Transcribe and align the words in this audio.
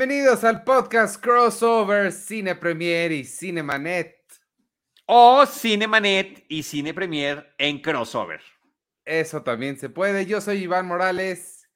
Bienvenidos 0.00 0.44
al 0.44 0.64
podcast 0.64 1.22
Crossover 1.22 2.10
Cine 2.10 2.54
Premier 2.54 3.12
y 3.12 3.22
Cinemanet. 3.22 4.16
O 5.04 5.44
Cinemanet 5.44 6.46
y 6.48 6.62
Cine 6.62 6.94
Premier 6.94 7.54
en 7.58 7.82
Crossover. 7.82 8.40
Eso 9.04 9.42
también 9.42 9.78
se 9.78 9.90
puede. 9.90 10.24
Yo 10.24 10.40
soy 10.40 10.62
Iván 10.62 10.86
Morales. 10.86 11.68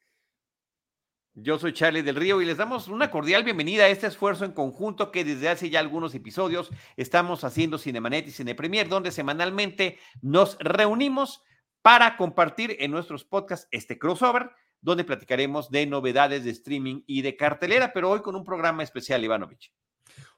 Yo 1.34 1.58
soy 1.58 1.74
Charlie 1.74 2.00
del 2.00 2.16
Río 2.16 2.40
y 2.40 2.46
les 2.46 2.56
damos 2.56 2.88
una 2.88 3.10
cordial 3.10 3.44
bienvenida 3.44 3.84
a 3.84 3.88
este 3.88 4.06
esfuerzo 4.06 4.46
en 4.46 4.52
conjunto 4.52 5.12
que 5.12 5.22
desde 5.22 5.50
hace 5.50 5.68
ya 5.68 5.80
algunos 5.80 6.14
episodios 6.14 6.70
estamos 6.96 7.44
haciendo 7.44 7.76
Cinemanet 7.76 8.26
y 8.28 8.30
Cine 8.30 8.54
Premier, 8.54 8.88
donde 8.88 9.10
semanalmente 9.10 9.98
nos 10.22 10.56
reunimos 10.60 11.42
para 11.82 12.16
compartir 12.16 12.74
en 12.80 12.90
nuestros 12.90 13.22
podcasts 13.22 13.68
este 13.70 13.98
crossover 13.98 14.50
donde 14.84 15.04
platicaremos 15.04 15.70
de 15.70 15.86
novedades 15.86 16.44
de 16.44 16.50
streaming 16.50 17.02
y 17.06 17.22
de 17.22 17.36
cartelera, 17.36 17.92
pero 17.94 18.10
hoy 18.10 18.20
con 18.20 18.36
un 18.36 18.44
programa 18.44 18.82
especial, 18.82 19.24
Ivanovich. 19.24 19.72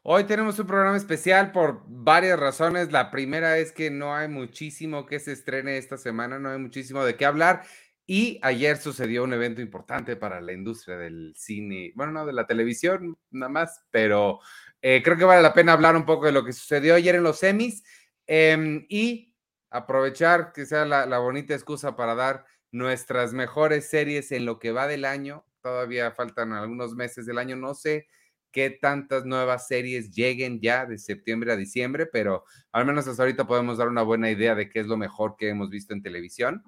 Hoy 0.02 0.22
tenemos 0.22 0.56
un 0.60 0.68
programa 0.68 0.96
especial 0.96 1.50
por 1.50 1.82
varias 1.88 2.38
razones. 2.38 2.92
La 2.92 3.10
primera 3.10 3.58
es 3.58 3.72
que 3.72 3.90
no 3.90 4.14
hay 4.14 4.28
muchísimo 4.28 5.04
que 5.04 5.18
se 5.18 5.32
estrene 5.32 5.78
esta 5.78 5.98
semana, 5.98 6.38
no 6.38 6.50
hay 6.50 6.58
muchísimo 6.58 7.04
de 7.04 7.16
qué 7.16 7.26
hablar. 7.26 7.64
Y 8.06 8.38
ayer 8.40 8.76
sucedió 8.76 9.24
un 9.24 9.32
evento 9.32 9.60
importante 9.60 10.14
para 10.14 10.40
la 10.40 10.52
industria 10.52 10.96
del 10.96 11.34
cine, 11.36 11.92
bueno, 11.96 12.12
no 12.12 12.24
de 12.24 12.32
la 12.32 12.46
televisión 12.46 13.18
nada 13.32 13.50
más, 13.50 13.84
pero 13.90 14.38
eh, 14.80 15.02
creo 15.02 15.16
que 15.16 15.24
vale 15.24 15.42
la 15.42 15.54
pena 15.54 15.72
hablar 15.72 15.96
un 15.96 16.06
poco 16.06 16.26
de 16.26 16.32
lo 16.32 16.44
que 16.44 16.52
sucedió 16.52 16.94
ayer 16.94 17.16
en 17.16 17.24
los 17.24 17.40
semis 17.40 17.82
em, 18.28 18.86
y 18.88 19.34
aprovechar 19.70 20.52
que 20.52 20.66
sea 20.66 20.84
la 20.84 21.18
bonita 21.18 21.52
excusa 21.52 21.96
para 21.96 22.14
dar 22.14 22.44
nuestras 22.76 23.32
mejores 23.32 23.88
series 23.88 24.32
en 24.32 24.44
lo 24.44 24.58
que 24.58 24.72
va 24.72 24.86
del 24.86 25.04
año. 25.04 25.44
Todavía 25.62 26.12
faltan 26.12 26.52
algunos 26.52 26.94
meses 26.94 27.26
del 27.26 27.38
año. 27.38 27.56
No 27.56 27.74
sé 27.74 28.06
qué 28.52 28.70
tantas 28.70 29.24
nuevas 29.24 29.66
series 29.66 30.10
lleguen 30.14 30.60
ya 30.60 30.86
de 30.86 30.98
septiembre 30.98 31.52
a 31.52 31.56
diciembre, 31.56 32.06
pero 32.06 32.44
al 32.72 32.86
menos 32.86 33.06
hasta 33.08 33.22
ahorita 33.22 33.46
podemos 33.46 33.78
dar 33.78 33.88
una 33.88 34.02
buena 34.02 34.30
idea 34.30 34.54
de 34.54 34.68
qué 34.68 34.80
es 34.80 34.86
lo 34.86 34.96
mejor 34.96 35.36
que 35.36 35.48
hemos 35.48 35.70
visto 35.70 35.94
en 35.94 36.02
televisión. 36.02 36.62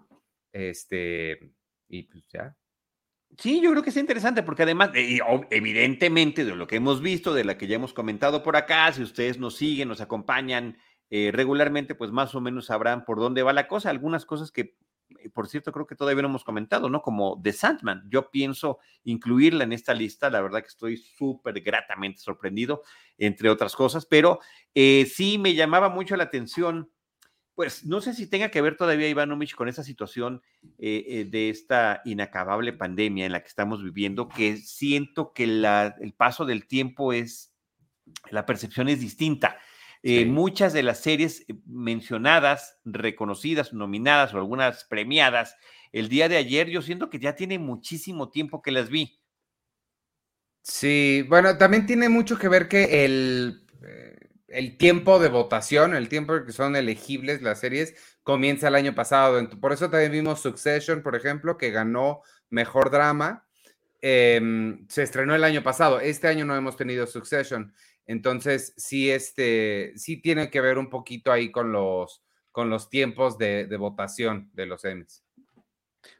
Este, 0.52 1.52
y 1.88 2.04
pues 2.04 2.24
ya. 2.32 2.56
Sí, 3.36 3.60
yo 3.60 3.70
creo 3.70 3.82
que 3.82 3.90
es 3.90 3.96
interesante 3.96 4.42
porque 4.42 4.62
además, 4.62 4.90
evidentemente, 4.94 6.44
de 6.44 6.56
lo 6.56 6.66
que 6.66 6.76
hemos 6.76 7.02
visto, 7.02 7.34
de 7.34 7.44
la 7.44 7.58
que 7.58 7.66
ya 7.66 7.76
hemos 7.76 7.92
comentado 7.92 8.42
por 8.42 8.56
acá, 8.56 8.90
si 8.92 9.02
ustedes 9.02 9.38
nos 9.38 9.56
siguen, 9.56 9.88
nos 9.88 10.00
acompañan 10.00 10.78
eh, 11.10 11.30
regularmente, 11.32 11.94
pues 11.94 12.10
más 12.10 12.34
o 12.34 12.40
menos 12.40 12.66
sabrán 12.66 13.04
por 13.04 13.18
dónde 13.18 13.42
va 13.42 13.52
la 13.52 13.68
cosa. 13.68 13.90
Algunas 13.90 14.24
cosas 14.24 14.50
que 14.50 14.76
por 15.32 15.48
cierto, 15.48 15.72
creo 15.72 15.86
que 15.86 15.94
todavía 15.94 16.22
no 16.22 16.28
hemos 16.28 16.44
comentado, 16.44 16.88
¿no? 16.88 17.02
Como 17.02 17.40
The 17.42 17.52
Sandman. 17.52 18.04
Yo 18.10 18.30
pienso 18.30 18.78
incluirla 19.04 19.64
en 19.64 19.72
esta 19.72 19.94
lista. 19.94 20.30
La 20.30 20.40
verdad 20.40 20.60
que 20.60 20.68
estoy 20.68 20.96
súper 20.96 21.60
gratamente 21.60 22.20
sorprendido, 22.20 22.82
entre 23.16 23.50
otras 23.50 23.74
cosas, 23.74 24.06
pero 24.06 24.40
eh, 24.74 25.06
sí 25.06 25.38
me 25.38 25.54
llamaba 25.54 25.88
mucho 25.88 26.16
la 26.16 26.24
atención. 26.24 26.90
Pues 27.54 27.84
no 27.84 28.00
sé 28.00 28.14
si 28.14 28.28
tenga 28.28 28.50
que 28.50 28.60
ver 28.60 28.76
todavía, 28.76 29.08
Ivanovich, 29.08 29.56
con 29.56 29.68
esa 29.68 29.82
situación 29.82 30.42
eh, 30.78 31.04
eh, 31.08 31.24
de 31.24 31.50
esta 31.50 32.02
inacabable 32.04 32.72
pandemia 32.72 33.26
en 33.26 33.32
la 33.32 33.40
que 33.40 33.48
estamos 33.48 33.82
viviendo, 33.82 34.28
que 34.28 34.58
siento 34.58 35.32
que 35.32 35.44
el 35.44 36.14
paso 36.16 36.44
del 36.44 36.68
tiempo 36.68 37.12
es, 37.12 37.52
la 38.30 38.46
percepción 38.46 38.88
es 38.88 39.00
distinta. 39.00 39.58
Eh, 40.02 40.26
muchas 40.26 40.72
de 40.72 40.82
las 40.82 41.00
series 41.00 41.40
eh, 41.42 41.54
mencionadas, 41.66 42.78
reconocidas, 42.84 43.72
nominadas 43.72 44.32
o 44.32 44.38
algunas 44.38 44.84
premiadas, 44.84 45.56
el 45.92 46.08
día 46.08 46.28
de 46.28 46.36
ayer 46.36 46.68
yo 46.68 46.82
siento 46.82 47.10
que 47.10 47.18
ya 47.18 47.34
tiene 47.34 47.58
muchísimo 47.58 48.30
tiempo 48.30 48.62
que 48.62 48.70
las 48.70 48.90
vi. 48.90 49.20
Sí, 50.62 51.24
bueno, 51.28 51.56
también 51.56 51.86
tiene 51.86 52.08
mucho 52.08 52.38
que 52.38 52.48
ver 52.48 52.68
que 52.68 53.04
el, 53.04 53.66
eh, 53.82 54.18
el 54.48 54.76
tiempo 54.76 55.18
de 55.18 55.28
votación, 55.28 55.94
el 55.94 56.08
tiempo 56.08 56.44
que 56.44 56.52
son 56.52 56.76
elegibles 56.76 57.42
las 57.42 57.60
series, 57.60 57.94
comienza 58.22 58.68
el 58.68 58.74
año 58.74 58.94
pasado. 58.94 59.48
Por 59.60 59.72
eso 59.72 59.90
también 59.90 60.12
vimos 60.12 60.40
Succession, 60.40 61.02
por 61.02 61.16
ejemplo, 61.16 61.56
que 61.56 61.70
ganó 61.70 62.22
Mejor 62.50 62.90
Drama. 62.90 63.46
Em, 64.00 64.86
se 64.88 65.02
estrenó 65.02 65.34
el 65.34 65.44
año 65.44 65.62
pasado. 65.62 66.00
Este 66.00 66.28
año 66.28 66.44
no 66.44 66.56
hemos 66.56 66.76
tenido 66.76 67.06
Succession. 67.06 67.74
Entonces, 68.08 68.72
sí, 68.78 69.10
este, 69.10 69.92
sí 69.96 70.16
tiene 70.16 70.50
que 70.50 70.62
ver 70.62 70.78
un 70.78 70.88
poquito 70.88 71.30
ahí 71.30 71.52
con 71.52 71.72
los, 71.72 72.22
con 72.50 72.70
los 72.70 72.88
tiempos 72.88 73.36
de, 73.36 73.68
votación 73.78 74.50
de 74.54 74.64
los 74.64 74.82
Emmys. 74.86 75.22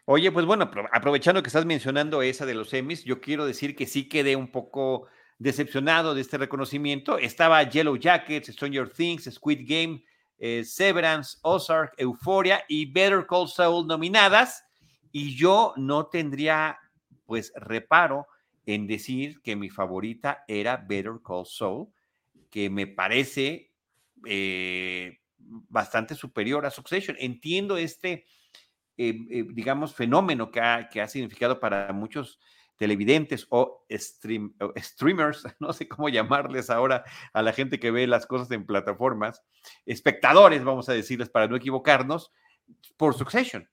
Oye, 0.04 0.30
pues 0.30 0.44
bueno, 0.44 0.70
aprovechando 0.92 1.42
que 1.42 1.48
estás 1.48 1.64
mencionando 1.64 2.20
esa 2.20 2.44
de 2.44 2.54
los 2.54 2.74
Emmys, 2.74 3.04
yo 3.04 3.22
quiero 3.22 3.46
decir 3.46 3.74
que 3.74 3.86
sí 3.86 4.06
quedé 4.06 4.36
un 4.36 4.52
poco 4.52 5.06
decepcionado 5.38 6.14
de 6.14 6.20
este 6.20 6.36
reconocimiento. 6.36 7.16
Estaba 7.16 7.62
Yellow 7.62 7.96
Jackets, 7.96 8.52
Stranger 8.52 8.90
Things, 8.90 9.24
Squid 9.32 9.60
Game, 9.66 10.04
eh, 10.36 10.64
Severance, 10.64 11.38
Ozark, 11.40 11.94
Euphoria 11.96 12.64
y 12.68 12.84
Better 12.84 13.24
Call 13.26 13.48
Saul 13.48 13.86
nominadas. 13.86 14.62
Y 15.10 15.34
yo 15.34 15.72
no 15.76 16.08
tendría, 16.08 16.78
pues, 17.24 17.50
reparo 17.56 18.26
en 18.68 18.86
decir 18.86 19.40
que 19.40 19.56
mi 19.56 19.70
favorita 19.70 20.44
era 20.46 20.76
Better 20.76 21.20
Call 21.26 21.46
Saul, 21.46 21.88
que 22.50 22.68
me 22.68 22.86
parece 22.86 23.72
eh, 24.26 25.20
bastante 25.38 26.14
superior 26.14 26.66
a 26.66 26.70
Succession. 26.70 27.16
Entiendo 27.18 27.78
este, 27.78 28.26
eh, 28.98 29.16
eh, 29.30 29.46
digamos, 29.54 29.94
fenómeno 29.94 30.50
que 30.50 30.60
ha, 30.60 30.90
que 30.90 31.00
ha, 31.00 31.08
significado 31.08 31.58
para 31.58 31.90
muchos 31.94 32.38
televidentes 32.76 33.46
o, 33.48 33.86
streamers, 33.90 35.46
no 35.60 35.72
sé 35.72 35.88
cómo 35.88 36.10
llamarles 36.10 36.68
ahora 36.68 37.04
a 37.32 37.40
la 37.40 37.54
gente 37.54 37.80
que 37.80 37.90
ve 37.90 38.06
las 38.06 38.26
cosas 38.26 38.50
en 38.50 38.66
plataformas, 38.66 39.42
espectadores, 39.86 40.62
vamos 40.62 40.90
a 40.90 40.92
decirles 40.92 41.30
para 41.30 41.48
no 41.48 41.56
equivocarnos, 41.56 42.32
por 42.98 43.14
Succession 43.14 43.66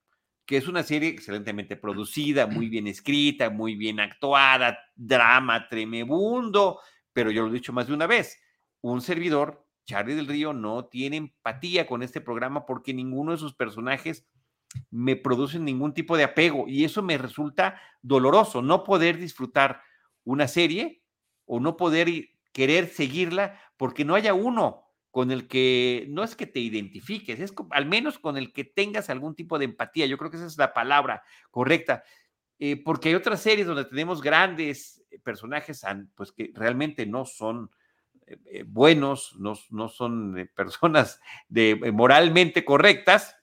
que 0.46 0.58
es 0.58 0.68
una 0.68 0.84
serie 0.84 1.10
excelentemente 1.10 1.76
producida, 1.76 2.48
muy 2.48 2.70
bien 2.70 2.88
escrita, 2.88 3.50
muy 3.50 3.76
bien 3.76 4.00
actuada, 4.00 4.78
drama 4.96 5.68
tremebundo, 5.68 6.80
pero 7.14 7.32
yo 7.32 7.44
lo 7.44 7.50
he 7.50 7.54
dicho 7.54 7.74
más 7.74 7.88
de 7.88 7.94
una 7.94 8.08
vez, 8.08 8.42
un 8.82 9.02
servidor, 9.02 9.66
Charlie 9.86 10.16
del 10.16 10.28
Río, 10.28 10.54
no 10.54 10.86
tiene 10.86 11.18
empatía 11.18 11.88
con 11.88 12.04
este 12.04 12.22
programa 12.22 12.66
porque 12.66 12.94
ninguno 12.94 13.32
de 13.32 13.38
sus 13.38 13.54
personajes 13.54 14.26
me 14.90 15.16
produce 15.16 15.60
ningún 15.60 15.94
tipo 15.94 16.18
de 16.18 16.24
apego 16.24 16.66
y 16.68 16.84
eso 16.84 17.02
me 17.02 17.18
resulta 17.18 17.80
doloroso, 18.02 18.62
no 18.62 18.84
poder 18.84 19.18
disfrutar 19.18 19.82
una 20.24 20.48
serie 20.48 21.04
o 21.46 21.60
no 21.60 21.78
poder 21.78 22.10
querer 22.52 22.88
seguirla 22.88 23.60
porque 23.78 24.06
no 24.06 24.16
haya 24.16 24.34
uno 24.34 24.85
con 25.16 25.32
el 25.32 25.48
que 25.48 26.08
no 26.10 26.26
es 26.26 26.36
que 26.36 26.46
te 26.46 26.60
identifiques, 26.60 27.40
es 27.40 27.54
al 27.70 27.86
menos 27.86 28.20
con 28.20 28.36
el 28.36 28.52
que 28.52 28.66
tengas 28.66 29.10
algún 29.10 29.34
tipo 29.34 29.58
de 29.58 29.64
empatía. 29.64 30.08
Yo 30.08 30.18
creo 30.18 30.30
que 30.30 30.36
esa 30.36 30.46
es 30.46 30.58
la 30.58 30.74
palabra 30.74 31.24
correcta. 31.52 32.04
Eh, 32.60 32.76
porque 32.84 33.08
hay 33.08 33.16
otras 33.16 33.42
series 33.42 33.66
donde 33.66 33.86
tenemos 33.86 34.22
grandes 34.22 35.02
eh, 35.10 35.18
personajes 35.20 35.86
pues 36.16 36.34
que 36.34 36.52
realmente 36.54 37.06
no 37.06 37.24
son 37.24 37.72
eh, 38.28 38.66
buenos, 38.68 39.38
no, 39.40 39.54
no 39.70 39.88
son 39.88 40.50
personas 40.54 41.22
de, 41.48 41.78
moralmente 41.94 42.66
correctas, 42.66 43.38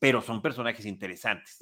pero 0.00 0.20
son 0.20 0.42
personajes 0.42 0.84
interesantes, 0.84 1.60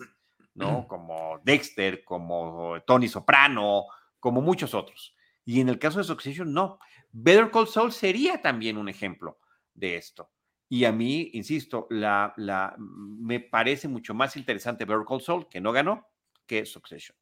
¿no? 0.55 0.87
Como 0.89 1.43
Dexter, 1.45 2.05
como 2.05 2.81
Tony 2.87 3.07
Soprano, 3.07 3.85
como 4.19 4.41
muchos 4.41 4.73
otros. 4.73 5.15
Y 5.45 5.61
en 5.61 5.69
el 5.69 5.79
caso 5.79 5.99
de 5.99 6.05
Succession, 6.05 6.53
no. 6.53 6.79
Better 7.13 7.51
Call 7.51 7.67
Saul 7.67 7.93
sería 7.93 8.41
también 8.41 8.77
un 8.77 8.89
ejemplo 8.89 9.39
de 9.75 9.97
esto. 9.97 10.31
Y 10.69 10.85
a 10.85 10.93
mí, 10.93 11.31
insisto, 11.33 11.87
la, 11.91 12.33
me 12.79 13.41
parece 13.41 13.89
mucho 13.89 14.15
más 14.15 14.37
interesante 14.37 14.85
Better 14.85 15.05
Call 15.09 15.21
Saul, 15.21 15.49
que 15.49 15.61
no 15.61 15.73
ganó, 15.73 16.07
que 16.47 16.65
Succession. 16.65 17.17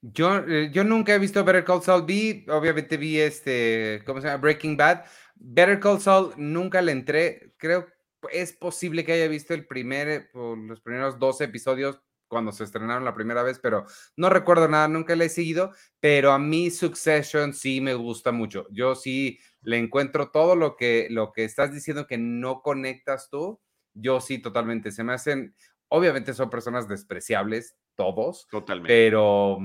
Yo, 0.00 0.38
eh, 0.38 0.70
yo 0.72 0.82
nunca 0.82 1.14
he 1.14 1.18
visto 1.18 1.44
Better 1.44 1.64
Call 1.64 1.82
Saul. 1.82 2.06
Vi, 2.06 2.46
obviamente 2.48 2.96
vi 2.96 3.18
este, 3.18 4.02
¿cómo 4.06 4.20
se 4.20 4.28
llama? 4.28 4.40
Breaking 4.40 4.76
Bad. 4.76 5.04
Better 5.34 5.78
Call 5.78 6.00
Saul 6.00 6.32
nunca 6.38 6.80
le 6.80 6.92
entré. 6.92 7.52
Creo 7.58 7.86
es 8.32 8.52
posible 8.52 9.04
que 9.04 9.12
haya 9.12 9.28
visto 9.28 9.54
el 9.54 9.66
primer, 9.66 10.30
los 10.34 10.80
primeros 10.80 11.18
dos 11.18 11.40
episodios 11.40 12.00
cuando 12.30 12.52
se 12.52 12.64
estrenaron 12.64 13.04
la 13.04 13.12
primera 13.12 13.42
vez, 13.42 13.58
pero 13.58 13.84
no 14.16 14.30
recuerdo 14.30 14.68
nada, 14.68 14.88
nunca 14.88 15.16
le 15.16 15.26
he 15.26 15.28
seguido, 15.28 15.72
pero 15.98 16.32
a 16.32 16.38
mí 16.38 16.70
Succession 16.70 17.52
sí 17.52 17.80
me 17.80 17.94
gusta 17.94 18.32
mucho. 18.32 18.66
Yo 18.70 18.94
sí 18.94 19.38
le 19.62 19.76
encuentro 19.76 20.30
todo 20.30 20.54
lo 20.56 20.76
que, 20.76 21.08
lo 21.10 21.32
que 21.32 21.44
estás 21.44 21.72
diciendo 21.72 22.06
que 22.06 22.16
no 22.16 22.62
conectas 22.62 23.28
tú, 23.28 23.60
yo 23.92 24.20
sí 24.20 24.38
totalmente, 24.38 24.92
se 24.92 25.02
me 25.02 25.12
hacen, 25.12 25.54
obviamente 25.88 26.32
son 26.32 26.48
personas 26.48 26.88
despreciables, 26.88 27.76
todos, 27.96 28.46
totalmente. 28.48 28.88
pero 28.88 29.58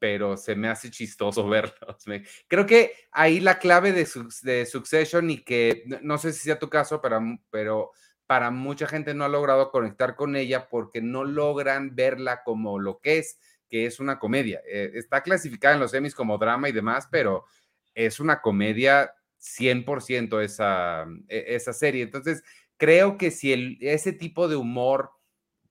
pero 0.00 0.36
se 0.36 0.54
me 0.54 0.68
hace 0.68 0.90
chistoso 0.90 1.48
verlos. 1.48 2.04
Creo 2.46 2.66
que 2.66 2.92
ahí 3.10 3.40
la 3.40 3.58
clave 3.58 3.92
de, 3.92 4.06
de 4.42 4.66
Succession 4.66 5.30
y 5.30 5.44
que 5.44 5.84
no 6.02 6.18
sé 6.18 6.32
si 6.32 6.40
sea 6.40 6.58
tu 6.58 6.68
caso, 6.68 7.00
pero, 7.00 7.20
pero 7.50 7.90
para 8.28 8.50
mucha 8.50 8.86
gente 8.86 9.14
no 9.14 9.24
ha 9.24 9.28
logrado 9.28 9.70
conectar 9.70 10.14
con 10.14 10.36
ella 10.36 10.68
porque 10.68 11.00
no 11.00 11.24
logran 11.24 11.96
verla 11.96 12.42
como 12.44 12.78
lo 12.78 13.00
que 13.00 13.16
es, 13.16 13.38
que 13.70 13.86
es 13.86 14.00
una 14.00 14.18
comedia. 14.18 14.60
Eh, 14.70 14.90
está 14.96 15.22
clasificada 15.22 15.74
en 15.74 15.80
los 15.80 15.94
Emmys 15.94 16.14
como 16.14 16.36
drama 16.36 16.68
y 16.68 16.72
demás, 16.72 17.08
pero 17.10 17.46
es 17.94 18.20
una 18.20 18.42
comedia 18.42 19.14
100% 19.38 20.42
esa, 20.42 21.06
e, 21.26 21.54
esa 21.54 21.72
serie. 21.72 22.02
Entonces, 22.02 22.44
creo 22.76 23.16
que 23.16 23.30
si 23.30 23.54
el, 23.54 23.78
ese 23.80 24.12
tipo 24.12 24.46
de 24.46 24.56
humor 24.56 25.10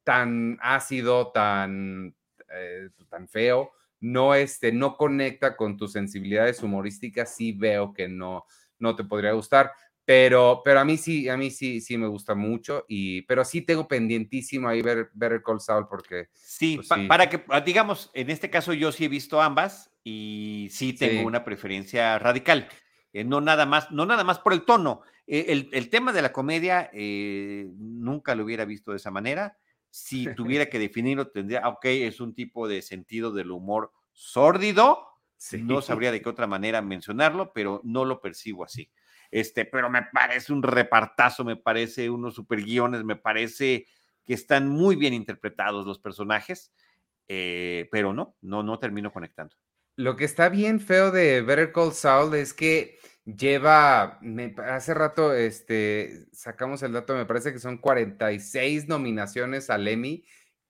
tan 0.03 0.57
ácido, 0.59 1.31
tan, 1.31 2.15
eh, 2.51 2.89
tan 3.07 3.27
feo, 3.27 3.71
no, 3.99 4.33
este, 4.33 4.71
no 4.71 4.97
conecta 4.97 5.55
con 5.55 5.77
tus 5.77 5.91
sensibilidades 5.91 6.63
humorísticas, 6.63 7.35
sí 7.35 7.51
veo 7.51 7.93
que 7.93 8.07
no, 8.07 8.45
no 8.79 8.95
te 8.95 9.03
podría 9.03 9.33
gustar. 9.33 9.73
Pero, 10.07 10.61
pero 10.63 10.79
a 10.79 10.85
mí 10.85 10.95
sí, 10.95 11.27
a 11.27 11.35
mí 11.35 11.51
sí, 11.51 11.81
sí 11.81 11.97
me 11.97 12.07
gusta 12.07 12.33
mucho, 12.33 12.85
y, 12.87 13.23
pero 13.23 13.43
sí 13.43 13.61
tengo 13.61 13.89
pendientísimo 13.89 14.69
ahí 14.69 14.81
ver 14.81 15.09
Better 15.13 15.43
Call 15.43 15.59
Saul 15.59 15.85
porque... 15.89 16.29
Sí, 16.33 16.77
pues 16.77 17.07
para 17.09 17.29
que, 17.29 17.43
ah, 17.49 17.59
digamos, 17.59 18.09
en 18.13 18.29
este 18.29 18.49
caso 18.49 18.71
yo 18.71 18.93
sí 18.93 19.03
he 19.03 19.09
visto 19.09 19.41
ambas 19.41 19.91
y 20.05 20.69
sí 20.71 20.93
tengo 20.93 21.27
una 21.27 21.43
preferencia 21.43 22.17
radical. 22.19 22.69
Eh, 23.11 23.25
no 23.25 23.41
nada 23.41 23.65
más, 23.65 23.91
no 23.91 24.05
nada 24.05 24.23
más 24.23 24.39
por 24.39 24.53
el 24.53 24.63
tono. 24.63 25.01
Eh, 25.27 25.47
el, 25.49 25.67
el, 25.73 25.89
tema 25.89 26.13
de 26.13 26.21
la 26.21 26.31
comedia 26.31 26.89
eh, 26.93 27.69
nunca 27.75 28.33
lo 28.33 28.45
hubiera 28.45 28.63
visto 28.63 28.91
de 28.91 28.97
esa 28.97 29.11
manera. 29.11 29.57
Si 29.89 30.33
tuviera 30.35 30.67
que 30.69 30.79
definirlo, 30.79 31.27
tendría, 31.31 31.67
ok, 31.67 31.83
es 31.83 32.21
un 32.21 32.33
tipo 32.33 32.69
de 32.69 32.81
sentido 32.81 33.33
del 33.33 33.51
humor 33.51 33.91
sórdido. 34.13 35.05
No 35.51 35.81
sabría 35.81 36.13
de 36.13 36.21
qué 36.21 36.29
otra 36.29 36.47
manera 36.47 36.81
mencionarlo, 36.81 37.51
pero 37.53 37.81
no 37.83 38.05
lo 38.05 38.21
percibo 38.21 38.63
así. 38.63 38.89
Este, 39.31 39.65
pero 39.65 39.89
me 39.89 40.03
parece 40.13 40.53
un 40.53 40.63
repartazo, 40.63 41.43
me 41.43 41.55
parece 41.55 42.09
unos 42.09 42.35
super 42.35 42.61
guiones, 42.61 43.03
me 43.03 43.15
parece 43.15 43.85
que 44.23 44.33
están 44.33 44.67
muy 44.67 44.95
bien 44.95 45.13
interpretados 45.13 45.85
los 45.85 45.99
personajes, 45.99 46.73
eh, 47.27 47.87
pero 47.91 48.13
no, 48.13 48.35
no, 48.41 48.63
no 48.63 48.79
termino 48.79 49.11
conectando. 49.11 49.55
Lo 49.95 50.15
que 50.15 50.25
está 50.25 50.49
bien 50.49 50.79
feo 50.79 51.11
de 51.11 51.41
Better 51.41 51.71
Call 51.71 51.93
Saul 51.93 52.35
es 52.35 52.53
que 52.53 52.99
lleva, 53.25 54.19
hace 54.69 54.93
rato 54.93 55.33
este, 55.33 56.27
sacamos 56.31 56.83
el 56.83 56.93
dato, 56.93 57.15
me 57.15 57.25
parece 57.25 57.51
que 57.51 57.59
son 57.59 57.77
46 57.77 58.87
nominaciones 58.87 59.69
al 59.69 59.87
Emmy 59.87 60.23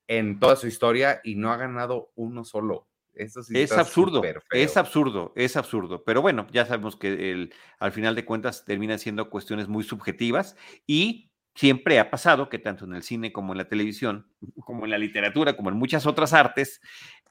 en 0.07 0.39
toda 0.39 0.55
su 0.55 0.67
historia 0.67 1.19
y 1.23 1.35
no 1.35 1.51
ha 1.51 1.57
ganado 1.57 2.11
uno 2.15 2.45
solo 2.45 2.87
es 3.17 3.71
absurdo, 3.71 4.21
es 4.51 4.77
absurdo, 4.77 5.33
es 5.35 5.57
absurdo. 5.57 6.03
Pero 6.03 6.21
bueno, 6.21 6.47
ya 6.51 6.65
sabemos 6.65 6.95
que 6.95 7.31
el, 7.31 7.53
al 7.79 7.91
final 7.91 8.15
de 8.15 8.25
cuentas 8.25 8.65
terminan 8.65 8.99
siendo 8.99 9.29
cuestiones 9.29 9.67
muy 9.67 9.83
subjetivas 9.83 10.55
y 10.85 11.31
siempre 11.55 11.99
ha 11.99 12.11
pasado 12.11 12.49
que 12.49 12.59
tanto 12.59 12.85
en 12.85 12.93
el 12.93 13.03
cine 13.03 13.33
como 13.33 13.53
en 13.53 13.57
la 13.57 13.67
televisión, 13.67 14.31
como 14.63 14.85
en 14.85 14.91
la 14.91 14.97
literatura, 14.97 15.57
como 15.57 15.69
en 15.69 15.75
muchas 15.75 16.05
otras 16.05 16.33
artes 16.33 16.81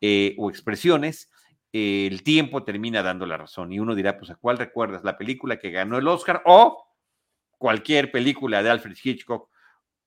eh, 0.01 0.35
o 0.39 0.51
expresiones, 0.51 1.31
el 1.73 2.23
tiempo 2.23 2.65
termina 2.65 3.03
dando 3.03 3.27
la 3.27 3.37
razón. 3.37 3.73
Y 3.73 3.79
uno 3.79 3.95
dirá, 3.95 4.19
pues, 4.19 4.31
¿a 4.31 4.37
cuál 4.37 4.59
recuerdas? 4.59 5.05
¿La 5.05 5.19
película 5.19 5.59
que 5.59 5.71
ganó 5.71 5.99
el 5.99 6.09
Oscar 6.09 6.43
o 6.45 6.87
cualquier 7.59 8.11
película 8.11 8.63
de 8.63 8.71
Alfred 8.71 8.97
Hitchcock 9.03 9.51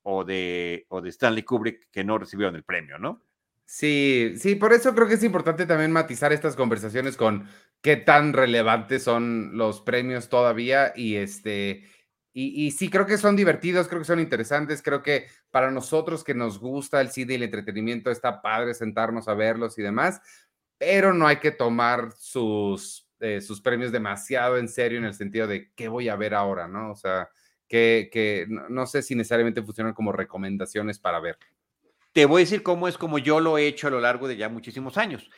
o 0.04 0.24
de, 0.24 0.86
o 0.90 1.02
de 1.02 1.10
Stanley 1.10 1.44
Kubrick 1.44 1.90
que 1.92 2.04
no 2.04 2.18
recibieron 2.18 2.56
el 2.56 2.64
premio, 2.64 2.98
¿no? 2.98 3.24
Sí, 3.72 4.34
sí, 4.38 4.56
por 4.56 4.74
eso 4.74 4.96
creo 4.96 5.08
que 5.08 5.14
es 5.14 5.24
importante 5.24 5.68
también 5.68 5.92
matizar 5.92 6.34
estas 6.34 6.56
conversaciones 6.56 7.16
con 7.16 7.48
qué 7.82 7.98
tan 7.98 8.34
relevantes 8.34 9.04
son 9.04 9.56
los 9.60 9.80
premios 9.82 10.28
todavía 10.28 10.92
y 10.96 11.18
este, 11.18 11.84
y, 12.34 12.72
sí, 12.72 12.90
creo 12.90 13.06
que 13.06 13.20
son 13.20 13.36
divertidos, 13.36 13.88
creo 13.88 14.00
que 14.02 14.06
son 14.06 14.20
interesantes, 14.20 14.82
creo 14.82 15.04
que 15.04 15.28
para 15.52 15.70
nosotros 15.70 16.24
que 16.24 16.34
nos 16.34 16.58
gusta 16.60 17.00
el 17.00 17.12
cine 17.12 17.34
y 17.34 17.36
el 17.36 17.44
entretenimiento 17.44 18.10
está 18.10 18.42
padre 18.42 18.74
sentarnos 18.74 19.28
a 19.28 19.36
verlos 19.36 19.78
y 19.78 19.84
demás, 19.84 20.20
pero 20.80 21.14
no 21.14 21.28
hay 21.28 21.38
que 21.38 21.52
tomar 21.52 22.12
sus, 22.18 23.08
eh, 23.20 23.40
sus 23.40 23.62
premios 23.62 23.92
demasiado 23.92 24.58
en 24.58 24.68
serio 24.68 24.98
en 24.98 25.06
el 25.06 25.14
sentido 25.14 25.46
de 25.46 25.72
qué 25.76 25.90
voy 25.90 26.10
a 26.10 26.16
ver 26.16 26.34
ahora, 26.34 26.68
¿no? 26.68 26.92
O 26.92 26.96
sea, 26.96 27.30
que, 27.68 28.10
que 28.12 28.48
no, 28.50 28.68
no 28.68 28.88
sé 28.88 29.04
si 29.04 29.14
necesariamente 29.14 29.62
funcionan 29.62 29.94
como 29.94 30.12
recomendaciones 30.12 30.98
para 30.98 31.20
ver. 31.20 31.38
Te 32.14 32.26
voy 32.26 32.42
a 32.42 32.46
decir 32.46 32.64
cómo 32.64 32.88
es 32.88 32.98
como 32.98 33.20
yo 33.20 33.40
lo 33.40 33.58
he 33.58 33.68
hecho 33.68 33.88
a 33.88 33.92
lo 33.92 34.02
largo 34.02 34.28
de 34.28 34.38
ya 34.38 34.50
muchísimos 34.50 34.98
años. 34.98 35.30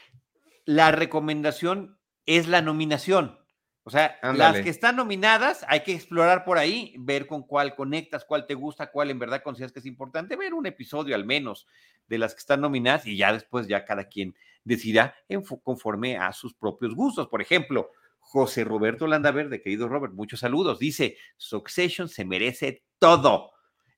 La 0.65 0.91
recomendación 0.91 1.97
es 2.25 2.47
la 2.47 2.61
nominación. 2.61 3.39
O 3.83 3.89
sea, 3.89 4.19
las 4.21 4.61
que 4.61 4.69
están 4.69 4.95
nominadas, 4.95 5.65
hay 5.67 5.81
que 5.81 5.93
explorar 5.93 6.45
por 6.45 6.59
ahí, 6.59 6.93
ver 6.99 7.25
con 7.25 7.41
cuál 7.41 7.75
conectas, 7.75 8.23
cuál 8.25 8.45
te 8.45 8.53
gusta, 8.53 8.91
cuál 8.91 9.09
en 9.09 9.17
verdad 9.17 9.41
consideras 9.41 9.71
que 9.71 9.79
es 9.79 9.87
importante, 9.87 10.35
ver 10.35 10.53
un 10.53 10.67
episodio 10.67 11.15
al 11.15 11.25
menos 11.25 11.65
de 12.07 12.19
las 12.19 12.35
que 12.35 12.39
están 12.39 12.61
nominadas 12.61 13.07
y 13.07 13.17
ya 13.17 13.33
después 13.33 13.67
ya 13.67 13.83
cada 13.83 14.07
quien 14.07 14.35
decidirá 14.63 15.15
conforme 15.63 16.17
a 16.17 16.31
sus 16.31 16.53
propios 16.53 16.93
gustos. 16.93 17.27
Por 17.27 17.41
ejemplo, 17.41 17.89
José 18.19 18.63
Roberto 18.63 19.07
Landaverde, 19.07 19.63
querido 19.63 19.89
Robert, 19.89 20.13
muchos 20.13 20.41
saludos, 20.41 20.77
dice, 20.77 21.17
Succession 21.37 22.07
se 22.07 22.23
merece 22.23 22.83
todo. 22.99 23.51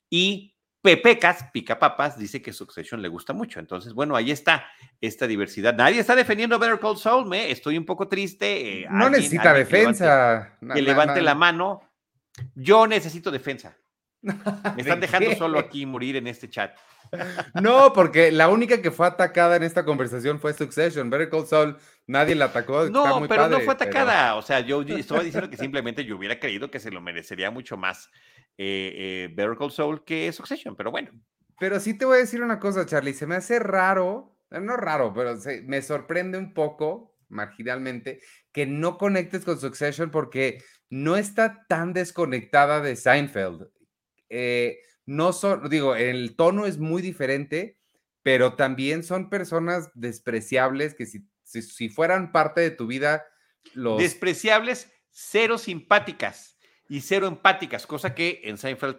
Y 0.09 0.52
Pepecas, 0.83 1.45
pica 1.53 1.79
papas, 1.79 2.17
dice 2.17 2.41
que 2.41 2.51
Succession 2.51 3.01
le 3.01 3.07
gusta 3.07 3.31
mucho. 3.31 3.61
Entonces, 3.61 3.93
bueno, 3.93 4.17
ahí 4.17 4.31
está 4.31 4.65
esta 4.99 5.27
diversidad. 5.27 5.73
Nadie 5.73 6.01
está 6.01 6.13
defendiendo 6.13 6.59
Better 6.59 6.77
Call 6.77 6.97
Saul, 6.97 7.25
me 7.25 7.49
estoy 7.49 7.77
un 7.77 7.85
poco 7.85 8.09
triste. 8.09 8.81
Eh, 8.81 8.87
no 8.91 9.09
necesita 9.09 9.53
defensa. 9.53 10.57
Que 10.73 10.81
levante, 10.81 11.21
la 11.21 11.35
mano. 11.35 11.89
Yo 12.53 12.85
necesito 12.85 13.31
defensa. 13.31 13.77
Me 14.21 14.81
están 14.81 14.99
dejando 14.99 15.33
solo 15.35 15.59
aquí 15.59 15.85
morir 15.85 16.15
en 16.17 16.27
este 16.27 16.49
chat. 16.49 16.75
No, 17.61 17.93
porque 17.93 18.31
la 18.31 18.49
única 18.49 18.81
que 18.81 18.91
fue 18.91 19.05
atacada 19.07 19.55
en 19.55 19.63
esta 19.63 19.85
conversación 19.85 20.39
fue 20.39 20.53
Succession. 20.53 21.09
Better 21.09 21.29
Call 21.29 21.45
Saul, 21.45 21.77
nadie 22.07 22.35
la 22.35 22.45
atacó. 22.45 22.89
No, 22.89 23.25
pero 23.27 23.47
no 23.47 23.61
fue 23.61 23.73
atacada. 23.73 24.35
O 24.35 24.41
sea, 24.41 24.59
yo 24.59 24.81
estaba 24.81 25.23
diciendo 25.23 25.49
que 25.49 25.57
simplemente 25.57 26.03
yo 26.03 26.17
hubiera 26.17 26.39
creído 26.39 26.69
que 26.69 26.79
se 26.79 26.91
lo 26.91 26.99
merecería 26.99 27.51
mucho 27.51 27.77
más 27.77 28.09
eh, 28.57 28.93
eh, 28.95 29.33
Better 29.33 29.57
Call 29.57 29.71
Saul 29.71 30.03
que 30.03 30.31
Succession, 30.31 30.75
pero 30.75 30.91
bueno. 30.91 31.11
Pero 31.59 31.79
sí 31.79 31.97
te 31.97 32.05
voy 32.05 32.17
a 32.17 32.21
decir 32.21 32.41
una 32.41 32.59
cosa, 32.59 32.85
Charlie, 32.85 33.13
se 33.13 33.25
me 33.25 33.35
hace 33.35 33.59
raro, 33.59 34.37
eh, 34.51 34.59
no 34.59 34.77
raro, 34.77 35.13
pero 35.13 35.37
me 35.63 35.81
sorprende 35.81 36.37
un 36.37 36.53
poco, 36.53 37.17
marginalmente, 37.29 38.21
que 38.51 38.65
no 38.65 38.97
conectes 38.97 39.43
con 39.45 39.59
Succession 39.59 40.11
porque 40.11 40.61
no 40.89 41.15
está 41.15 41.65
tan 41.67 41.93
desconectada 41.93 42.81
de 42.81 42.95
Seinfeld. 42.95 43.69
no 45.05 45.33
son, 45.33 45.69
digo, 45.69 45.95
el 45.95 46.35
tono 46.35 46.65
es 46.65 46.77
muy 46.77 47.01
diferente, 47.01 47.79
pero 48.21 48.55
también 48.55 49.03
son 49.03 49.29
personas 49.29 49.89
despreciables 49.95 50.95
que 50.95 51.05
si, 51.05 51.27
si 51.43 51.89
fueran 51.89 52.31
parte 52.31 52.61
de 52.61 52.71
tu 52.71 52.87
vida, 52.87 53.25
los... 53.73 53.99
Despreciables, 53.99 54.91
cero 55.11 55.57
simpáticas 55.57 56.52
y 56.89 57.01
cero 57.01 57.27
empáticas, 57.27 57.87
cosa 57.87 58.13
que 58.13 58.41
en 58.43 58.57
Seinfeld 58.57 58.97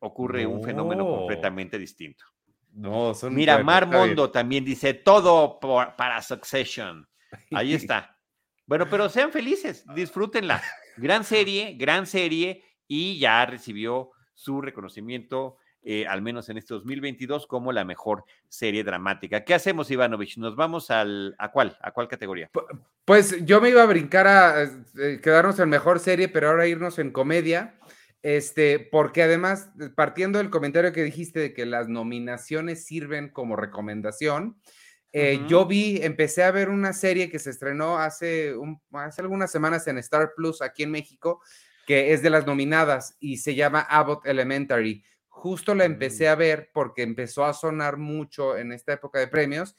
ocurre 0.00 0.46
un 0.46 0.62
fenómeno 0.62 1.06
completamente 1.06 1.78
distinto. 1.78 2.24
No, 2.72 3.14
son 3.14 3.34
Mira, 3.34 3.62
Mar 3.62 3.86
Mondo 3.86 4.30
también 4.30 4.64
dice 4.64 4.94
todo 4.94 5.60
para 5.60 6.22
Succession. 6.22 7.06
Ahí 7.52 7.74
está. 7.74 8.18
Bueno, 8.66 8.88
pero 8.88 9.08
sean 9.08 9.32
felices, 9.32 9.84
disfrútenla. 9.94 10.62
Gran 10.96 11.24
serie, 11.24 11.74
gran 11.74 12.06
serie, 12.06 12.64
y 12.86 13.18
ya 13.18 13.44
recibió 13.46 14.10
su 14.34 14.60
reconocimiento, 14.60 15.56
eh, 15.82 16.06
al 16.06 16.22
menos 16.22 16.48
en 16.48 16.58
este 16.58 16.74
2022, 16.74 17.46
como 17.46 17.72
la 17.72 17.84
mejor 17.84 18.24
serie 18.48 18.84
dramática. 18.84 19.44
¿Qué 19.44 19.54
hacemos, 19.54 19.90
Ivanovich? 19.90 20.38
¿Nos 20.38 20.54
vamos 20.54 20.90
al, 20.90 21.34
a 21.38 21.50
cuál? 21.50 21.76
¿A 21.80 21.90
cuál 21.90 22.08
categoría? 22.08 22.50
Pues 23.04 23.44
yo 23.44 23.60
me 23.60 23.70
iba 23.70 23.82
a 23.82 23.86
brincar 23.86 24.26
a 24.26 24.62
eh, 24.62 25.20
quedarnos 25.22 25.58
en 25.58 25.68
mejor 25.68 25.98
serie, 25.98 26.28
pero 26.28 26.48
ahora 26.48 26.66
irnos 26.66 26.98
en 26.98 27.10
comedia. 27.10 27.78
Este, 28.22 28.78
porque 28.78 29.24
además, 29.24 29.70
partiendo 29.96 30.38
del 30.38 30.50
comentario 30.50 30.92
que 30.92 31.02
dijiste 31.02 31.40
de 31.40 31.52
que 31.52 31.66
las 31.66 31.88
nominaciones 31.88 32.84
sirven 32.84 33.28
como 33.28 33.56
recomendación, 33.56 34.60
eh, 35.12 35.40
yo 35.46 35.66
vi, 35.66 36.00
empecé 36.02 36.42
a 36.42 36.50
ver 36.50 36.70
una 36.70 36.94
serie 36.94 37.28
que 37.28 37.38
se 37.38 37.50
estrenó 37.50 37.98
hace, 37.98 38.54
hace 38.92 39.20
algunas 39.20 39.50
semanas 39.52 39.86
en 39.86 39.98
Star 39.98 40.32
Plus 40.34 40.62
aquí 40.62 40.84
en 40.84 40.90
México, 40.90 41.42
que 41.86 42.14
es 42.14 42.22
de 42.22 42.30
las 42.30 42.46
nominadas 42.46 43.16
y 43.20 43.36
se 43.38 43.54
llama 43.54 43.80
Abbott 43.80 44.24
Elementary. 44.24 45.04
Justo 45.34 45.74
la 45.74 45.86
empecé 45.86 46.28
mm. 46.28 46.30
a 46.30 46.34
ver 46.34 46.70
porque 46.72 47.02
empezó 47.02 47.44
a 47.44 47.54
sonar 47.54 47.96
mucho 47.96 48.56
en 48.56 48.70
esta 48.70 48.92
época 48.92 49.18
de 49.18 49.28
premios 49.28 49.74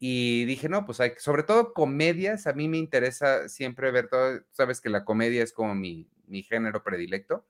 y 0.00 0.44
dije, 0.44 0.68
no, 0.68 0.84
pues 0.84 1.00
hay, 1.00 1.12
sobre 1.18 1.44
todo 1.44 1.72
comedias, 1.72 2.46
a 2.46 2.52
mí 2.52 2.68
me 2.68 2.78
interesa 2.78 3.48
siempre 3.48 3.90
ver 3.90 4.08
todo, 4.08 4.40
sabes 4.50 4.80
que 4.80 4.90
la 4.90 5.04
comedia 5.04 5.42
es 5.42 5.52
como 5.52 5.74
mi, 5.74 6.10
mi 6.26 6.42
género 6.42 6.82
predilecto. 6.82 7.46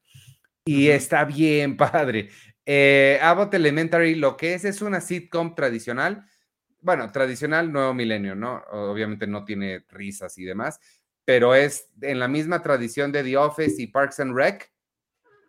Y 0.65 0.89
está 0.89 1.25
bien 1.25 1.77
padre. 1.79 2.29
Eh, 2.65 3.19
Abbott 3.23 3.55
Elementary, 3.55 4.15
lo 4.15 4.37
que 4.37 4.55
es, 4.55 4.65
es 4.65 4.83
una 4.83 5.01
sitcom 5.01 5.55
tradicional. 5.55 6.27
Bueno, 6.81 7.11
tradicional, 7.11 7.73
nuevo 7.73 7.93
milenio, 7.95 8.35
¿no? 8.35 8.63
Obviamente 8.71 9.27
no 9.27 9.45
tiene 9.45 9.85
risas 9.89 10.39
y 10.39 10.45
demás, 10.45 10.79
pero 11.25 11.55
es 11.55 11.89
en 12.03 12.19
la 12.19 12.29
misma 12.29 12.63
tradición 12.63 13.11
de 13.11 13.25
The 13.25 13.37
Office 13.39 13.83
y 13.83 13.89
Parks 13.89 14.21
and 14.21 14.37
Rec. 14.37 14.71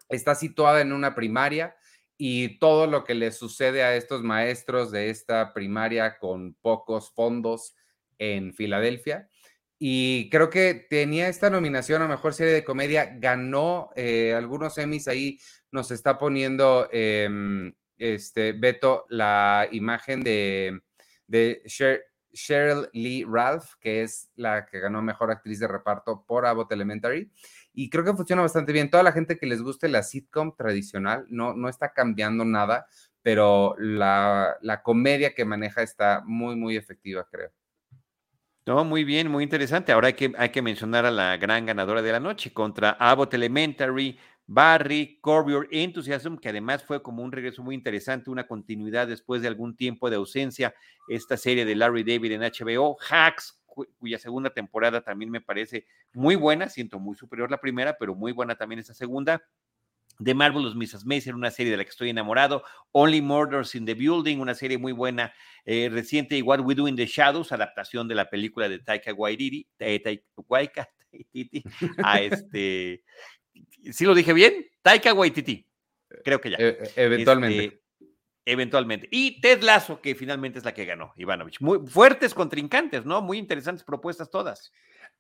Está 0.08 0.34
situada 0.34 0.82
en 0.82 0.92
una 0.92 1.14
primaria 1.14 1.76
y 2.22 2.60
todo 2.60 2.86
lo 2.86 3.06
que 3.06 3.16
le 3.16 3.32
sucede 3.32 3.82
a 3.82 3.96
estos 3.96 4.24
maestros 4.24 4.92
de 4.92 5.10
esta 5.10 5.54
primaria 5.54 6.18
con 6.18 6.54
pocos 6.56 7.14
fondos 7.14 7.78
en 8.18 8.54
Filadelfia. 8.54 9.30
Y 9.80 10.30
creo 10.30 10.50
que 10.50 10.74
tenía 10.74 11.30
esta 11.30 11.50
nominación 11.50 12.02
a 12.02 12.10
Mejor 12.10 12.34
Serie 12.34 12.52
de 12.52 12.66
Comedia, 12.66 13.16
ganó 13.18 13.92
eh, 13.96 14.34
algunos 14.36 14.78
Emmys 14.78 15.08
ahí, 15.08 15.40
nos 15.72 15.92
está 15.92 16.18
poniendo 16.18 16.90
em, 16.92 17.74
este, 17.98 18.52
Beto 18.52 19.06
la 19.08 19.70
imagen 19.72 20.22
de, 20.22 20.82
de 21.26 21.64
Cheryl 22.34 22.90
Lee 22.92 23.26
Ralph, 23.26 23.76
que 23.80 24.04
es 24.04 24.30
la 24.36 24.66
que 24.66 24.82
ganó 24.82 25.02
Mejor 25.02 25.32
Actriz 25.32 25.60
de 25.60 25.70
Reparto 25.70 26.26
por 26.28 26.46
Abbott 26.46 26.74
Elementary 26.74 27.32
y 27.80 27.90
creo 27.90 28.04
que 28.04 28.14
funciona 28.14 28.42
bastante 28.42 28.74
bien. 28.74 28.90
Toda 28.90 29.04
la 29.04 29.14
gente 29.14 29.38
que 29.38 29.46
les 29.46 29.62
guste 29.62 29.88
la 29.88 30.04
sitcom 30.04 30.54
tradicional 30.54 31.26
no, 31.30 31.54
no 31.54 31.70
está 31.70 31.94
cambiando 31.94 32.44
nada, 32.44 32.88
pero 33.22 33.74
la, 33.80 34.58
la 34.62 34.84
comedia 34.84 35.34
que 35.34 35.46
maneja 35.46 35.82
está 35.82 36.22
muy, 36.26 36.58
muy 36.58 36.76
efectiva, 36.76 37.26
creo. 37.32 37.52
No, 38.66 38.84
muy 38.84 39.06
bien, 39.06 39.32
muy 39.32 39.46
interesante. 39.46 39.94
Ahora 39.94 40.08
hay 40.08 40.14
que, 40.14 40.34
hay 40.38 40.50
que 40.50 40.62
mencionar 40.62 41.06
a 41.06 41.12
la 41.12 41.38
gran 41.38 41.66
ganadora 41.66 42.02
de 42.02 42.12
la 42.12 42.20
noche 42.20 42.52
contra 42.52 42.98
Abbott 43.00 43.34
Elementary, 43.34 44.20
Barry, 44.46 45.18
Corby 45.22 45.54
Enthusiasm, 45.72 46.36
que 46.36 46.50
además 46.50 46.84
fue 46.84 47.02
como 47.02 47.24
un 47.24 47.32
regreso 47.32 47.64
muy 47.64 47.76
interesante, 47.76 48.30
una 48.30 48.46
continuidad 48.46 49.08
después 49.08 49.42
de 49.42 49.48
algún 49.48 49.78
tiempo 49.78 50.10
de 50.10 50.18
ausencia, 50.18 50.76
esta 51.08 51.38
serie 51.38 51.64
de 51.64 51.76
Larry 51.76 52.04
David 52.04 52.34
en 52.34 52.42
HBO, 52.42 52.98
Hacks, 53.10 53.59
cuya 53.70 54.20
segunda 54.20 54.50
temporada 54.50 55.02
también 55.02 55.32
me 55.32 55.42
parece 55.42 55.86
muy 56.14 56.36
buena, 56.36 56.70
siento 56.70 57.00
muy 57.00 57.16
superior 57.16 57.50
la 57.52 57.60
primera, 57.60 57.98
pero 57.98 58.16
muy 58.16 58.32
buena 58.32 58.56
también 58.56 58.80
esta 58.80 58.94
segunda. 58.94 59.42
The 60.22 60.34
Marvelous 60.34 60.76
Mrs. 60.76 61.06
Mason, 61.06 61.36
una 61.36 61.50
serie 61.50 61.72
de 61.72 61.78
la 61.78 61.84
que 61.86 61.92
estoy 61.92 62.10
enamorado. 62.10 62.64
Only 62.92 63.22
Murders 63.22 63.74
in 63.76 63.86
the 63.86 63.94
Building, 63.94 64.40
una 64.40 64.54
serie 64.54 64.78
muy 64.78 64.92
buena, 64.92 65.34
eh, 65.66 65.90
reciente. 65.90 66.38
Y 66.38 66.42
What 66.42 66.60
We 66.60 66.76
Do 66.76 66.88
in 66.88 66.98
the 66.98 67.06
Shadows, 67.06 67.52
adaptación 67.54 68.08
de 68.08 68.16
la 68.16 68.30
película 68.30 68.68
de 68.68 68.80
Taika 68.80 69.14
Waititi, 69.14 69.66
eh, 69.80 70.00
Taika 70.00 70.24
Waititi, 70.50 71.64
a 72.04 72.20
este, 72.20 73.04
¿sí 73.92 74.06
lo 74.06 74.14
dije 74.14 74.34
bien? 74.34 74.66
Taika 74.82 75.14
Waititi, 75.14 75.66
creo 76.24 76.42
que 76.42 76.52
ya. 76.52 76.58
E, 76.60 76.78
e, 76.96 77.04
eventualmente. 77.04 77.66
Este, 77.66 77.89
eventualmente. 78.46 79.08
Y 79.12 79.42
Ted 79.42 79.62
Lasso, 79.62 80.02
que 80.02 80.16
finalmente 80.16 80.60
es 80.60 80.66
la 80.66 80.74
que 80.74 80.86
ganó, 80.86 81.14
Ivanovich. 81.16 81.60
Muy 81.62 81.80
fuertes 81.88 82.34
contrincantes, 82.34 83.06
¿no? 83.06 83.22
Muy 83.22 83.38
interesantes 83.38 83.84
propuestas 83.84 84.30
todas. 84.30 84.72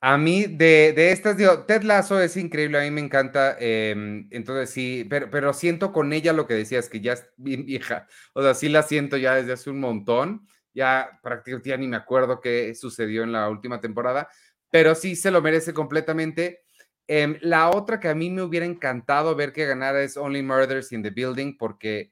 A 0.01 0.17
mí, 0.17 0.45
de, 0.45 0.93
de 0.93 1.11
estas, 1.11 1.35
digo, 1.35 1.65
Ted 1.65 1.83
Lasso 1.83 2.21
es 2.21 2.37
increíble, 2.37 2.79
a 2.79 2.83
mí 2.83 2.91
me 2.91 3.01
encanta. 3.01 3.57
Em, 3.59 4.27
entonces, 4.31 4.69
sí, 4.69 5.05
pero, 5.09 5.29
pero 5.29 5.53
siento 5.53 5.91
con 5.91 6.13
ella 6.13 6.31
lo 6.31 6.47
que 6.47 6.53
decías, 6.53 6.87
que 6.87 7.01
ya 7.01 7.13
es 7.13 7.25
bien 7.35 7.65
vieja. 7.65 8.07
O 8.33 8.41
sea, 8.41 8.53
sí 8.53 8.69
la 8.69 8.83
siento 8.83 9.17
ya 9.17 9.35
desde 9.35 9.53
hace 9.53 9.69
un 9.69 9.79
montón. 9.79 10.47
Ya 10.73 11.19
prácticamente 11.21 11.77
ni 11.77 11.87
me 11.87 11.97
acuerdo 11.97 12.39
qué 12.39 12.73
sucedió 12.75 13.23
en 13.23 13.31
la 13.33 13.49
última 13.49 13.81
temporada, 13.81 14.29
pero 14.69 14.95
sí 14.95 15.15
se 15.15 15.31
lo 15.31 15.41
merece 15.41 15.73
completamente. 15.73 16.61
Em, 17.07 17.37
la 17.41 17.69
otra 17.71 17.99
que 17.99 18.07
a 18.07 18.15
mí 18.15 18.29
me 18.29 18.43
hubiera 18.43 18.67
encantado 18.67 19.35
ver 19.35 19.51
que 19.51 19.65
ganara 19.65 20.01
es 20.03 20.15
Only 20.15 20.43
Murders 20.43 20.91
in 20.91 21.01
the 21.03 21.09
Building, 21.09 21.57
porque 21.57 22.11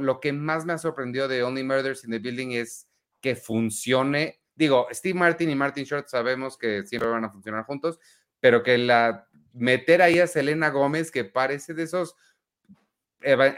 lo 0.00 0.20
que 0.20 0.32
más 0.32 0.64
me 0.64 0.72
ha 0.72 0.78
sorprendido 0.78 1.28
de 1.28 1.42
Only 1.42 1.62
Murders 1.62 2.04
in 2.04 2.10
the 2.10 2.18
Building 2.18 2.52
es 2.52 2.88
que 3.20 3.36
funcione. 3.36 4.40
Digo, 4.54 4.88
Steve 4.90 5.18
Martin 5.18 5.50
y 5.50 5.54
Martin 5.54 5.84
Short 5.84 6.08
sabemos 6.08 6.58
que 6.58 6.84
siempre 6.84 7.08
van 7.08 7.24
a 7.24 7.30
funcionar 7.30 7.64
juntos, 7.64 7.98
pero 8.40 8.62
que 8.62 8.76
la 8.78 9.28
meter 9.52 10.02
ahí 10.02 10.18
a 10.18 10.26
Selena 10.26 10.70
Gómez, 10.70 11.10
que 11.10 11.24
parece 11.24 11.74
de 11.74 11.84
esos, 11.84 12.16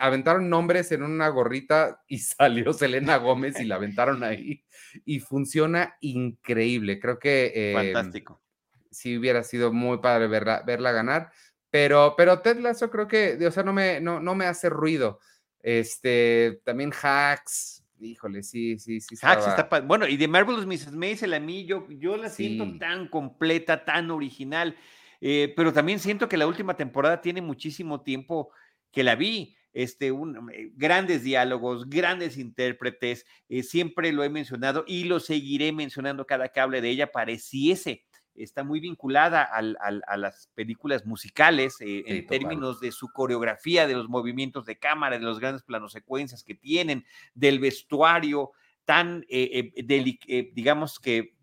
aventaron 0.01 0.49
nombres 0.49 0.93
en 0.93 1.03
una 1.03 1.29
gorrita 1.29 2.03
y 2.07 2.19
salió 2.19 2.73
Selena 2.73 3.17
Gómez 3.17 3.59
y 3.61 3.65
la 3.65 3.77
aventaron 3.77 4.23
ahí 4.23 4.65
y 5.05 5.21
funciona 5.21 5.97
increíble. 6.01 7.01
Creo 7.01 7.19
que... 7.19 7.53
Em, 7.55 7.93
Fantástico. 7.95 8.43
Si 8.91 9.17
hubiera 9.17 9.45
sido 9.45 9.73
muy 9.73 9.99
padre 9.99 10.27
verla, 10.27 10.63
verla 10.67 10.91
ganar, 10.91 11.31
pero, 11.71 12.15
pero 12.17 12.41
Ted 12.41 12.59
Lasso 12.59 12.91
creo 12.91 13.07
que, 13.07 13.39
o 13.47 13.51
sea, 13.53 13.63
no 13.63 13.73
me, 13.73 14.01
no, 14.01 14.21
no 14.21 14.35
me 14.35 14.47
hace 14.47 14.69
ruido. 14.69 15.21
Este, 15.63 16.61
también 16.65 16.93
Hacks, 17.03 17.85
híjole, 18.01 18.43
sí, 18.43 18.79
sí, 18.79 19.01
sí. 19.01 19.17
Hacks 19.21 19.47
está 19.47 19.81
Bueno, 19.81 20.07
y 20.07 20.17
de 20.17 20.29
Marvelous 20.29 20.67
Mrs. 20.67 20.93
Maisel, 20.93 21.35
a 21.35 21.41
mí 21.41 21.67
yo, 21.67 21.87
yo 21.91 22.17
la 22.17 22.29
siento 22.29 22.79
tan 22.79 23.09
completa, 23.09 23.85
tan 23.85 24.11
original, 24.11 24.77
eh, 25.21 25.53
pero 25.57 25.73
también 25.73 25.99
siento 25.99 26.29
que 26.29 26.37
la 26.37 26.47
última 26.47 26.77
temporada 26.77 27.21
tiene 27.21 27.43
muchísimo 27.43 28.03
tiempo 28.03 28.51
que 28.91 29.05
la 29.05 29.15
vi. 29.15 29.57
Este, 29.73 30.11
un, 30.11 30.51
eh, 30.53 30.73
grandes 30.75 31.23
diálogos, 31.23 31.89
grandes 31.89 32.37
intérpretes, 32.39 33.25
eh, 33.49 33.63
siempre 33.63 34.11
lo 34.11 34.25
he 34.25 34.29
mencionado 34.29 34.83
y 34.85 35.05
lo 35.05 35.21
seguiré 35.21 35.71
mencionando 35.71 36.27
cada 36.27 36.49
que 36.49 36.59
hable 36.59 36.81
de 36.81 36.91
ella, 36.91 37.13
pareciese 37.13 38.05
está 38.35 38.65
muy 38.65 38.81
vinculada 38.81 39.43
a 39.43 40.17
las 40.17 40.49
películas 40.55 41.05
musicales 41.07 41.77
eh, 41.81 42.05
en 42.07 42.27
términos 42.27 42.81
de 42.81 42.93
su 42.93 43.09
coreografía, 43.13 43.87
de 43.87 43.95
los 43.95 44.09
movimientos 44.09 44.67
de 44.67 44.79
cámara, 44.79 45.19
de 45.19 45.25
los 45.25 45.41
grandes 45.41 45.63
planos 45.63 45.93
secuencias 45.93 46.45
que 46.45 46.55
tienen, 46.55 47.05
del 47.35 47.59
vestuario 47.59 48.53
tan, 48.85 49.25
eh, 49.29 49.73
eh, 49.77 50.51
digamos 50.55 50.99
que 50.99 51.37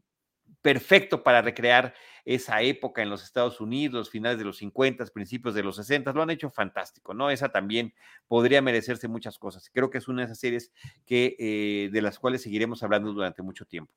perfecto 0.61 1.23
para 1.23 1.41
recrear 1.41 1.93
esa 2.25 2.61
época 2.61 3.01
en 3.01 3.09
los 3.09 3.23
Estados 3.23 3.61
Unidos, 3.61 4.09
finales 4.09 4.37
de 4.37 4.43
los 4.43 4.57
50, 4.57 5.05
principios 5.07 5.53
de 5.55 5.63
los 5.63 5.77
60, 5.77 6.11
lo 6.11 6.23
han 6.23 6.29
hecho 6.29 6.49
fantástico, 6.49 7.13
¿no? 7.13 7.29
Esa 7.29 7.49
también 7.49 7.93
podría 8.27 8.61
merecerse 8.61 9.07
muchas 9.07 9.37
cosas. 9.37 9.69
Creo 9.73 9.89
que 9.89 9.99
es 9.99 10.09
una 10.09 10.21
de 10.21 10.25
esas 10.25 10.39
series 10.39 10.73
que, 11.05 11.89
de 11.91 12.01
las 12.01 12.19
cuales 12.19 12.41
seguiremos 12.41 12.83
hablando 12.83 13.13
durante 13.13 13.43
mucho 13.43 13.65
tiempo. 13.65 13.93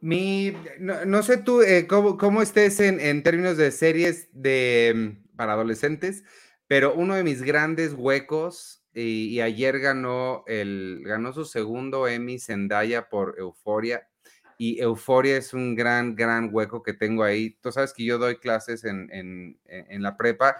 Mi, 0.00 0.54
no, 0.78 1.22
sé 1.22 1.38
tú 1.38 1.60
eh, 1.62 1.88
cómo, 1.88 2.42
estés 2.42 2.78
en, 2.80 3.22
términos 3.22 3.56
de 3.56 3.72
series 3.72 4.28
de, 4.32 4.92
mm, 4.94 5.36
para 5.36 5.54
adolescentes, 5.54 6.22
pero 6.68 6.94
uno 6.94 7.14
de 7.14 7.24
mis 7.24 7.42
grandes 7.42 7.94
huecos, 7.94 8.84
y, 8.94 9.40
ayer 9.40 9.78
ganó, 9.80 10.44
el, 10.46 11.02
ganó 11.04 11.32
su 11.32 11.44
segundo 11.44 12.06
Emmy 12.08 12.38
Zendaya 12.38 13.08
por 13.08 13.36
Euforia, 13.38 14.08
y 14.58 14.80
Euforia 14.80 15.36
es 15.36 15.54
un 15.54 15.76
gran, 15.76 16.16
gran 16.16 16.50
hueco 16.52 16.82
que 16.82 16.92
tengo 16.92 17.22
ahí. 17.22 17.56
Tú 17.62 17.70
sabes 17.70 17.92
que 17.92 18.04
yo 18.04 18.18
doy 18.18 18.36
clases 18.38 18.84
en, 18.84 19.56
la 20.02 20.16
prepa 20.16 20.56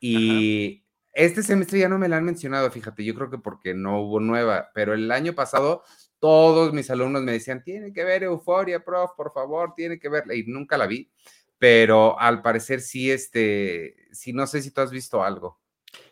y 0.00 0.84
este 1.12 1.42
semestre 1.42 1.78
ya 1.78 1.88
no 1.88 1.98
me 1.98 2.08
la 2.08 2.16
han 2.16 2.24
mencionado, 2.24 2.70
fíjate, 2.70 3.04
yo 3.04 3.14
creo 3.14 3.30
que 3.30 3.38
porque 3.38 3.74
no 3.74 4.00
hubo 4.02 4.20
nueva, 4.20 4.70
pero 4.74 4.92
el 4.92 5.10
año 5.10 5.34
pasado 5.34 5.82
todos 6.18 6.72
mis 6.72 6.90
alumnos 6.90 7.22
me 7.22 7.32
decían, 7.32 7.62
tiene 7.62 7.92
que 7.92 8.04
ver 8.04 8.24
Euforia, 8.24 8.84
prof, 8.84 9.12
por 9.16 9.32
favor, 9.32 9.74
tiene 9.74 9.98
que 9.98 10.08
verla. 10.08 10.34
Y 10.34 10.44
nunca 10.44 10.76
la 10.76 10.86
vi, 10.86 11.10
pero 11.58 12.18
al 12.18 12.42
parecer 12.42 12.80
sí, 12.80 13.10
este, 13.10 14.08
sí, 14.12 14.32
no 14.32 14.46
sé 14.46 14.62
si 14.62 14.70
tú 14.70 14.80
has 14.80 14.90
visto 14.90 15.22
algo. 15.22 15.60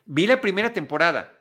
Vi 0.05 0.27
la 0.27 0.41
primera 0.41 0.73
temporada. 0.73 1.33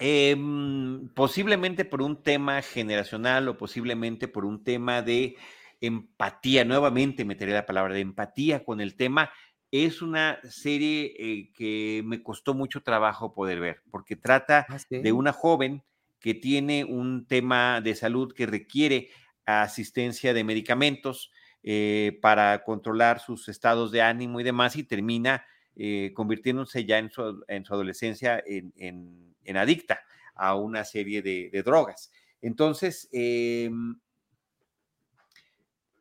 Em, 0.00 1.08
posiblemente 1.14 1.84
por 1.84 2.02
un 2.02 2.20
tema 2.22 2.60
generacional 2.62 3.48
o 3.48 3.56
posiblemente 3.56 4.26
por 4.26 4.44
un 4.44 4.64
tema 4.64 5.02
de 5.02 5.36
empatía. 5.80 6.64
Nuevamente 6.64 7.24
meteré 7.24 7.52
la 7.52 7.66
palabra 7.66 7.94
de 7.94 8.00
empatía 8.00 8.64
con 8.64 8.80
el 8.80 8.96
tema. 8.96 9.30
Es 9.70 10.02
una 10.02 10.40
serie 10.48 11.14
eh, 11.18 11.52
que 11.52 12.02
me 12.04 12.22
costó 12.22 12.54
mucho 12.54 12.82
trabajo 12.82 13.34
poder 13.34 13.60
ver, 13.60 13.82
porque 13.90 14.16
trata 14.16 14.66
ah, 14.68 14.78
de 14.88 15.12
una 15.12 15.32
joven 15.32 15.82
que 16.24 16.32
tiene 16.32 16.86
un 16.86 17.26
tema 17.26 17.82
de 17.82 17.94
salud 17.94 18.32
que 18.32 18.46
requiere 18.46 19.10
asistencia 19.44 20.32
de 20.32 20.42
medicamentos 20.42 21.30
eh, 21.62 22.18
para 22.22 22.64
controlar 22.64 23.20
sus 23.20 23.50
estados 23.50 23.92
de 23.92 24.00
ánimo 24.00 24.40
y 24.40 24.42
demás 24.42 24.74
y 24.76 24.84
termina 24.84 25.44
eh, 25.76 26.12
convirtiéndose 26.14 26.86
ya 26.86 26.96
en 26.96 27.10
su, 27.10 27.44
adolescencia 27.46 28.42
en, 28.46 29.34
adicta 29.54 30.00
a 30.34 30.54
una 30.54 30.84
serie 30.84 31.20
de, 31.20 31.62
drogas. 31.62 32.10
Entonces, 32.40 33.06
em, 33.12 34.00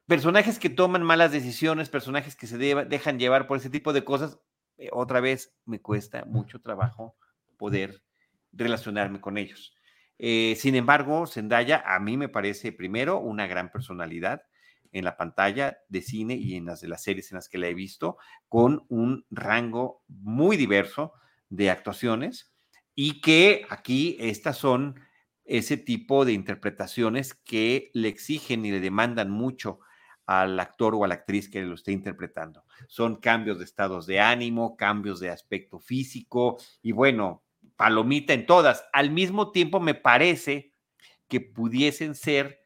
personajes 0.08 0.58
que 0.58 0.70
toman 0.70 1.04
malas 1.04 1.34
decisiones, 1.34 1.90
personajes 1.90 2.38
que 2.38 2.48
se 2.48 2.58
dejan 2.58 3.20
llevar 3.20 3.46
por 3.46 3.58
ese 3.58 3.70
tipo 3.70 3.92
de 3.92 4.06
cosas, 4.06 4.40
eh, 4.78 4.88
otra 4.94 5.20
vez 5.20 5.54
me 5.66 5.82
cuesta 5.82 6.24
mucho 6.24 6.62
trabajo 6.62 7.18
poder 7.58 8.02
relacionarme 8.54 9.20
con 9.20 9.38
ellos. 9.38 9.76
Eh, 10.20 10.56
sin 10.58 10.76
embargo, 10.76 11.28
Zendaya 11.28 11.84
a 11.86 12.00
mí 12.00 12.18
me 12.18 12.30
parece 12.30 12.72
primero 12.72 13.20
una 13.20 13.48
gran 13.48 13.72
personalidad 13.72 14.44
en 14.92 15.06
la 15.06 15.18
pantalla 15.18 15.80
de 15.90 16.02
cine 16.02 16.36
y 16.36 16.56
en 16.56 16.66
las 16.66 16.82
de 16.82 16.88
las 16.88 17.04
series 17.04 17.32
en 17.32 17.38
las 17.38 17.50
que 17.50 17.58
la 17.58 17.68
he 17.68 17.74
visto, 17.74 18.18
con 18.48 18.86
un 18.90 19.26
rango 19.32 20.04
muy 20.08 20.56
diverso 20.56 21.14
de 21.50 21.70
actuaciones 21.70 22.54
y 22.96 23.22
que 23.22 23.66
aquí 23.70 24.18
estas 24.20 24.58
son 24.58 25.00
ese 25.46 25.78
tipo 25.78 26.26
de 26.26 26.34
interpretaciones 26.34 27.34
que 27.34 27.90
le 27.94 28.08
exigen 28.08 28.66
y 28.66 28.72
le 28.72 28.80
demandan 28.80 29.30
mucho 29.30 29.80
al 30.26 30.58
actor 30.60 30.96
o 30.96 31.04
a 31.04 31.08
la 31.08 31.16
actriz 31.16 31.50
que 31.50 31.62
lo 31.64 31.76
esté 31.76 31.92
interpretando. 31.92 32.64
Son 32.88 33.18
cambios 33.18 33.60
de 33.60 33.66
estados 33.66 34.06
de 34.06 34.22
ánimo, 34.22 34.78
cambios 34.78 35.20
de 35.20 35.30
aspecto 35.30 35.80
físico 35.80 36.58
y 36.82 36.94
bueno, 36.94 37.43
palomita 37.76 38.34
en 38.34 38.46
todas. 38.46 38.86
Al 38.94 39.12
mismo 39.12 39.52
tiempo 39.52 39.80
me 39.80 39.96
parece 39.96 40.74
que 41.28 41.42
pudiesen 41.42 42.16
ser 42.16 42.64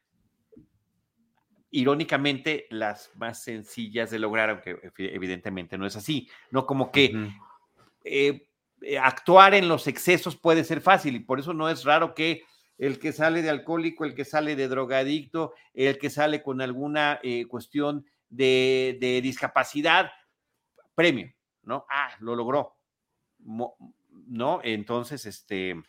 irónicamente 1.71 2.65
las 2.69 3.11
más 3.15 3.43
sencillas 3.43 4.09
de 4.09 4.19
lograr, 4.19 4.49
aunque 4.49 4.79
evidentemente 4.97 5.77
no 5.77 5.85
es 5.85 5.95
así, 5.95 6.29
¿no? 6.51 6.65
Como 6.65 6.91
que 6.91 7.29
eh, 8.03 8.47
eh, 8.81 8.97
actuar 8.97 9.53
en 9.53 9.67
los 9.67 9.87
excesos 9.87 10.35
puede 10.35 10.63
ser 10.63 10.81
fácil 10.81 11.15
y 11.15 11.19
por 11.19 11.39
eso 11.39 11.53
no 11.53 11.69
es 11.69 11.83
raro 11.83 12.13
que 12.13 12.43
el 12.77 12.99
que 12.99 13.11
sale 13.11 13.41
de 13.41 13.49
alcohólico, 13.49 14.05
el 14.05 14.13
que 14.13 14.23
sale 14.23 14.55
de 14.55 14.67
drogadicto, 14.67 15.53
el 15.73 15.97
que 15.97 16.09
sale 16.09 16.43
con 16.43 16.61
alguna 16.61 17.19
eh, 17.23 17.45
cuestión 17.47 18.05
de, 18.29 18.97
de, 19.01 19.21
discapacidad, 19.21 20.11
premio, 20.93 21.33
¿no? 21.63 21.85
Ah, 21.89 22.09
lo 22.19 22.35
logró, 22.35 22.75
¿no? 24.27 24.59
Entonces, 24.63 25.25
este, 25.25 25.81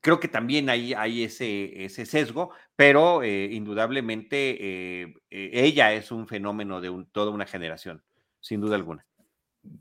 creo 0.00 0.20
que 0.20 0.28
también 0.28 0.68
hay, 0.68 0.94
hay 0.94 1.24
ese, 1.24 1.84
ese 1.84 2.06
sesgo, 2.06 2.50
pero 2.76 3.22
eh, 3.22 3.48
indudablemente 3.52 5.02
eh, 5.02 5.14
ella 5.30 5.92
es 5.92 6.10
un 6.10 6.26
fenómeno 6.26 6.80
de 6.80 7.06
toda 7.12 7.30
una 7.30 7.46
generación, 7.46 8.02
sin 8.40 8.60
duda 8.60 8.76
alguna. 8.76 9.06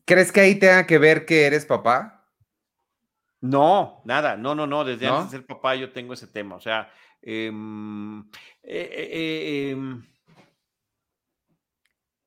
¿Crees 0.06 0.32
que 0.32 0.42
ahí 0.42 0.56
tenga 0.56 0.86
que 0.86 0.98
ver 0.98 1.26
que 1.26 1.46
eres 1.46 1.66
papá? 1.66 2.22
No, 3.42 4.02
nada, 4.06 4.38
no, 4.38 4.54
no, 4.54 4.68
no, 4.68 4.86
desde 4.86 5.08
antes 5.08 5.32
de 5.32 5.38
ser 5.38 5.48
papá 5.48 5.76
yo 5.76 5.92
tengo 5.92 6.14
ese 6.14 6.28
tema, 6.28 6.56
o 6.56 6.60
sea, 6.60 6.92
em, 7.24 8.22
eh, 8.62 8.90
eh, 8.92 9.70
em, 9.72 10.06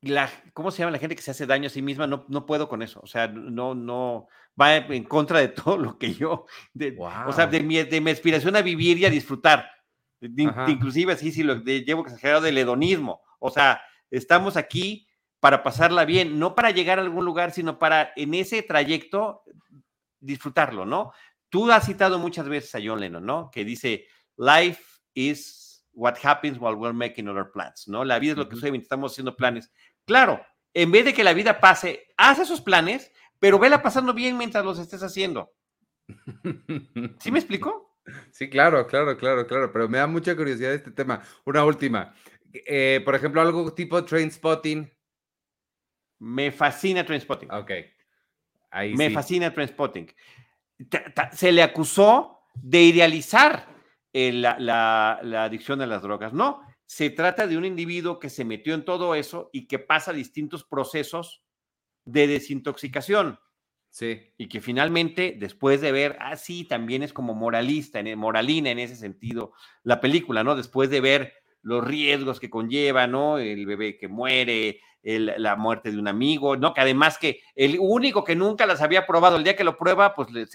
la, 0.05 0.29
¿cómo 0.53 0.71
se 0.71 0.79
llama 0.79 0.91
la 0.91 0.99
gente 0.99 1.15
que 1.15 1.21
se 1.21 1.31
hace 1.31 1.45
daño 1.45 1.67
a 1.67 1.69
sí 1.69 1.81
misma? 1.81 2.07
No, 2.07 2.25
no 2.27 2.45
puedo 2.45 2.69
con 2.69 2.81
eso, 2.81 2.99
o 3.03 3.07
sea, 3.07 3.27
no, 3.27 3.75
no, 3.75 4.27
va 4.59 4.77
en 4.77 5.03
contra 5.03 5.39
de 5.39 5.47
todo 5.49 5.77
lo 5.77 5.97
que 5.97 6.13
yo, 6.13 6.45
o 7.27 7.33
sea, 7.33 7.47
de 7.47 7.61
mi, 7.61 7.81
de 7.83 8.01
mi, 8.01 8.11
aspiración 8.11 8.55
a 8.55 8.61
vivir 8.61 8.97
y 8.97 9.05
a 9.05 9.09
disfrutar, 9.09 9.69
inclusive 10.21 11.13
así, 11.13 11.31
si 11.31 11.43
lo 11.43 11.55
llevo 11.63 12.03
exagerado 12.03 12.41
del 12.41 12.57
hedonismo, 12.57 13.21
o 13.39 13.49
sea, 13.49 13.81
estamos 14.09 14.57
aquí 14.57 15.07
para 15.39 15.63
pasarla 15.63 16.05
bien, 16.05 16.39
no 16.39 16.55
para 16.55 16.71
llegar 16.71 16.99
a 16.99 17.03
algún 17.03 17.25
lugar, 17.25 17.51
sino 17.51 17.77
para 17.77 18.11
en 18.15 18.33
ese 18.33 18.63
trayecto 18.63 19.43
disfrutarlo, 20.19 20.85
¿no? 20.85 21.11
Tú 21.49 21.71
has 21.71 21.85
citado 21.85 22.17
muchas 22.17 22.49
veces 22.49 22.73
a 22.75 22.79
John 22.83 22.99
Lennon, 22.99 23.25
¿no? 23.25 23.51
Que 23.51 23.63
dice, 23.63 24.07
life 24.37 24.81
is 25.13 25.85
what 25.93 26.15
happens 26.23 26.57
while 26.59 26.75
we're 26.75 26.93
making 26.93 27.27
other 27.27 27.51
plans, 27.51 27.87
¿no? 27.87 28.03
La 28.03 28.19
vida 28.19 28.33
es 28.33 28.37
lo 28.37 28.49
que 28.49 28.55
sucede 28.55 28.71
mientras 28.71 28.87
estamos 28.87 29.11
haciendo 29.13 29.35
planes. 29.35 29.71
Claro, 30.05 30.45
en 30.73 30.91
vez 30.91 31.05
de 31.05 31.13
que 31.13 31.23
la 31.23 31.33
vida 31.33 31.59
pase, 31.59 32.07
haz 32.17 32.39
esos 32.39 32.61
planes, 32.61 33.11
pero 33.39 33.59
vela 33.59 33.81
pasando 33.81 34.13
bien 34.13 34.37
mientras 34.37 34.63
los 34.63 34.79
estés 34.79 35.03
haciendo. 35.03 35.51
¿Sí 37.19 37.31
me 37.31 37.39
explico? 37.39 37.99
Sí, 38.31 38.49
claro, 38.49 38.85
claro, 38.85 39.17
claro, 39.17 39.47
claro, 39.47 39.71
pero 39.71 39.89
me 39.89 39.97
da 39.97 40.07
mucha 40.07 40.35
curiosidad 40.35 40.73
este 40.73 40.91
tema. 40.91 41.21
Una 41.45 41.65
última. 41.65 42.13
Eh, 42.53 43.01
por 43.03 43.15
ejemplo, 43.15 43.41
algo 43.41 43.73
tipo 43.73 44.03
train 44.05 44.31
spotting. 44.31 44.91
Me 46.19 46.51
fascina 46.51 47.03
train 47.05 47.21
spotting. 47.21 47.51
Ok. 47.51 47.71
Me 48.95 49.09
fascina 49.09 49.53
Transpotting. 49.53 50.11
Se 51.31 51.51
le 51.51 51.63
acusó 51.63 52.41
de 52.55 52.83
idealizar 52.83 53.67
eh, 54.11 54.31
la, 54.31 55.19
adicción 55.43 55.81
a 55.81 55.85
las 55.85 56.01
drogas. 56.01 56.33
No, 56.33 56.64
se 56.85 57.09
trata 57.09 57.47
de 57.47 57.57
un 57.57 57.65
individuo 57.65 58.19
que 58.19 58.29
se 58.29 58.45
metió 58.45 58.73
en 58.73 58.85
todo 58.85 59.15
eso 59.15 59.49
y 59.51 59.67
que 59.67 59.79
pasa 59.79 60.13
distintos 60.13 60.63
procesos 60.63 61.43
de 62.05 62.27
desintoxicación. 62.27 63.39
Sí. 63.89 64.33
Y 64.37 64.49
que 64.49 64.59
finalmente, 64.59 65.35
después 65.39 65.79
de 65.81 65.91
ver, 65.91 66.17
ah, 66.19 66.35
sí, 66.35 66.65
también 66.65 67.01
es 67.01 67.13
como 67.13 67.33
moralista, 67.33 68.03
moralina 68.15 68.69
en 68.69 68.79
ese 68.79 68.95
sentido, 68.95 69.53
la 69.83 70.01
película, 70.01 70.43
¿no? 70.43 70.55
Después 70.55 70.89
de 70.89 70.99
ver 71.01 71.33
los 71.61 71.83
riesgos 71.83 72.39
que 72.39 72.49
conlleva, 72.49 73.07
¿no? 73.07 73.39
El 73.39 73.65
bebé 73.65 73.97
que 73.97 74.07
muere, 74.07 74.81
la 75.01 75.55
muerte 75.55 75.91
de 75.91 75.97
un 75.97 76.07
amigo, 76.07 76.57
¿no? 76.57 76.73
Que 76.73 76.81
además 76.81 77.17
que 77.17 77.39
el 77.55 77.77
único 77.79 78.23
que 78.23 78.35
nunca 78.35 78.65
las 78.65 78.81
había 78.81 79.07
probado, 79.07 79.37
el 79.37 79.43
día 79.43 79.55
que 79.55 79.63
lo 79.63 79.77
prueba, 79.77 80.13
pues 80.13 80.29
le, 80.31 80.45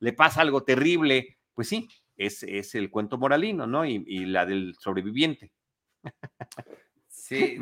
le 0.00 0.12
pasa 0.12 0.40
algo 0.40 0.64
terrible. 0.64 1.38
Pues 1.54 1.68
sí, 1.68 1.88
es, 2.18 2.42
es 2.42 2.74
el 2.74 2.90
cuento 2.90 3.16
moralino, 3.16 3.66
¿no? 3.66 3.86
Y, 3.86 4.26
la 4.26 4.44
del 4.44 4.74
sobreviviente. 4.78 5.52
Sí, 7.08 7.58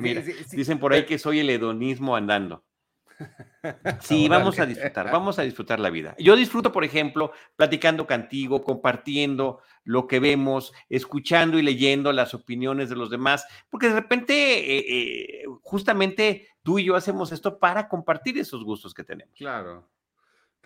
dicen 0.52 0.78
por 0.78 0.92
ahí 0.92 1.04
que 1.06 1.18
soy 1.18 1.40
el 1.40 1.50
hedonismo 1.50 2.16
andando. 2.16 2.64
Sí, 4.02 4.28
vamos 4.28 4.58
a 4.58 4.66
disfrutar, 4.66 5.10
vamos 5.10 5.38
a 5.38 5.42
disfrutar 5.42 5.80
la 5.80 5.90
vida. 5.90 6.14
Yo 6.18 6.36
disfruto, 6.36 6.70
por 6.70 6.84
ejemplo, 6.84 7.32
platicando 7.56 8.06
contigo, 8.06 8.62
compartiendo 8.62 9.60
lo 9.84 10.06
que 10.06 10.20
vemos, 10.20 10.72
escuchando 10.88 11.58
y 11.58 11.62
leyendo 11.62 12.12
las 12.12 12.34
opiniones 12.34 12.88
de 12.88 12.96
los 12.96 13.10
demás, 13.10 13.46
porque 13.70 13.88
de 13.88 13.94
repente, 13.94 14.76
eh, 14.76 14.84
eh, 14.88 15.44
justamente 15.62 16.48
tú 16.62 16.78
y 16.78 16.84
yo 16.84 16.94
hacemos 16.94 17.32
esto 17.32 17.58
para 17.58 17.88
compartir 17.88 18.38
esos 18.38 18.62
gustos 18.62 18.94
que 18.94 19.02
tenemos. 19.02 19.34
Claro, 19.36 19.88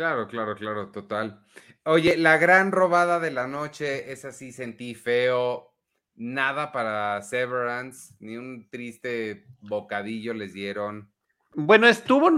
claro, 0.01 0.27
claro, 0.29 0.55
claro, 0.55 0.89
total. 0.91 1.45
Oye, 1.85 2.17
la 2.17 2.39
gran 2.39 2.73
robada 2.73 3.21
de 3.21 3.31
la 3.31 3.47
noche, 3.47 4.11
es 4.11 4.25
así, 4.25 4.51
sentí 4.51 4.95
feo, 4.95 5.75
nada 6.15 6.73
para 6.73 7.21
Severance, 7.21 8.15
ni 8.19 8.39
un 8.39 8.67
triste 8.71 9.45
bocadillo 9.61 10.33
les 10.33 10.55
dieron. 10.55 11.13
Bueno, 11.55 11.87
estuvo, 11.87 12.31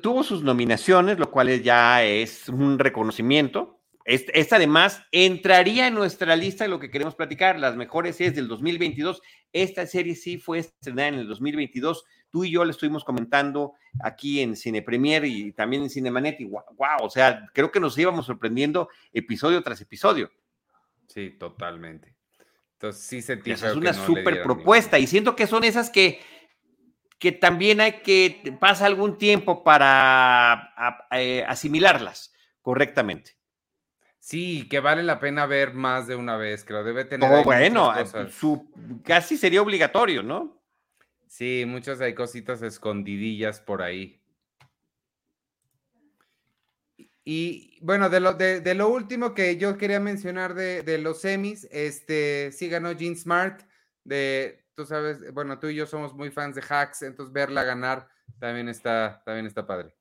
tuvo 0.00 0.22
sus 0.22 0.42
nominaciones, 0.42 1.18
lo 1.18 1.30
cual 1.30 1.62
ya 1.62 2.02
es 2.02 2.48
un 2.48 2.78
reconocimiento. 2.78 3.82
Esta 4.06 4.56
además 4.56 5.02
entraría 5.12 5.88
en 5.88 5.94
nuestra 5.94 6.36
lista 6.36 6.64
de 6.64 6.70
lo 6.70 6.80
que 6.80 6.90
queremos 6.90 7.16
platicar, 7.16 7.58
las 7.58 7.76
mejores 7.76 8.16
series 8.16 8.34
del 8.34 8.48
2022. 8.48 9.20
Esta 9.52 9.86
serie 9.86 10.14
sí 10.14 10.38
fue 10.38 10.60
estrenada 10.60 11.08
en 11.08 11.14
el 11.16 11.28
2022. 11.28 12.02
Tú 12.30 12.44
y 12.44 12.50
yo 12.50 12.64
le 12.64 12.70
estuvimos 12.70 13.04
comentando 13.04 13.74
aquí 14.00 14.40
en 14.40 14.56
Cine 14.56 14.82
Premier 14.82 15.24
y 15.24 15.52
también 15.52 15.82
en 15.82 15.90
Cinemanet 15.90 16.40
y 16.40 16.44
wow, 16.44 17.02
o 17.02 17.10
sea, 17.10 17.48
creo 17.52 17.70
que 17.70 17.80
nos 17.80 17.98
íbamos 17.98 18.26
sorprendiendo 18.26 18.88
episodio 19.12 19.62
tras 19.62 19.80
episodio. 19.80 20.30
Sí, 21.06 21.30
totalmente. 21.30 22.16
Entonces 22.74 23.02
sí 23.02 23.20
sentí 23.20 23.50
Es 23.50 23.62
una 23.62 23.92
súper 23.92 24.42
propuesta 24.42 24.98
y 24.98 25.06
siento 25.06 25.36
que 25.36 25.46
son 25.46 25.64
esas 25.64 25.90
que 25.90 26.20
que 27.20 27.32
también 27.32 27.82
hay 27.82 28.00
que 28.00 28.56
pasar 28.58 28.86
algún 28.86 29.18
tiempo 29.18 29.62
para 29.62 30.72
eh, 31.12 31.44
asimilarlas 31.46 32.32
correctamente. 32.62 33.36
Sí, 34.18 34.66
que 34.68 34.80
vale 34.80 35.02
la 35.02 35.20
pena 35.20 35.44
ver 35.44 35.74
más 35.74 36.06
de 36.06 36.16
una 36.16 36.38
vez, 36.38 36.64
que 36.64 36.72
lo 36.72 36.82
debe 36.82 37.04
tener. 37.04 37.30
Oh, 37.30 37.44
bueno, 37.44 37.92
su, 38.30 38.70
casi 39.04 39.36
sería 39.36 39.60
obligatorio, 39.60 40.22
¿no? 40.22 40.59
Sí, 41.30 41.62
muchas 41.64 42.00
hay 42.00 42.12
cositas 42.12 42.60
escondidillas 42.60 43.60
por 43.60 43.82
ahí. 43.82 44.20
Y 47.24 47.78
bueno, 47.82 48.10
de 48.10 48.18
lo, 48.18 48.34
de, 48.34 48.74
lo 48.74 48.88
último 48.88 49.32
que 49.32 49.56
yo 49.56 49.78
quería 49.78 50.00
mencionar 50.00 50.54
de, 50.54 50.82
de, 50.82 50.98
los 50.98 51.20
semis, 51.20 51.68
este 51.70 52.50
sí 52.50 52.68
ganó 52.68 52.90
Jean 52.90 53.14
Smart 53.14 53.62
de 54.02 54.64
tú 54.74 54.84
sabes, 54.84 55.32
bueno, 55.32 55.60
tú 55.60 55.68
y 55.68 55.76
yo 55.76 55.86
somos 55.86 56.14
muy 56.14 56.32
fans 56.32 56.56
de 56.56 56.64
Hacks, 56.68 57.02
entonces 57.02 57.32
verla 57.32 57.62
ganar 57.62 58.08
también 58.40 58.68
está, 58.68 59.22
también 59.24 59.46
está 59.46 59.64
padre. 59.64 59.94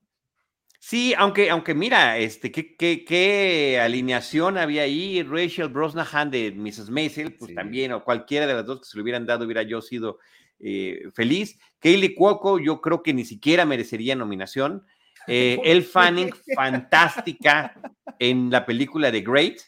Sí, 0.79 1.13
aunque, 1.15 1.51
aunque 1.51 1.75
mira, 1.75 2.17
este, 2.17 2.51
¿qué, 2.51 2.75
qué, 2.75 3.79
alineación 3.79 4.57
había 4.57 4.81
ahí? 4.81 5.21
Rachel 5.21 5.69
Brosnahan 5.69 6.31
de 6.31 6.51
Mrs. 6.53 6.89
Maisel, 6.89 7.35
pues 7.35 7.53
también, 7.53 7.91
o 7.91 8.03
cualquiera 8.03 8.47
de 8.47 8.55
las 8.55 8.65
dos 8.65 8.79
que 8.79 8.85
se 8.85 8.97
le 8.97 9.03
hubieran 9.03 9.27
dado, 9.27 9.45
hubiera 9.45 9.61
yo 9.61 9.79
sido 9.79 10.17
eh, 10.60 11.04
feliz. 11.13 11.58
Kaylee 11.80 12.15
Cuoco, 12.15 12.60
yo 12.60 12.82
creo 12.82 13.04
que 13.04 13.13
ni 13.13 13.26
siquiera 13.26 13.65
merecería 13.65 14.15
nominación. 14.15 14.86
Eh, 15.28 15.60
El 15.63 15.84
Fanning, 15.84 16.32
fantástica 16.56 17.76
en 18.17 18.50
la 18.50 18.65
película 18.65 19.12
de 19.12 19.22
Great 19.22 19.60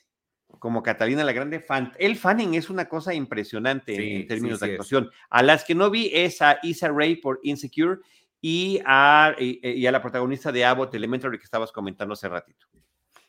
como 0.62 0.84
Catalina 0.84 1.24
la 1.24 1.34
Grande, 1.34 1.66
el 1.98 2.16
Fanning 2.16 2.54
es 2.54 2.70
una 2.70 2.88
cosa 2.88 3.16
impresionante 3.16 3.96
en, 3.96 4.28
términos 4.28 4.60
de 4.60 4.68
actuación. 4.68 5.10
A 5.32 5.42
las 5.42 5.64
que 5.64 5.74
no 5.74 5.90
vi 5.90 6.12
es 6.14 6.40
a 6.40 6.60
Issa 6.62 6.90
Rae 6.90 7.18
por 7.18 7.40
Insecure 7.42 8.00
y 8.40 8.80
a, 8.86 9.36
y, 9.40 9.86
a 9.88 9.92
la 9.92 10.04
protagonista 10.04 10.52
de 10.52 10.64
Abbott 10.64 10.94
Elementary 10.94 11.40
que 11.40 11.46
estabas 11.46 11.72
comentando 11.72 12.14
hace 12.14 12.30
ratito. 12.30 12.68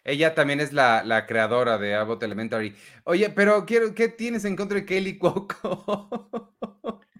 Ella 0.04 0.34
también 0.34 0.60
es 0.60 0.74
la, 0.74 1.24
creadora 1.26 1.78
de 1.78 1.94
Abbott 1.94 2.22
Elementary. 2.22 2.74
Oye, 3.04 3.30
pero 3.30 3.64
quiero, 3.64 3.94
¿qué 3.94 4.08
tienes 4.08 4.44
en 4.44 4.54
contra 4.54 4.80
de 4.80 4.84
Kelly 4.84 5.16
Cuoco? 5.16 6.52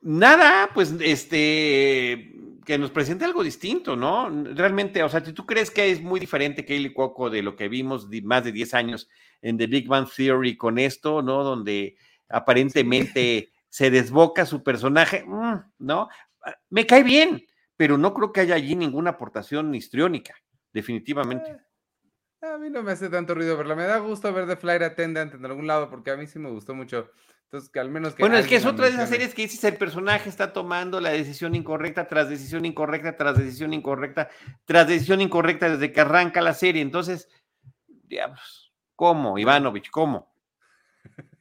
Nada, 0.00 0.70
pues 0.74 0.94
este 1.00 2.34
que 2.68 2.76
nos 2.76 2.90
presente 2.90 3.24
algo 3.24 3.42
distinto, 3.42 3.96
¿no? 3.96 4.28
Realmente, 4.54 5.02
o 5.02 5.08
sea, 5.08 5.24
si 5.24 5.32
tú 5.32 5.46
crees 5.46 5.70
que 5.70 5.90
es 5.90 6.02
muy 6.02 6.20
diferente 6.20 6.66
Kaylee 6.66 6.92
Cuoco 6.92 7.30
de 7.30 7.42
lo 7.42 7.56
que 7.56 7.66
vimos 7.66 8.08
más 8.24 8.44
de 8.44 8.52
10 8.52 8.74
años 8.74 9.08
en 9.40 9.56
The 9.56 9.66
Big 9.66 9.88
Bang 9.88 10.06
Theory 10.14 10.54
con 10.58 10.78
esto, 10.78 11.22
¿no? 11.22 11.42
Donde 11.42 11.96
aparentemente 12.28 13.52
se 13.70 13.90
desboca 13.90 14.44
su 14.44 14.62
personaje, 14.62 15.24
mm, 15.26 15.54
¿no? 15.78 16.08
Ah, 16.44 16.54
me 16.68 16.86
cae 16.86 17.02
bien, 17.02 17.46
pero 17.74 17.96
no 17.96 18.12
creo 18.12 18.32
que 18.32 18.40
haya 18.40 18.56
allí 18.56 18.76
ninguna 18.76 19.12
aportación 19.12 19.74
histriónica, 19.74 20.34
definitivamente. 20.70 21.56
A 22.42 22.58
mí 22.58 22.68
no 22.68 22.82
me 22.82 22.92
hace 22.92 23.08
tanto 23.08 23.34
ruido 23.34 23.56
verla. 23.56 23.74
Me 23.74 23.84
da 23.84 23.98
gusto 23.98 24.32
ver 24.32 24.46
The 24.46 24.56
Flight 24.56 24.82
Attendant 24.82 25.34
en 25.34 25.44
algún 25.46 25.66
lado 25.66 25.88
porque 25.88 26.10
a 26.10 26.16
mí 26.16 26.26
sí 26.26 26.38
me 26.38 26.50
gustó 26.50 26.74
mucho. 26.74 27.10
Entonces, 27.48 27.70
que 27.70 27.80
al 27.80 27.88
menos 27.88 28.14
que. 28.14 28.22
Bueno, 28.22 28.36
es 28.36 28.46
que 28.46 28.56
es 28.56 28.66
otra 28.66 28.84
de 28.84 28.92
esas 28.92 29.08
series 29.08 29.32
que 29.34 29.40
dices: 29.40 29.64
el 29.64 29.78
personaje 29.78 30.28
está 30.28 30.52
tomando 30.52 31.00
la 31.00 31.08
decisión 31.08 31.54
incorrecta 31.54 32.06
tras 32.06 32.28
decisión 32.28 32.66
incorrecta, 32.66 33.16
tras 33.16 33.38
decisión 33.38 33.72
incorrecta, 33.72 34.28
tras 34.66 34.86
decisión 34.86 35.22
incorrecta 35.22 35.70
desde 35.70 35.90
que 35.90 36.00
arranca 36.02 36.42
la 36.42 36.52
serie. 36.52 36.82
Entonces, 36.82 37.30
diablos, 37.86 38.74
¿cómo, 38.94 39.38
Ivanovich? 39.38 39.88
¿Cómo? 39.88 40.30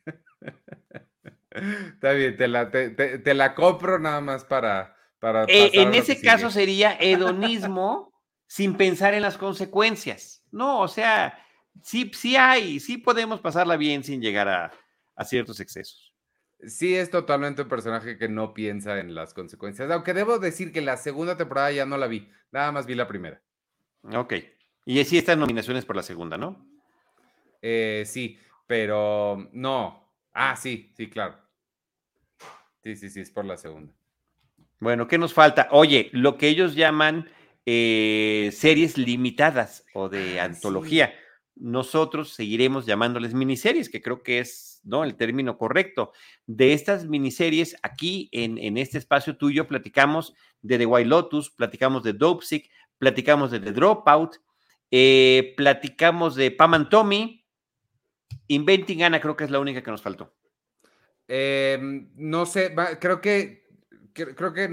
Está 1.51 2.13
bien, 2.13 2.37
te 2.37 2.47
la, 2.47 2.71
te, 2.71 3.33
la 3.33 3.53
compro 3.53 3.99
nada 3.99 4.21
más 4.21 4.45
para. 4.45 4.95
para 5.19 5.43
eh, 5.43 5.71
en 5.73 5.93
ese 5.93 6.21
caso 6.21 6.49
sería 6.49 6.95
hedonismo 6.97 8.13
sin 8.47 8.77
pensar 8.77 9.13
en 9.13 9.23
las 9.23 9.37
consecuencias. 9.37 10.41
No, 10.51 10.79
o 10.79 10.87
sea, 10.87 11.37
sí, 11.83 12.09
sí 12.13 12.37
hay, 12.37 12.79
sí 12.79 12.97
podemos 12.97 13.41
pasarla 13.41 13.75
bien 13.75 14.05
sin 14.05 14.21
llegar 14.21 14.47
a, 14.47 14.71
a 15.17 15.25
ciertos 15.25 15.60
excesos. 15.60 16.13
Sí, 16.65 16.95
es 16.95 17.12
totalmente 17.12 17.63
un 17.63 17.69
personaje 17.69 18.17
que 18.17 18.30
no 18.30 18.53
piensa 18.53 18.99
en 18.99 19.13
las 19.13 19.34
consecuencias. 19.34 19.91
Aunque 19.91 20.13
debo 20.13 20.39
decir 20.39 20.71
que 20.71 20.82
la 20.82 20.97
segunda 20.97 21.36
temporada 21.38 21.71
ya 21.71 21.86
no 21.86 21.97
la 21.97 22.08
vi, 22.08 22.30
nada 22.51 22.71
más 22.71 22.86
vi 22.86 22.95
la 22.95 23.08
primera. 23.08 23.41
Ok. 24.13 24.34
Y 24.86 25.03
sí 25.03 25.17
estas 25.17 25.38
nominaciones 25.38 25.86
por 25.86 25.95
la 25.95 26.03
segunda, 26.03 26.38
¿no? 26.38 26.65
Eh, 27.62 28.03
sí, 28.06 28.39
pero 28.65 29.49
no. 29.51 30.13
Ah, 30.34 30.56
sí, 30.56 30.91
sí, 30.95 31.10
claro. 31.10 31.38
Sí, 32.82 32.95
sí, 32.95 33.10
sí, 33.10 33.19
es 33.19 33.32
por 33.32 33.45
la 33.45 33.58
segunda. 33.58 33.93
Bueno, 34.80 35.08
¿qué 35.08 35.17
nos 35.17 35.34
falta? 35.34 35.67
Oye, 35.71 36.10
lo 36.13 36.38
que 36.38 36.47
ellos 36.47 36.75
llaman 36.75 37.30
eh, 37.65 38.49
series 38.53 38.97
limitadas 38.97 39.86
o 39.93 40.10
de 40.10 40.39
ah, 40.39 40.45
antología. 40.45 41.13
Nosotros 41.59 42.33
seguiremos 42.33 42.85
llamándoles 42.85 43.33
miniseries, 43.33 43.89
que 43.89 44.01
creo 44.01 44.21
que 44.23 44.39
es 44.39 44.81
¿no? 44.83 45.03
el 45.03 45.15
término 45.15 45.57
correcto. 45.57 46.11
De 46.45 46.73
estas 46.73 47.07
miniseries, 47.07 47.75
aquí 47.83 48.29
en, 48.31 48.57
en 48.57 48.77
este 48.77 48.97
espacio 48.97 49.37
tuyo 49.37 49.67
platicamos 49.67 50.33
de 50.61 50.77
The 50.77 50.85
White 50.85 51.09
Lotus, 51.09 51.49
platicamos 51.49 52.03
de 52.03 52.13
Dopesick, 52.13 52.69
platicamos 52.97 53.51
de 53.51 53.59
The 53.59 53.71
Dropout, 53.71 54.37
eh, 54.91 55.53
platicamos 55.57 56.35
de 56.35 56.51
Pam 56.51 56.73
and 56.73 56.89
Tommy, 56.89 57.45
Inventing 58.47 59.03
Anna 59.03 59.19
creo 59.19 59.35
que 59.35 59.43
es 59.43 59.51
la 59.51 59.59
única 59.59 59.81
que 59.83 59.91
nos 59.91 60.01
faltó. 60.01 60.33
Em, 61.27 62.09
no 62.15 62.45
sé, 62.45 62.73
creo 62.99 63.19
que 63.19 63.67
creo 64.13 64.53
que 64.53 64.69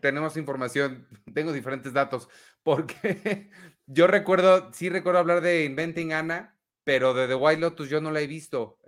tenemos 0.00 0.36
información, 0.36 1.06
tengo 1.34 1.52
diferentes 1.52 1.92
datos, 1.92 2.28
porque 2.62 3.50
yo 3.92 4.06
recuerdo, 4.06 4.70
sí 4.72 4.88
recuerdo 4.88 5.18
hablar 5.18 5.40
de 5.40 5.64
Inventing 5.64 6.12
Anna, 6.12 6.56
pero 6.84 7.12
de 7.12 7.26
The 7.26 7.34
White 7.34 7.60
Lotus 7.60 7.88
yo 7.88 8.00
no 8.00 8.10
la 8.10 8.20
he 8.20 8.26
visto. 8.26 8.78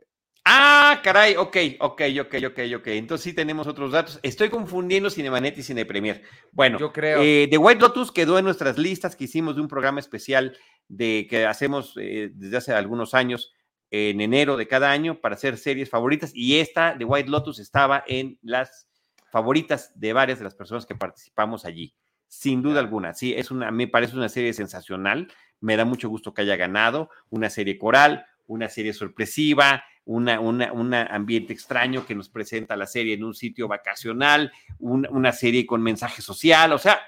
Ah, 0.45 1.01
caray, 1.05 1.37
ok, 1.37 1.57
ok, 1.81 2.03
ok, 2.21 2.35
ok, 2.47 2.59
ok. 2.77 2.87
Entonces 2.89 3.25
sí 3.25 3.33
tenemos 3.33 3.67
otros 3.67 3.93
datos. 3.93 4.19
Estoy 4.23 4.49
confundiendo 4.49 5.09
Cinemanet 5.09 5.57
y 5.59 5.63
Cine 5.63 5.85
Premier. 5.85 6.23
Bueno, 6.51 6.79
yo 6.79 6.93
creo. 6.93 7.21
Eh, 7.23 7.47
The 7.49 7.59
White 7.59 7.81
Lotus 7.81 8.11
quedó 8.11 8.39
en 8.39 8.45
nuestras 8.45 8.77
listas 8.79 9.15
que 9.15 9.25
hicimos 9.25 9.55
de 9.55 9.63
un 9.63 9.69
programa 9.69 10.01
especial 10.01 10.57
de 10.89 11.27
que 11.29 11.47
hacemos 11.47 11.95
eh, 11.97 12.31
desde 12.35 12.57
hace 12.57 12.73
algunos 12.73 13.15
años 13.15 13.53
en 13.91 14.21
enero 14.21 14.57
de 14.57 14.67
cada 14.67 14.91
año 14.91 15.21
para 15.21 15.35
hacer 15.35 15.59
series 15.59 15.91
favoritas 15.91 16.33
y 16.35 16.59
esta 16.59 16.95
de 16.95 17.05
White 17.05 17.29
Lotus 17.29 17.59
estaba 17.59 18.03
en 18.07 18.39
las 18.43 18.89
favoritas 19.31 19.93
de 19.95 20.13
varias 20.13 20.39
de 20.39 20.45
las 20.45 20.55
personas 20.55 20.87
que 20.87 20.95
participamos 20.95 21.65
allí, 21.65 21.95
sin 22.33 22.63
duda 22.63 22.81
alguna. 22.81 23.13
Sí, 23.13 23.35
es 23.35 23.51
una, 23.51 23.71
me 23.71 23.87
parece 23.89 24.17
una 24.17 24.31
serie 24.31 24.55
sensacional, 24.55 25.31
me 25.61 25.77
da 25.77 25.85
mucho 25.85 26.09
gusto 26.09 26.33
que 26.33 26.41
haya 26.41 26.57
ganado, 26.57 27.11
una 27.29 27.51
serie 27.51 27.77
coral, 27.77 28.25
una 28.47 28.71
serie 28.71 28.95
sorpresiva, 28.95 29.85
una, 30.07 30.41
un 30.41 30.95
ambiente 30.95 31.53
extraño 31.53 32.07
que 32.07 32.15
nos 32.15 32.31
presenta 32.31 32.75
la 32.75 32.87
serie 32.87 33.13
en 33.13 33.25
un 33.25 33.35
sitio 33.35 33.69
vacacional, 33.69 34.51
una 34.79 35.33
serie 35.33 35.67
con 35.67 35.83
mensaje 35.83 36.23
social, 36.23 36.73
o 36.73 36.79
sea, 36.79 37.03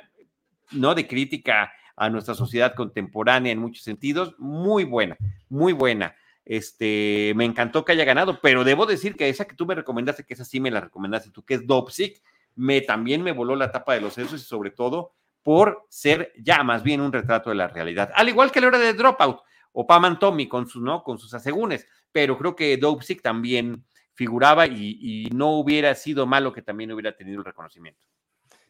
no 0.73 0.95
de 0.95 1.07
crítica 1.07 1.73
a 1.97 2.11
nuestra 2.11 2.35
sociedad 2.35 2.75
contemporánea 2.75 3.51
en 3.51 3.61
muchos 3.61 3.83
sentidos, 3.83 4.35
muy 4.37 4.85
buena, 4.85 5.17
muy 5.49 5.73
buena. 5.73 6.15
Este, 6.45 7.33
me 7.35 7.47
encantó 7.47 7.87
que 7.87 7.93
haya 7.93 8.05
ganado, 8.05 8.41
pero 8.43 8.63
debo 8.63 8.85
decir 8.85 9.17
que 9.17 9.31
esa 9.31 9.47
que 9.47 9.57
tú 9.57 9.65
me 9.65 9.75
recomendaste, 9.75 10.25
que 10.25 10.35
esa 10.35 10.45
sí 10.45 10.61
me 10.61 10.71
la 10.71 10.83
recomendaste 10.83 11.31
tú, 11.31 11.43
que 11.47 11.55
es 11.55 11.67
Dopsic, 11.67 12.21
me 12.57 12.81
también 12.81 13.23
me 13.23 13.33
voló 13.33 13.57
la 13.57 13.71
tapa 13.71 13.95
de 13.95 14.01
los 14.01 14.15
sesos 14.15 14.41
y 14.41 14.45
sobre 14.45 14.71
todo 14.71 15.13
por 15.43 15.87
ser 15.91 16.33
ya 16.39 16.63
más 16.63 16.83
bien 16.83 17.01
un 17.01 17.13
retrato 17.13 17.51
de 17.51 17.57
la 17.57 17.69
realidad. 17.69 18.11
Al 18.15 18.29
igual 18.29 18.51
que 18.51 18.61
la 18.61 18.69
hora 18.69 18.79
de 18.79 18.95
Dropout 18.95 19.41
o 19.73 19.87
Paman 19.87 20.19
Tommy 20.19 20.49
con 20.49 20.67
sus, 20.67 20.83
¿no? 20.83 21.03
Con 21.03 21.19
sus 21.19 21.35
asegúnes, 21.35 21.87
pero 22.13 22.39
creo 22.39 22.57
que 22.57 22.77
Dopesick 22.77 23.21
también 23.21 23.85
figuraba 24.15 24.67
y, 24.67 25.29
no 25.35 25.51
hubiera 25.59 25.95
sido 25.95 26.27
malo 26.27 26.53
que 26.53 26.63
también 26.63 26.93
hubiera 26.93 27.17
tenido 27.17 27.41
el 27.41 27.45
reconocimiento. 27.45 28.07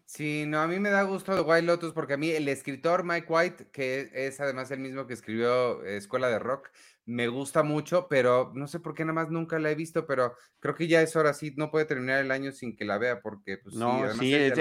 Sí, 0.06 0.44
no, 0.46 0.60
a 0.60 0.66
mí 0.66 0.78
me 0.80 0.90
da 0.90 1.02
gusto 1.02 1.34
de 1.34 1.40
White 1.40 1.62
Lotus 1.62 1.92
porque 1.92 2.14
a 2.14 2.16
mí 2.16 2.30
el 2.30 2.48
escritor 2.48 3.04
Mike 3.04 3.26
White, 3.28 3.68
que 3.70 4.10
es 4.12 4.40
además 4.40 4.70
el 4.70 4.80
mismo 4.80 5.06
que 5.06 5.14
escribió 5.14 5.82
Escuela 5.84 6.28
de 6.28 6.38
Rock, 6.38 6.70
me 7.06 7.28
gusta 7.28 7.62
mucho, 7.62 8.06
pero 8.08 8.52
no 8.54 8.66
sé 8.66 8.80
por 8.80 8.94
qué 8.94 9.04
nada 9.04 9.14
más 9.14 9.30
nunca 9.30 9.58
la 9.58 9.70
he 9.70 9.74
visto, 9.74 10.06
pero 10.06 10.34
creo 10.60 10.74
que 10.74 10.86
ya 10.86 11.02
es 11.02 11.14
hora, 11.16 11.34
sí, 11.34 11.52
no 11.56 11.70
puede 11.70 11.84
terminar 11.84 12.20
el 12.24 12.30
año 12.30 12.52
sin 12.52 12.76
que 12.76 12.84
la 12.84 12.98
vea 12.98 13.20
porque 13.20 13.58
pues 13.58 13.74
no, 13.74 14.10
sí, 14.14 14.34
es, 14.34 14.56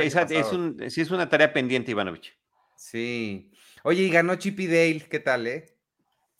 es, 0.98 1.12
una 1.12 1.30
tarea 1.30 1.54
pendiente, 1.54 1.92
Ivanovich. 1.92 2.38
Sí. 2.76 3.52
Oye, 3.84 4.04
y 4.04 4.10
ganó 4.10 4.36
Chippy 4.36 4.68
Dale, 4.68 5.08
¿qué 5.10 5.20
tal, 5.20 5.48
eh? 5.48 5.78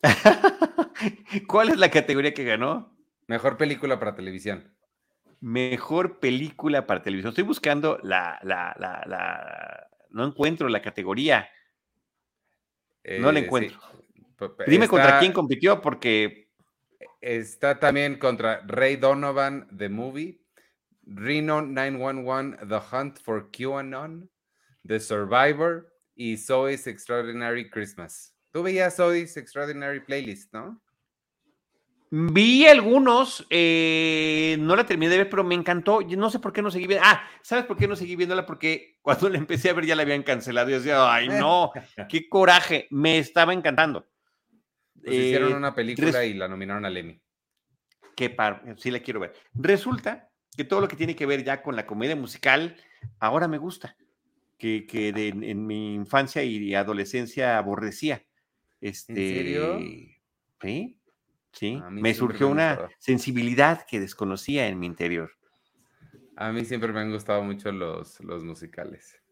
¿Cuál 1.48 1.70
es 1.70 1.78
la 1.78 1.90
categoría 1.90 2.34
que 2.34 2.44
ganó? 2.44 2.98
Mejor 3.28 3.58
película 3.58 4.00
para 4.00 4.16
televisión. 4.16 4.74
Mejor 5.40 6.20
película 6.20 6.86
para 6.86 7.02
televisión. 7.02 7.30
Estoy 7.30 7.44
buscando 7.46 7.98
la, 8.04 8.40
la, 8.44 8.76
la, 8.78 9.04
la... 9.06 9.88
no 10.10 10.26
encuentro 10.26 10.68
la 10.68 10.82
categoría. 10.82 11.50
no 13.20 13.32
la 13.32 13.40
eh, 13.40 13.44
encuentro. 13.44 13.80
Dime 14.68 14.88
contra 14.88 15.20
quién 15.20 15.34
compitió, 15.34 15.82
porque. 15.82 16.44
Está 17.22 17.80
también 17.80 18.20
contra 18.20 18.62
Ray 18.68 18.98
Donovan, 18.98 19.70
The 19.78 19.88
Movie, 19.88 20.42
Reno 21.06 21.62
911, 21.62 22.66
The 22.68 22.82
Hunt 22.92 23.20
for 23.22 23.50
QAnon, 23.50 24.30
The 24.86 25.00
Survivor 25.00 25.94
y 26.16 26.36
Zoe's 26.36 26.86
Extraordinary 26.86 27.70
Christmas. 27.70 28.36
Tú 28.52 28.62
veías 28.62 28.98
Zoe's 28.98 29.38
Extraordinary 29.38 30.02
Playlist, 30.02 30.54
¿no? 30.54 30.82
Vi 32.16 32.68
algunos, 32.68 33.44
eh, 33.50 34.56
no 34.60 34.76
la 34.76 34.86
terminé 34.86 35.10
de 35.10 35.18
ver, 35.18 35.30
pero 35.32 35.44
me 35.44 35.56
encantó. 35.56 36.02
No 36.02 36.30
sé 36.30 36.38
por 36.38 36.54
qué 36.54 36.62
no 36.62 36.70
seguí 36.70 36.86
viendo. 36.86 37.04
Ah, 37.08 37.24
¿sabes 37.42 37.66
por 37.66 37.76
qué 37.76 37.88
no 37.88 37.96
seguí 37.96 38.16
viéndola? 38.16 38.46
Porque 38.46 39.00
cuando 39.02 39.30
la 39.30 39.40
empecé 39.40 39.72
a 39.72 39.74
ver 39.74 39.88
ya 39.88 39.96
la 39.96 40.04
habían 40.04 40.22
cancelado. 40.22 40.70
Y 40.70 40.74
decía, 40.74 41.12
ay, 41.12 41.28
no, 41.28 41.72
qué 42.10 42.30
coraje. 42.30 42.88
Me 42.92 43.18
estaba 43.18 43.52
encantando. 43.52 44.06
Pues 45.04 45.18
hicieron 45.18 45.52
eh, 45.52 45.56
una 45.56 45.76
película 45.76 46.26
y 46.26 46.34
la 46.34 46.48
nominaron 46.48 46.86
a 46.86 46.90
Emmy. 46.90 47.20
Qué 48.16 48.30
par, 48.30 48.64
sí 48.78 48.92
la 48.92 49.00
quiero 49.00 49.20
ver. 49.20 49.34
Resulta 49.54 50.30
que 50.56 50.64
todo 50.64 50.82
lo 50.82 50.88
que 50.88 50.96
tiene 50.96 51.16
que 51.16 51.26
ver 51.26 51.44
ya 51.44 51.62
con 51.62 51.76
la 51.76 51.86
comedia 51.86 52.16
musical 52.16 52.78
ahora 53.20 53.48
me 53.48 53.58
gusta. 53.58 53.98
Que, 54.58 54.86
que 54.88 55.10
en 55.10 55.66
mi 55.68 55.94
infancia 55.94 56.44
y 56.44 56.74
adolescencia 56.74 57.58
aborrecía. 57.58 58.24
Este, 58.80 59.12
¿En 59.12 59.18
serio? 59.18 59.80
Sí, 60.62 60.98
sí. 61.52 61.82
Me 61.90 62.14
surgió 62.14 62.48
una 62.48 62.88
sensibilidad 62.98 63.86
que 63.86 64.00
desconocía 64.00 64.68
en 64.68 64.80
mi 64.80 64.86
interior. 64.86 65.32
A 66.38 66.52
mí 66.52 66.64
siempre 66.64 66.94
me 66.94 67.02
han 67.02 67.12
gustado 67.12 67.44
mucho 67.44 67.72
los, 67.72 68.20
los 68.22 68.44
musicales. 68.44 69.23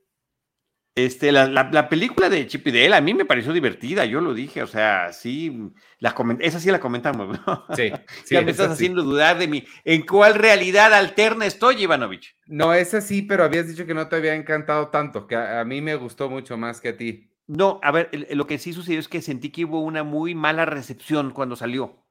Este, 0.94 1.32
la, 1.32 1.48
la, 1.48 1.88
película 1.88 2.28
de 2.28 2.46
Chip 2.48 2.68
y 2.68 2.72
Dale 2.72 2.96
a 2.98 3.00
mí 3.00 3.14
me 3.14 3.24
pareció 3.24 3.54
divertida, 3.54 4.04
yo 4.04 4.20
lo 4.20 4.34
dije, 4.34 4.62
o 4.62 4.68
sea, 4.68 5.14
sí, 5.14 5.72
la 6.00 6.14
esa 6.40 6.60
sí 6.60 6.70
la 6.70 6.82
comentamos, 6.82 7.40
¿no? 7.48 7.66
Sí, 7.74 7.94
sí 8.26 8.36
ya 8.36 8.42
me 8.42 8.52
estás 8.52 8.72
haciendo 8.72 9.02
dudar 9.02 9.38
de 9.38 9.48
mí. 9.48 9.64
¿En 9.86 10.06
cuál 10.06 10.36
realidad 10.36 10.94
alterna 10.94 11.46
estoy, 11.46 11.82
Ivanovich? 11.82 12.36
No, 12.46 12.74
esa 12.74 13.00
sí, 13.00 13.22
pero 13.22 13.46
habías 13.46 13.70
dicho 13.70 13.86
que 13.86 13.94
no 13.94 14.10
te 14.10 14.18
había 14.18 14.36
encantado 14.36 14.90
tanto, 14.90 15.28
que 15.28 15.38
a, 15.38 15.64
mí 15.64 15.80
me 15.80 15.96
gustó 15.96 16.30
mucho 16.30 16.58
más 16.58 16.82
que 16.82 16.90
a 16.90 16.98
ti. 16.98 17.32
No, 17.48 17.80
a 17.84 17.92
ver, 17.92 18.10
lo 18.32 18.46
que 18.46 18.58
sí 18.58 18.74
sucedió 18.74 19.00
es 19.00 19.08
que 19.08 19.22
sentí 19.22 19.50
que 19.50 19.64
hubo 19.64 19.80
una 19.80 20.04
muy 20.04 20.36
mala 20.36 20.66
recepción 20.66 21.32
cuando 21.32 21.56
salió. 21.56 22.06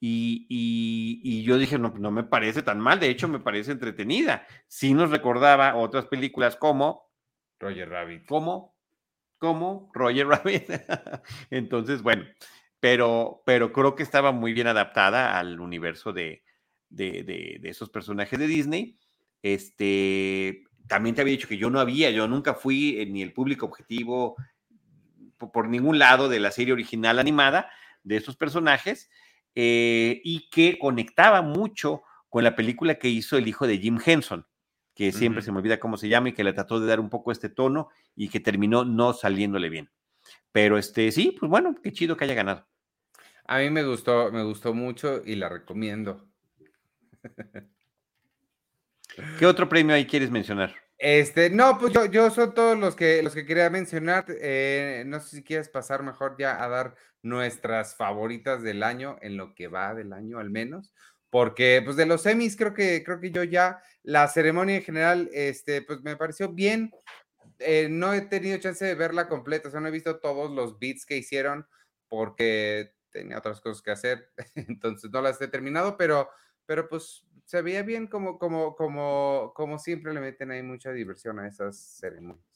Y, 0.00 0.46
y, 0.50 1.20
y, 1.24 1.42
yo 1.44 1.56
dije, 1.56 1.78
no, 1.78 1.94
no 1.98 2.10
me 2.10 2.24
parece 2.24 2.62
tan 2.62 2.78
mal, 2.78 3.00
de 3.00 3.08
hecho 3.08 3.26
me 3.26 3.40
parece 3.40 3.72
entretenida. 3.72 4.46
Sí 4.68 4.92
nos 4.92 5.10
recordaba 5.10 5.76
otras 5.76 6.04
películas 6.04 6.56
como 6.56 7.07
Roger 7.58 7.88
Rabbit. 7.88 8.26
¿Cómo? 8.26 8.76
¿Cómo? 9.38 9.90
Roger 9.94 10.26
Rabbit. 10.28 10.70
Entonces, 11.50 12.02
bueno, 12.02 12.24
pero, 12.80 13.42
pero 13.44 13.72
creo 13.72 13.94
que 13.94 14.02
estaba 14.02 14.32
muy 14.32 14.52
bien 14.52 14.66
adaptada 14.66 15.38
al 15.38 15.60
universo 15.60 16.12
de, 16.12 16.42
de, 16.88 17.60
esos 17.64 17.90
personajes 17.90 18.38
de 18.38 18.46
Disney. 18.46 18.98
Este, 19.42 20.64
también 20.86 21.14
te 21.14 21.20
había 21.20 21.32
dicho 21.32 21.48
que 21.48 21.58
yo 21.58 21.70
no 21.70 21.80
había, 21.80 22.10
yo 22.10 22.26
nunca 22.28 22.54
fui 22.54 23.06
ni 23.10 23.22
el 23.22 23.32
público 23.32 23.66
objetivo, 23.66 24.36
por 25.38 25.68
ningún 25.68 25.98
lado 25.98 26.28
de 26.28 26.40
la 26.40 26.50
serie 26.50 26.72
original 26.72 27.18
animada 27.18 27.70
de 28.02 28.16
estos 28.16 28.36
personajes 28.36 29.08
eh, 29.54 30.20
y 30.24 30.48
que 30.50 30.78
conectaba 30.78 31.42
mucho 31.42 32.02
con 32.28 32.44
la 32.44 32.56
película 32.56 32.96
que 32.96 33.08
hizo 33.08 33.36
el 33.36 33.48
hijo 33.48 33.66
de 33.66 33.78
Jim 33.78 33.98
Henson, 34.04 34.46
que 34.98 35.12
siempre 35.12 35.42
se 35.42 35.52
me 35.52 35.58
olvida 35.58 35.78
cómo 35.78 35.96
se 35.96 36.08
llama 36.08 36.30
y 36.30 36.32
que 36.32 36.42
le 36.42 36.52
trató 36.52 36.80
de 36.80 36.88
dar 36.88 36.98
un 36.98 37.08
poco 37.08 37.30
este 37.30 37.48
tono 37.48 37.88
y 38.16 38.28
que 38.30 38.40
terminó 38.40 38.84
no 38.84 39.12
saliéndole 39.12 39.68
bien. 39.68 39.88
Pero 40.50 40.76
este 40.76 41.12
sí, 41.12 41.36
pues 41.38 41.48
bueno, 41.48 41.76
qué 41.80 41.92
chido 41.92 42.16
que 42.16 42.24
haya 42.24 42.34
ganado. 42.34 42.66
A 43.44 43.58
mí 43.58 43.70
me 43.70 43.84
gustó, 43.84 44.32
me 44.32 44.42
gustó 44.42 44.74
mucho 44.74 45.22
y 45.24 45.36
la 45.36 45.48
recomiendo. 45.48 46.28
¿Qué 49.38 49.46
otro 49.46 49.68
premio 49.68 49.94
ahí 49.94 50.04
quieres 50.04 50.32
mencionar? 50.32 50.74
Este, 50.98 51.48
no, 51.48 51.78
pues 51.78 51.92
yo, 51.92 52.06
yo 52.06 52.28
son 52.30 52.52
todos 52.52 52.76
los 52.76 52.96
que 52.96 53.22
los 53.22 53.36
que 53.36 53.46
quería 53.46 53.70
mencionar. 53.70 54.24
Eh, 54.28 55.04
no 55.06 55.20
sé 55.20 55.36
si 55.36 55.44
quieres 55.44 55.68
pasar 55.68 56.02
mejor 56.02 56.34
ya 56.40 56.60
a 56.60 56.68
dar 56.68 56.96
nuestras 57.22 57.94
favoritas 57.94 58.64
del 58.64 58.82
año, 58.82 59.16
en 59.20 59.36
lo 59.36 59.54
que 59.54 59.68
va 59.68 59.94
del 59.94 60.12
año 60.12 60.40
al 60.40 60.50
menos. 60.50 60.92
Porque, 61.30 61.82
pues, 61.84 61.96
de 61.96 62.06
los 62.06 62.22
semis, 62.22 62.56
creo 62.56 62.72
que, 62.72 63.02
creo 63.04 63.20
que 63.20 63.30
yo 63.30 63.44
ya, 63.44 63.82
la 64.08 64.26
ceremonia 64.26 64.76
en 64.76 64.82
general, 64.82 65.28
este, 65.34 65.82
pues 65.82 66.00
me 66.00 66.16
pareció 66.16 66.48
bien. 66.48 66.90
Eh, 67.58 67.88
no 67.90 68.14
he 68.14 68.22
tenido 68.22 68.56
chance 68.56 68.82
de 68.82 68.94
verla 68.94 69.28
completa, 69.28 69.68
o 69.68 69.70
sea, 69.70 69.80
no 69.80 69.88
he 69.88 69.90
visto 69.90 70.18
todos 70.18 70.50
los 70.50 70.78
beats 70.78 71.04
que 71.04 71.18
hicieron 71.18 71.66
porque 72.08 72.94
tenía 73.10 73.36
otras 73.36 73.60
cosas 73.60 73.82
que 73.82 73.90
hacer, 73.90 74.32
entonces 74.54 75.10
no 75.10 75.20
las 75.20 75.38
he 75.42 75.48
terminado, 75.48 75.98
pero, 75.98 76.30
pero 76.64 76.88
pues 76.88 77.26
se 77.44 77.60
veía 77.60 77.82
bien 77.82 78.06
como, 78.06 78.38
como, 78.38 78.74
como, 78.76 79.52
como 79.54 79.78
siempre 79.78 80.14
le 80.14 80.20
meten 80.20 80.52
ahí 80.52 80.62
mucha 80.62 80.90
diversión 80.90 81.38
a 81.38 81.46
esas 81.46 81.76
ceremonias. 81.76 82.47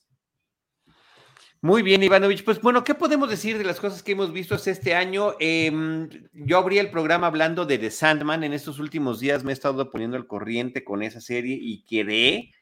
Muy 1.62 1.82
bien, 1.82 2.02
Ivanovich. 2.02 2.44
Pues 2.44 2.60
bueno, 2.60 2.84
¿qué 2.84 2.94
podemos 2.94 3.30
decir 3.30 3.56
de 3.56 3.64
las 3.64 3.80
cosas 3.80 4.02
que 4.02 4.12
hemos 4.12 4.32
visto 4.32 4.56
este 4.56 4.94
año? 4.94 5.34
Em, 5.38 6.08
yo 6.32 6.58
abrí 6.58 6.78
el 6.78 6.90
programa 6.90 7.28
hablando 7.28 7.64
de 7.64 7.78
The 7.78 7.90
Sandman. 7.90 8.44
En 8.44 8.52
estos 8.52 8.78
últimos 8.78 9.20
días 9.20 9.44
me 9.44 9.52
he 9.52 9.54
estado 9.54 9.90
poniendo 9.90 10.16
al 10.16 10.26
corriente 10.26 10.82
con 10.82 11.02
esa 11.02 11.20
serie 11.20 11.56
y 11.58 11.84
quedé 11.84 12.52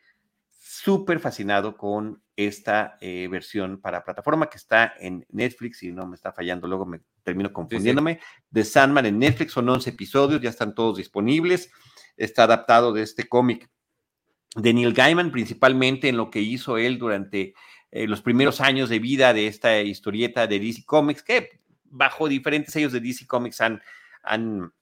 súper 0.60 1.18
fascinado 1.18 1.76
con 1.76 2.22
esta 2.36 2.98
eh, 3.00 3.26
versión 3.30 3.80
para 3.80 4.04
plataforma 4.04 4.48
que 4.48 4.58
está 4.58 4.92
en 5.00 5.26
Netflix 5.30 5.82
y 5.82 5.92
no 5.92 6.06
me 6.06 6.14
está 6.14 6.32
fallando, 6.32 6.68
luego 6.68 6.86
me 6.86 7.00
termino 7.22 7.52
confundiéndome. 7.52 8.20
The 8.52 8.64
Sandman 8.64 9.06
en 9.06 9.18
Netflix 9.18 9.52
son 9.52 9.68
11 9.68 9.90
episodios, 9.90 10.40
ya 10.40 10.50
están 10.50 10.74
todos 10.74 10.98
disponibles 10.98 11.70
está 12.20 12.44
adaptado 12.44 12.92
de 12.92 13.02
este 13.02 13.28
cómic 13.28 13.68
de 14.54 14.74
Neil 14.74 14.92
Gaiman, 14.92 15.30
principalmente 15.30 16.08
en 16.08 16.16
lo 16.16 16.30
que 16.30 16.40
hizo 16.40 16.76
él 16.76 16.98
durante 16.98 17.54
eh, 17.92 18.06
los 18.06 18.22
primeros 18.22 18.60
años 18.60 18.88
de 18.88 18.98
vida 18.98 19.32
de 19.32 19.46
esta 19.46 19.80
historieta 19.80 20.46
de 20.46 20.60
DC 20.60 20.84
Comics, 20.84 21.22
que 21.22 21.60
bajo 21.84 22.28
diferentes 22.28 22.72
sellos 22.72 22.92
de 22.92 23.00
DC 23.00 23.26
Comics 23.26 23.60
han, 23.60 23.82
han 24.22 24.72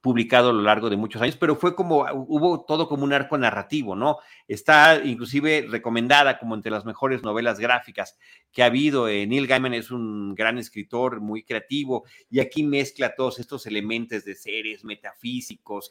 publicado 0.00 0.50
a 0.50 0.52
lo 0.52 0.62
largo 0.62 0.90
de 0.90 0.96
muchos 0.96 1.20
años, 1.20 1.36
pero 1.36 1.56
fue 1.56 1.74
como, 1.74 2.06
hubo 2.12 2.64
todo 2.64 2.88
como 2.88 3.04
un 3.04 3.12
arco 3.12 3.36
narrativo, 3.36 3.96
¿no? 3.96 4.18
Está 4.46 5.02
inclusive 5.04 5.66
recomendada 5.68 6.38
como 6.38 6.54
entre 6.54 6.70
las 6.70 6.84
mejores 6.84 7.22
novelas 7.22 7.58
gráficas 7.58 8.16
que 8.52 8.62
ha 8.62 8.66
habido. 8.66 9.08
Eh, 9.08 9.26
Neil 9.26 9.46
Gaiman 9.46 9.74
es 9.74 9.90
un 9.90 10.34
gran 10.34 10.58
escritor, 10.58 11.20
muy 11.20 11.42
creativo, 11.42 12.04
y 12.30 12.40
aquí 12.40 12.62
mezcla 12.62 13.14
todos 13.14 13.38
estos 13.38 13.66
elementos 13.66 14.24
de 14.24 14.34
seres 14.34 14.84
metafísicos, 14.84 15.90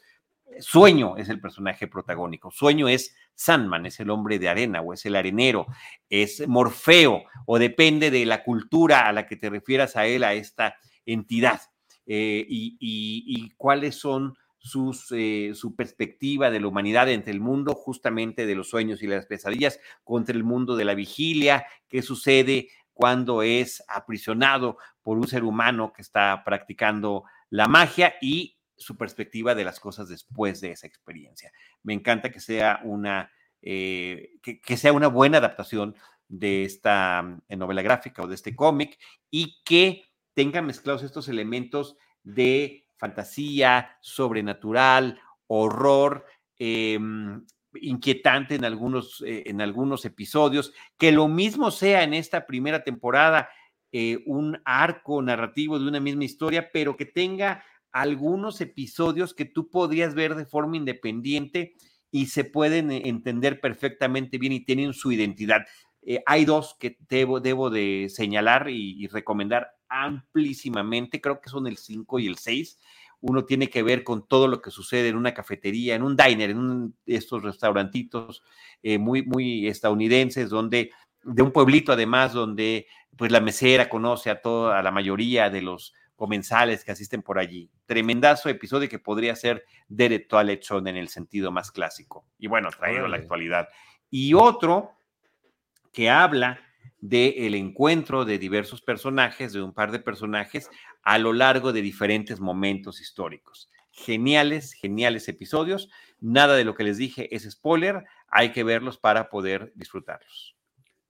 Sueño 0.60 1.16
es 1.16 1.28
el 1.28 1.40
personaje 1.40 1.86
protagónico. 1.86 2.50
Sueño 2.50 2.88
es 2.88 3.14
Sandman, 3.34 3.86
es 3.86 4.00
el 4.00 4.10
hombre 4.10 4.38
de 4.38 4.48
arena 4.48 4.80
o 4.80 4.92
es 4.92 5.06
el 5.06 5.16
arenero, 5.16 5.66
es 6.08 6.46
Morfeo 6.48 7.24
o 7.46 7.58
depende 7.58 8.10
de 8.10 8.26
la 8.26 8.42
cultura 8.42 9.06
a 9.06 9.12
la 9.12 9.26
que 9.26 9.36
te 9.36 9.50
refieras 9.50 9.96
a 9.96 10.06
él, 10.06 10.24
a 10.24 10.34
esta 10.34 10.76
entidad. 11.06 11.60
Eh, 12.06 12.44
y, 12.48 13.50
cuáles 13.56 13.96
son 13.96 14.34
sus, 14.56 15.12
eh, 15.12 15.52
su 15.54 15.76
perspectiva 15.76 16.50
de 16.50 16.58
la 16.58 16.68
humanidad 16.68 17.08
entre 17.10 17.32
el 17.32 17.40
mundo 17.40 17.74
justamente 17.74 18.46
de 18.46 18.54
los 18.54 18.70
sueños 18.70 19.02
y 19.02 19.06
las 19.06 19.26
pesadillas 19.26 19.78
contra 20.04 20.34
el 20.34 20.42
mundo 20.42 20.74
de 20.74 20.84
la 20.84 20.94
vigilia, 20.94 21.66
qué 21.88 22.02
sucede 22.02 22.68
cuando 22.92 23.42
es 23.42 23.84
aprisionado 23.88 24.78
por 25.02 25.18
un 25.18 25.28
ser 25.28 25.44
humano 25.44 25.92
que 25.92 26.02
está 26.02 26.42
practicando 26.44 27.24
la 27.50 27.68
magia 27.68 28.14
y 28.20 28.57
su 28.78 28.96
perspectiva 28.96 29.54
de 29.54 29.64
las 29.64 29.80
cosas 29.80 30.08
después 30.08 30.60
de 30.60 30.72
esa 30.72 30.86
experiencia. 30.86 31.52
Me 31.82 31.94
encanta 31.94 32.30
que 32.30 32.40
sea 32.40 32.80
una, 32.84 33.30
eh, 33.60 34.34
que, 34.42 34.76
sea 34.76 34.92
una 34.92 35.08
buena 35.08 35.38
adaptación 35.38 35.96
de 36.28 36.64
esta 36.64 37.22
mm, 37.22 37.58
novela 37.58 37.82
gráfica 37.82 38.22
o 38.22 38.26
de 38.26 38.34
este 38.34 38.54
cómic 38.54 38.98
y 39.30 39.62
que 39.64 40.04
tenga 40.34 40.62
mezclados 40.62 41.02
estos 41.02 41.28
elementos 41.28 41.96
de 42.22 42.86
fantasía, 42.96 43.96
sobrenatural, 44.00 45.20
horror, 45.46 46.24
em, 46.58 47.44
inquietante 47.80 48.54
en 48.54 48.64
algunos, 48.64 49.22
eh, 49.26 49.44
en 49.46 49.60
algunos 49.60 50.04
episodios, 50.04 50.72
que 50.96 51.12
lo 51.12 51.28
mismo 51.28 51.70
sea 51.70 52.02
en 52.02 52.14
esta 52.14 52.46
primera 52.46 52.82
temporada 52.84 53.48
eh, 53.90 54.22
un 54.26 54.60
arco 54.64 55.22
narrativo 55.22 55.78
de 55.78 55.88
una 55.88 56.00
misma 56.00 56.24
historia, 56.24 56.70
pero 56.70 56.96
que 56.96 57.06
tenga 57.06 57.64
algunos 57.92 58.60
episodios 58.60 59.34
que 59.34 59.44
tú 59.44 59.70
podrías 59.70 60.14
ver 60.14 60.34
de 60.34 60.46
forma 60.46 60.76
independiente 60.76 61.74
y 62.10 62.26
se 62.26 62.44
pueden 62.44 62.90
eh, 62.90 63.02
entender 63.06 63.60
perfectamente 63.60 64.38
bien 64.38 64.52
y 64.52 64.64
tienen 64.64 64.92
su 64.92 65.12
identidad. 65.12 65.66
Eh, 66.02 66.22
hay 66.26 66.44
dos 66.44 66.76
que 66.78 66.96
debo, 67.08 67.40
debo 67.40 67.70
de 67.70 68.06
señalar 68.08 68.68
y, 68.70 69.06
recomendar 69.08 69.68
amplísimamente, 69.88 71.20
creo 71.20 71.40
que 71.40 71.50
son 71.50 71.66
el 71.66 71.76
5 71.76 72.18
y 72.18 72.26
el 72.26 72.38
6. 72.38 72.78
Uno 73.20 73.44
tiene 73.44 73.68
que 73.68 73.82
ver 73.82 74.04
con 74.04 74.26
todo 74.28 74.46
lo 74.46 74.62
que 74.62 74.70
sucede 74.70 75.08
en 75.08 75.16
una 75.16 75.34
cafetería, 75.34 75.94
en 75.94 76.02
un 76.02 76.16
diner, 76.16 76.50
en 76.50 76.94
estos 77.04 77.42
restaurantitos 77.42 78.42
eh, 78.82 78.98
muy, 78.98 79.22
muy 79.22 79.66
estadounidenses, 79.66 80.50
donde 80.50 80.92
de 81.24 81.42
un 81.42 81.52
pueblito 81.52 81.92
además, 81.92 82.32
donde 82.32 82.86
pues 83.16 83.32
la 83.32 83.40
mesera 83.40 83.88
conoce 83.88 84.30
a 84.30 84.40
toda, 84.40 84.78
a 84.78 84.82
la 84.82 84.92
mayoría 84.92 85.50
de 85.50 85.62
los 85.62 85.92
comensales 86.18 86.84
que 86.84 86.90
asisten 86.90 87.22
por 87.22 87.38
allí. 87.38 87.70
Tremendazo 87.86 88.48
episodio 88.48 88.88
que 88.88 88.98
podría 88.98 89.36
ser 89.36 89.64
de 89.86 90.18
Toilet 90.18 90.66
en 90.70 90.96
el 90.96 91.08
sentido 91.08 91.52
más 91.52 91.70
clásico. 91.70 92.26
Y 92.38 92.48
bueno, 92.48 92.70
traído 92.70 93.04
a 93.04 93.08
la 93.08 93.18
actualidad. 93.18 93.68
Y 94.10 94.34
otro 94.34 94.90
que 95.92 96.10
habla 96.10 96.60
del 97.00 97.54
encuentro 97.54 98.24
de 98.24 98.38
diversos 98.38 98.82
personajes, 98.82 99.52
de 99.52 99.62
un 99.62 99.72
par 99.72 99.92
de 99.92 100.00
personajes, 100.00 100.68
a 101.02 101.18
lo 101.18 101.32
largo 101.32 101.72
de 101.72 101.82
diferentes 101.82 102.40
momentos 102.40 103.00
históricos. 103.00 103.70
Geniales, 103.92 104.72
geniales 104.72 105.28
episodios. 105.28 105.88
Nada 106.18 106.56
de 106.56 106.64
lo 106.64 106.74
que 106.74 106.82
les 106.82 106.98
dije 106.98 107.32
es 107.34 107.48
spoiler. 107.48 108.04
Hay 108.26 108.50
que 108.50 108.64
verlos 108.64 108.98
para 108.98 109.30
poder 109.30 109.72
disfrutarlos. 109.76 110.56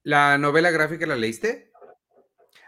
¿La 0.02 0.36
novela 0.36 0.70
gráfica 0.70 1.06
la 1.06 1.16
leíste? 1.16 1.72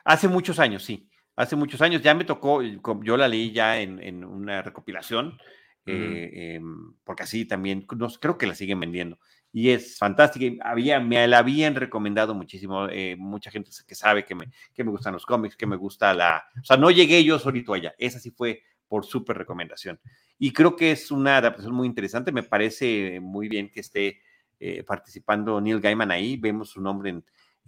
Hace 0.05 0.27
muchos 0.27 0.59
años, 0.59 0.85
sí 0.85 1.10
hace 1.37 1.57
muchos 1.57 1.81
años, 1.81 2.03
ya 2.03 2.15
me 2.15 2.25
tocó, 2.25 2.63
yo 2.63 3.17
la 3.17 3.29
leí 3.29 3.53
ya 3.53 3.81
en, 3.81 4.25
una 4.25 4.63
recopilación, 4.63 5.39
eh, 5.87 6.55
em, 6.57 6.95
porque 7.05 7.23
así 7.23 7.45
también, 7.45 7.87
creo 7.87 8.39
que 8.39 8.47
la 8.47 8.55
siguen 8.55 8.81
vendiendo. 8.81 9.19
Y 9.53 9.71
es 9.71 9.99
fantástica. 9.99 10.63
Había, 10.63 11.01
me 11.01 11.27
la 11.27 11.39
habían 11.39 11.75
recomendado 11.75 12.35
muchísimo, 12.35 12.89
eh, 12.89 13.17
mucha 13.19 13.51
gente 13.51 13.71
que 13.87 13.95
sabe 13.97 14.25
que 14.25 14.37
me, 14.37 14.51
que 14.73 14.85
me 14.85 14.91
gustan 14.91 15.15
los 15.15 15.27
cómics, 15.27 15.57
que 15.57 15.67
me 15.67 15.77
gusta 15.77 16.15
la... 16.15 16.45
O 16.61 16.65
sea, 16.65 16.77
no 16.77 16.91
llegué 16.91 17.25
yo 17.25 17.39
solito 17.39 17.75
allá, 17.75 17.95
esa 17.99 18.21
sí 18.21 18.31
fue 18.31 18.63
por 18.87 19.05
súper 19.05 19.39
recomendación. 19.39 19.99
Y 20.39 20.53
creo 20.53 20.77
que 20.77 20.93
es 20.93 21.11
una 21.11 21.37
adaptación 21.37 21.75
muy 21.75 21.87
interesante, 21.87 22.33
me 22.33 22.43
parece 22.43 23.21
muy 23.21 23.49
bien 23.49 23.71
que 23.71 23.81
esté 23.81 24.21
eh, 24.59 24.83
participando 24.83 25.61
Neil 25.61 25.81
Gaiman 25.81 26.11
ahí, 26.11 26.37
vemos 26.37 26.71
su 26.71 26.81
nombre 26.81 27.11
en, 27.11 27.25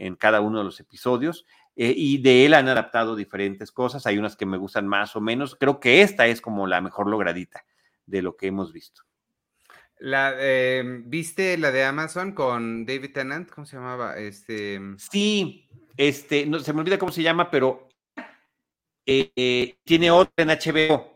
en 0.07 0.17
cada 0.17 0.41
uno 0.41 0.59
de 0.59 0.65
los 0.65 0.81
episodios. 0.81 1.47
Eh, 1.75 1.95
y 1.97 2.19
de 2.19 2.45
él 2.45 2.55
han 2.55 2.69
adaptado 2.69 3.17
diferentes 3.17 3.73
cosas. 3.73 4.07
Hay 4.07 4.19
unas 4.19 4.37
que 4.37 4.47
me 4.47 4.59
gustan 4.59 4.87
más 4.87 5.17
o 5.17 5.21
menos. 5.21 5.57
Creo 5.57 5.81
que 5.81 6.03
esta 6.03 6.27
es 6.27 6.41
como 6.41 6.67
la 6.67 6.81
mejor 6.81 7.09
logradita 7.09 7.65
de 8.07 8.23
lo 8.23 8.37
que 8.37 8.49
hemos 8.49 8.73
visto. 8.73 9.03
La, 9.99 10.35
em, 10.39 11.09
¿Viste 11.09 11.57
la 11.57 11.71
de 11.71 11.85
Amazon 11.85 12.33
con 12.33 12.85
David 12.85 13.13
Tennant? 13.13 13.49
¿Cómo 13.51 13.65
se 13.65 13.77
llamaba? 13.77 14.19
Este... 14.19 14.75
Em, 14.75 14.99
sí, 14.99 15.69
este, 15.97 16.45
no, 16.47 16.59
se 16.59 16.73
me 16.73 16.81
olvida 16.81 16.99
cómo 16.99 17.13
se 17.13 17.23
llama, 17.23 17.51
pero 17.51 17.89
eh, 19.07 19.31
eh, 19.37 19.77
tiene 19.85 20.11
otra 20.11 20.33
en 20.39 20.49
HBO. 20.49 21.13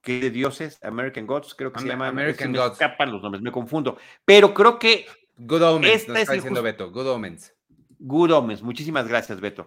Que 0.00 0.20
de 0.20 0.30
dioses, 0.30 0.78
American 0.82 1.26
Gods, 1.26 1.54
creo 1.54 1.72
que 1.72 1.80
se 1.80 1.88
llama. 1.88 2.08
American 2.08 2.52
Gods. 2.52 2.72
escapan 2.72 3.10
los 3.10 3.22
nombres, 3.22 3.42
me 3.42 3.50
confundo. 3.50 3.98
Pero 4.24 4.54
creo 4.54 4.78
que. 4.78 5.06
Good 5.36 5.62
Omens, 5.62 6.08
está 6.08 6.32
diciendo 6.32 6.62
Beto. 6.62 6.90
Good 6.90 7.08
Omens. 7.08 7.54
Good 7.98 8.32
Omens, 8.32 8.62
muchísimas 8.62 9.06
gracias, 9.06 9.40
Beto. 9.40 9.66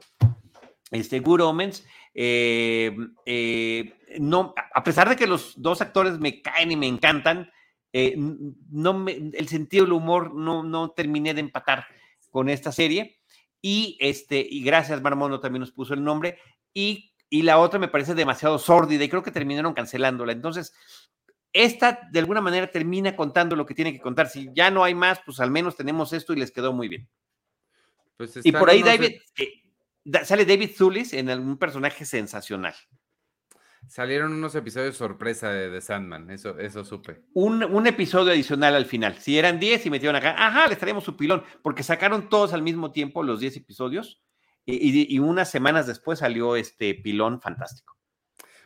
Este, 0.91 1.19
Good 1.19 1.41
Omens, 1.41 1.85
eh, 2.13 2.95
eh, 3.25 3.93
no, 4.19 4.53
a 4.73 4.83
pesar 4.83 5.07
de 5.09 5.15
que 5.15 5.27
los 5.27 5.53
dos 5.61 5.81
actores 5.81 6.17
me 6.19 6.41
caen 6.41 6.71
y 6.71 6.75
me 6.75 6.87
encantan, 6.87 7.51
eh, 7.93 8.15
no 8.17 9.05
el 9.07 9.47
sentido 9.47 9.83
del 9.83 9.93
humor 9.93 10.33
no, 10.33 10.63
no 10.63 10.91
terminé 10.91 11.33
de 11.33 11.41
empatar 11.41 11.85
con 12.31 12.49
esta 12.49 12.71
serie. 12.71 13.19
Y, 13.61 13.97
este, 13.99 14.45
y 14.49 14.63
gracias, 14.63 15.01
Marmono 15.01 15.39
también 15.39 15.61
nos 15.61 15.71
puso 15.71 15.93
el 15.93 16.03
nombre. 16.03 16.39
Y, 16.73 17.13
y 17.29 17.41
la 17.43 17.59
otra 17.59 17.77
me 17.77 17.87
parece 17.87 18.15
demasiado 18.15 18.57
sórdida 18.57 19.03
y 19.03 19.09
creo 19.09 19.23
que 19.23 19.31
terminaron 19.31 19.73
cancelándola. 19.73 20.31
Entonces, 20.31 20.73
esta 21.53 22.07
de 22.11 22.19
alguna 22.19 22.41
manera 22.41 22.69
termina 22.69 23.15
contando 23.15 23.55
lo 23.55 23.65
que 23.65 23.73
tiene 23.73 23.93
que 23.93 23.99
contar. 23.99 24.29
Si 24.29 24.49
ya 24.53 24.71
no 24.71 24.83
hay 24.83 24.95
más, 24.95 25.19
pues 25.25 25.39
al 25.39 25.51
menos 25.51 25.75
tenemos 25.75 26.13
esto 26.13 26.33
y 26.33 26.37
les 26.37 26.51
quedó 26.51 26.73
muy 26.73 26.87
bien. 26.87 27.09
Pues 28.17 28.39
y 28.43 28.51
por 28.51 28.69
ahí 28.69 28.83
David, 28.83 29.15
eh, 29.37 30.25
sale 30.25 30.45
David 30.45 30.71
Zulis 30.75 31.13
en 31.13 31.29
algún 31.29 31.57
personaje 31.57 32.05
sensacional. 32.05 32.75
Salieron 33.87 34.33
unos 34.33 34.53
episodios 34.55 34.97
sorpresa 34.97 35.51
de 35.51 35.69
The 35.69 35.81
Sandman, 35.81 36.29
eso, 36.29 36.59
eso 36.59 36.83
supe. 36.83 37.21
Un, 37.33 37.87
episodio 37.87 38.31
adicional 38.33 38.75
al 38.75 38.85
final. 38.85 39.15
Si 39.15 39.39
eran 39.39 39.59
10 39.59 39.85
y 39.85 39.89
metieron 39.89 40.15
acá, 40.15 40.35
ajá, 40.37 40.67
les 40.67 40.77
traemos 40.77 41.05
su 41.05 41.15
pilón, 41.15 41.43
porque 41.63 41.81
sacaron 41.81 42.29
todos 42.29 42.53
al 42.53 42.61
mismo 42.61 42.91
tiempo 42.91 43.23
los 43.23 43.39
10 43.39 43.57
episodios 43.57 44.21
y, 44.65 45.15
y, 45.15 45.19
unas 45.19 45.49
semanas 45.49 45.87
después 45.87 46.19
salió 46.19 46.55
este 46.55 46.93
pilón 46.93 47.41
fantástico. 47.41 47.98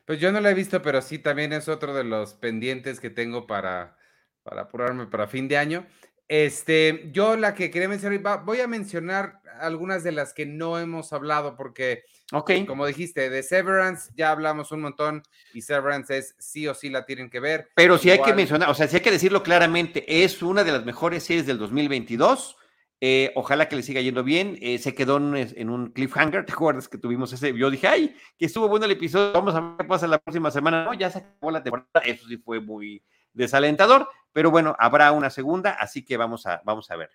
Pues 0.05 0.19
yo 0.19 0.31
no 0.31 0.41
lo 0.41 0.49
he 0.49 0.53
visto, 0.53 0.81
pero 0.81 1.01
sí 1.01 1.19
también 1.19 1.53
es 1.53 1.67
otro 1.67 1.93
de 1.93 2.03
los 2.03 2.33
pendientes 2.33 2.99
que 2.99 3.09
tengo 3.09 3.47
para, 3.47 3.97
para 4.43 4.63
apurarme 4.63 5.07
para 5.07 5.27
fin 5.27 5.47
de 5.47 5.57
año. 5.57 5.85
Este, 6.27 7.09
yo 7.11 7.35
la 7.37 7.53
que 7.53 7.69
quería 7.69 7.87
mencionar, 7.87 8.43
voy 8.43 8.59
a 8.59 8.67
mencionar 8.67 9.41
algunas 9.59 10.03
de 10.03 10.11
las 10.11 10.33
que 10.33 10.45
no 10.45 10.79
hemos 10.79 11.13
hablado 11.13 11.55
porque, 11.55 12.03
okay. 12.31 12.65
como 12.65 12.85
dijiste, 12.85 13.29
de 13.29 13.43
Severance 13.43 14.11
ya 14.15 14.31
hablamos 14.31 14.71
un 14.71 14.81
montón 14.81 15.23
y 15.53 15.61
Severance 15.61 16.17
es 16.17 16.35
sí 16.39 16.67
o 16.67 16.73
sí 16.73 16.89
la 16.89 17.05
tienen 17.05 17.29
que 17.29 17.39
ver. 17.39 17.69
Pero 17.75 17.97
sí 17.97 18.09
hay 18.09 18.21
que 18.21 18.33
mencionar, 18.33 18.69
o 18.69 18.73
sea, 18.73 18.87
sí 18.87 18.97
hay 18.97 19.01
que 19.01 19.11
decirlo 19.11 19.43
claramente, 19.43 20.23
es 20.23 20.41
una 20.41 20.63
de 20.63 20.71
las 20.71 20.85
mejores 20.85 21.23
series 21.23 21.45
del 21.45 21.57
2022. 21.57 22.57
Eh, 23.05 23.33
ojalá 23.35 23.67
que 23.67 23.75
le 23.75 23.83
siga 23.83 23.99
yendo 23.99 24.23
bien. 24.23 24.57
Eh, 24.61 24.77
se 24.77 24.95
quedó 24.95 25.17
en, 25.17 25.69
un 25.69 25.91
cliffhanger. 25.91 26.45
¿Te 26.45 26.53
acuerdas 26.53 26.87
que 26.87 26.97
tuvimos 26.97 27.33
ese? 27.33 27.53
Yo 27.53 27.69
dije, 27.69 27.85
ay, 27.85 28.15
que 28.37 28.45
estuvo 28.45 28.69
bueno 28.69 28.85
el 28.85 28.91
episodio. 28.91 29.33
Vamos 29.33 29.53
a 29.55 29.59
ver 29.59 29.77
qué 29.79 29.83
pasa 29.83 30.07
la 30.07 30.19
próxima 30.19 30.49
semana. 30.51 30.89
Ya 30.97 31.09
se 31.09 31.17
acabó 31.17 31.51
la 31.51 31.61
temporada. 31.61 31.99
Eso 32.05 32.25
sí 32.29 32.37
fue 32.37 32.61
muy 32.61 33.03
desalentador. 33.33 34.07
Pero 34.31 34.51
bueno, 34.51 34.73
habrá 34.79 35.11
una 35.11 35.29
segunda, 35.29 35.71
así 35.71 36.05
que 36.05 36.15
vamos 36.15 36.45
a, 36.45 36.61
vamos 36.63 36.89
a 36.91 36.95
ver. 36.95 37.09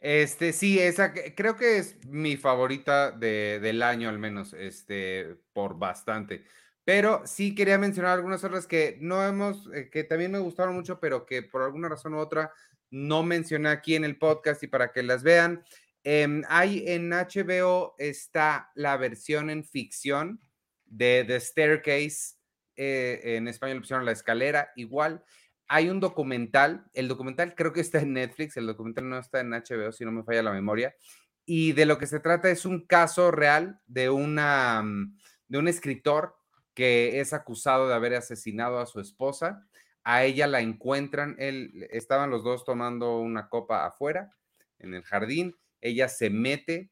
Este, 0.00 0.52
sí, 0.52 0.78
esa 0.78 1.14
creo 1.14 1.56
que 1.56 1.78
es 1.78 2.04
mi 2.04 2.36
favorita 2.36 3.10
del 3.10 3.82
año, 3.82 4.10
al 4.10 4.18
menos, 4.18 4.52
este, 4.52 5.34
por 5.54 5.78
bastante. 5.78 6.44
Pero 6.84 7.22
sí 7.24 7.54
quería 7.54 7.78
mencionar 7.78 8.12
algunas 8.12 8.44
otras 8.44 8.66
que 8.66 8.98
no 9.00 9.24
hemos, 9.24 9.70
eh, 9.72 9.88
que 9.90 10.04
también 10.04 10.32
me 10.32 10.38
gustaron 10.40 10.74
mucho, 10.74 11.00
pero 11.00 11.24
que 11.24 11.42
por 11.42 11.62
alguna 11.62 11.88
razón 11.88 12.14
u 12.14 12.18
otra 12.18 12.52
no 12.90 13.22
mencioné 13.22 13.68
aquí 13.68 13.94
en 13.94 14.04
el 14.04 14.18
podcast 14.18 14.62
y 14.62 14.66
para 14.66 14.92
que 14.92 15.02
las 15.02 15.22
vean. 15.22 15.64
Em, 16.02 16.42
hay 16.48 16.84
en 16.86 17.10
HBO 17.10 17.94
está 17.98 18.70
la 18.74 18.96
versión 18.96 19.50
en 19.50 19.64
ficción 19.64 20.40
de 20.86 21.24
The 21.26 21.40
Staircase, 21.40 22.36
eh, 22.76 23.20
en 23.36 23.48
español 23.48 23.76
le 23.76 23.80
pusieron 23.80 24.06
La 24.06 24.12
Escalera, 24.12 24.72
igual 24.76 25.22
hay 25.68 25.88
un 25.88 26.00
documental, 26.00 26.84
el 26.94 27.06
documental 27.06 27.54
creo 27.54 27.72
que 27.72 27.80
está 27.80 28.00
en 28.00 28.14
Netflix, 28.14 28.56
el 28.56 28.66
documental 28.66 29.08
no 29.08 29.18
está 29.18 29.38
en 29.40 29.50
HBO, 29.50 29.92
si 29.92 30.04
no 30.04 30.10
me 30.10 30.24
falla 30.24 30.42
la 30.42 30.52
memoria, 30.52 30.96
y 31.44 31.72
de 31.72 31.86
lo 31.86 31.96
que 31.96 32.08
se 32.08 32.18
trata 32.18 32.50
es 32.50 32.64
un 32.64 32.86
caso 32.86 33.30
real 33.30 33.80
de, 33.86 34.10
una, 34.10 34.82
mm, 34.82 35.16
de 35.46 35.58
un 35.58 35.68
escritor 35.68 36.36
que 36.74 37.20
es 37.20 37.32
acusado 37.32 37.86
de 37.86 37.94
haber 37.94 38.14
asesinado 38.14 38.80
a 38.80 38.86
su 38.86 39.00
esposa. 39.00 39.68
A 40.04 40.24
ella 40.24 40.46
la 40.46 40.60
encuentran, 40.60 41.36
él, 41.38 41.86
estaban 41.90 42.30
los 42.30 42.42
dos 42.42 42.64
tomando 42.64 43.18
una 43.18 43.48
copa 43.48 43.86
afuera, 43.86 44.34
en 44.78 44.94
el 44.94 45.02
jardín, 45.02 45.56
ella 45.80 46.08
se 46.08 46.30
mete 46.30 46.90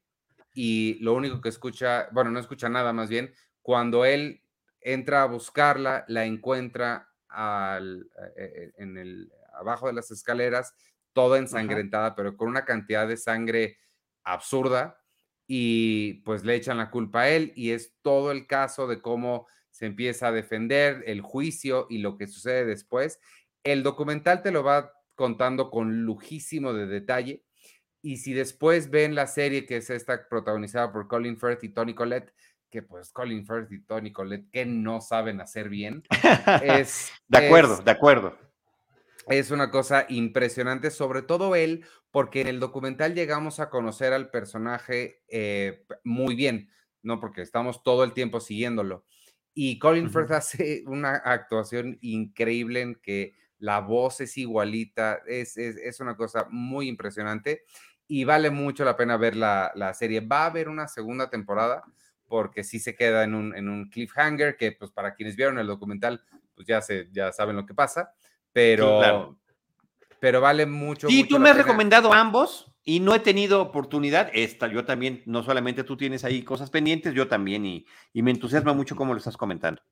y 0.54 0.98
lo 1.00 1.14
único 1.14 1.40
que 1.40 1.48
escucha, 1.48 2.08
bueno, 2.12 2.30
no 2.30 2.40
escucha 2.40 2.68
nada 2.68 2.92
más 2.92 3.08
bien, 3.08 3.32
cuando 3.62 4.04
él 4.04 4.42
entra 4.80 5.22
a 5.22 5.26
buscarla, 5.26 6.04
la 6.08 6.24
encuentra 6.24 7.08
al, 7.28 8.10
eh, 8.36 8.52
eh, 8.54 8.72
en 8.78 8.96
el, 8.96 9.32
abajo 9.54 9.86
de 9.86 9.92
las 9.92 10.10
escaleras, 10.10 10.74
toda 11.12 11.38
ensangrentada, 11.38 12.14
pero 12.14 12.36
con 12.36 12.48
una 12.48 12.64
cantidad 12.64 13.08
de 13.08 13.16
sangre 13.16 13.78
absurda, 14.22 15.00
y 15.46 16.14
pues 16.24 16.44
le 16.44 16.54
echan 16.54 16.76
la 16.76 16.90
culpa 16.90 17.22
a 17.22 17.28
él, 17.30 17.52
y 17.56 17.70
es 17.70 17.94
todo 18.02 18.32
el 18.32 18.46
caso 18.46 18.86
de 18.86 19.00
cómo 19.00 19.46
se 19.78 19.86
empieza 19.86 20.26
a 20.26 20.32
defender, 20.32 21.04
el 21.06 21.20
juicio 21.20 21.86
y 21.88 21.98
lo 21.98 22.16
que 22.16 22.26
sucede 22.26 22.64
después. 22.64 23.20
El 23.62 23.84
documental 23.84 24.42
te 24.42 24.50
lo 24.50 24.64
va 24.64 24.92
contando 25.14 25.70
con 25.70 26.02
lujísimo 26.02 26.72
de 26.72 26.86
detalle, 26.86 27.44
y 28.02 28.16
si 28.16 28.32
después 28.32 28.90
ven 28.90 29.14
la 29.14 29.28
serie 29.28 29.66
que 29.66 29.76
es 29.76 29.88
esta 29.90 30.28
protagonizada 30.28 30.92
por 30.92 31.06
Colin 31.06 31.38
Firth 31.38 31.62
y 31.62 31.68
Tony 31.68 31.94
Collette, 31.94 32.34
que 32.68 32.82
pues 32.82 33.12
Colin 33.12 33.46
Firth 33.46 33.70
y 33.70 33.80
Tony 33.84 34.10
Collette 34.10 34.50
que 34.50 34.66
no 34.66 35.00
saben 35.00 35.40
hacer 35.40 35.68
bien. 35.68 36.02
Es, 36.60 37.12
de 37.28 37.38
acuerdo, 37.38 37.76
de 37.76 37.90
acuerdo. 37.92 38.36
Es 39.28 39.52
una 39.52 39.70
cosa 39.70 40.06
impresionante, 40.08 40.90
sobre 40.90 41.22
todo 41.22 41.54
él, 41.54 41.84
porque 42.10 42.40
en 42.40 42.48
el 42.48 42.58
documental 42.58 43.14
llegamos 43.14 43.60
a 43.60 43.70
conocer 43.70 44.12
al 44.12 44.30
personaje 44.30 45.22
eh, 45.28 45.84
muy 46.02 46.34
bien, 46.34 46.68
¿no? 47.02 47.20
Porque 47.20 47.42
estamos 47.42 47.84
todo 47.84 48.02
el 48.02 48.12
tiempo 48.12 48.40
siguiéndolo. 48.40 49.04
Y 49.60 49.76
Colin 49.80 50.08
Firth 50.08 50.30
hace 50.30 50.84
una 50.86 51.16
actuación 51.16 51.98
increíble 52.00 52.80
en 52.80 52.94
que 52.94 53.34
la 53.58 53.80
voz 53.80 54.20
es 54.20 54.38
igualita, 54.38 55.18
es, 55.26 55.56
es, 55.56 55.98
una 55.98 56.16
cosa 56.16 56.46
muy 56.48 56.86
impresionante 56.86 57.64
y 58.06 58.22
vale 58.22 58.50
mucho 58.50 58.84
la 58.84 58.96
pena 58.96 59.16
ver 59.16 59.34
la, 59.34 59.72
la 59.74 59.92
serie. 59.94 60.20
Va 60.20 60.44
a 60.44 60.46
haber 60.46 60.68
una 60.68 60.86
segunda 60.86 61.28
temporada 61.28 61.82
porque 62.28 62.62
sí 62.62 62.78
se 62.78 62.94
queda 62.94 63.24
en 63.24 63.34
un, 63.34 63.52
en 63.52 63.68
un 63.68 63.90
cliffhanger 63.90 64.56
que, 64.56 64.70
pues, 64.70 64.92
para 64.92 65.16
quienes 65.16 65.34
vieron 65.34 65.58
el 65.58 65.66
documental, 65.66 66.22
pues 66.54 66.68
ya, 66.68 66.80
se, 66.80 67.08
ya 67.10 67.32
saben 67.32 67.56
lo 67.56 67.66
que 67.66 67.74
pasa, 67.74 68.14
pero, 68.52 69.36
pero 70.20 70.40
vale 70.40 70.66
mucho. 70.66 71.08
Y 71.10 71.26
tú 71.26 71.40
me 71.40 71.50
has 71.50 71.56
recomendado 71.56 72.12
ambos 72.12 72.70
y 72.88 73.00
no 73.00 73.14
he 73.14 73.20
tenido 73.20 73.60
oportunidad. 73.60 74.30
Esta, 74.32 74.66
yo 74.66 74.86
también, 74.86 75.22
no 75.26 75.42
solamente 75.42 75.84
tú 75.84 75.98
tienes 75.98 76.24
ahí 76.24 76.42
cosas 76.42 76.70
pendientes, 76.70 77.12
yo 77.12 77.28
también, 77.28 77.66
y, 77.66 77.84
y 78.14 78.22
me 78.22 78.30
entusiasma 78.30 78.72
mucho 78.72 78.96
cómo 78.96 79.12
lo 79.12 79.18
estás 79.18 79.36
comentando. 79.36 79.82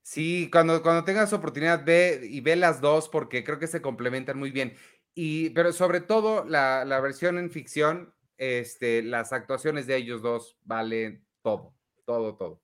Sí, 0.00 0.48
cuando, 0.50 0.82
cuando 0.82 1.04
tengas 1.04 1.34
oportunidad, 1.34 1.84
ve 1.84 2.22
y 2.22 2.40
ve 2.40 2.56
las 2.56 2.80
dos 2.80 3.10
porque 3.10 3.44
creo 3.44 3.58
que 3.58 3.66
se 3.66 3.82
complementan 3.82 4.38
muy 4.38 4.50
bien. 4.50 4.74
Y, 5.14 5.50
pero 5.50 5.74
sobre 5.74 6.00
todo 6.00 6.46
la, 6.46 6.86
la 6.86 7.00
versión 7.00 7.36
en 7.36 7.50
ficción, 7.50 8.14
este, 8.38 9.02
las 9.02 9.34
actuaciones 9.34 9.86
de 9.86 9.96
ellos 9.96 10.22
dos 10.22 10.56
valen 10.64 11.22
todo, 11.42 11.74
todo, 12.06 12.34
todo. 12.34 12.62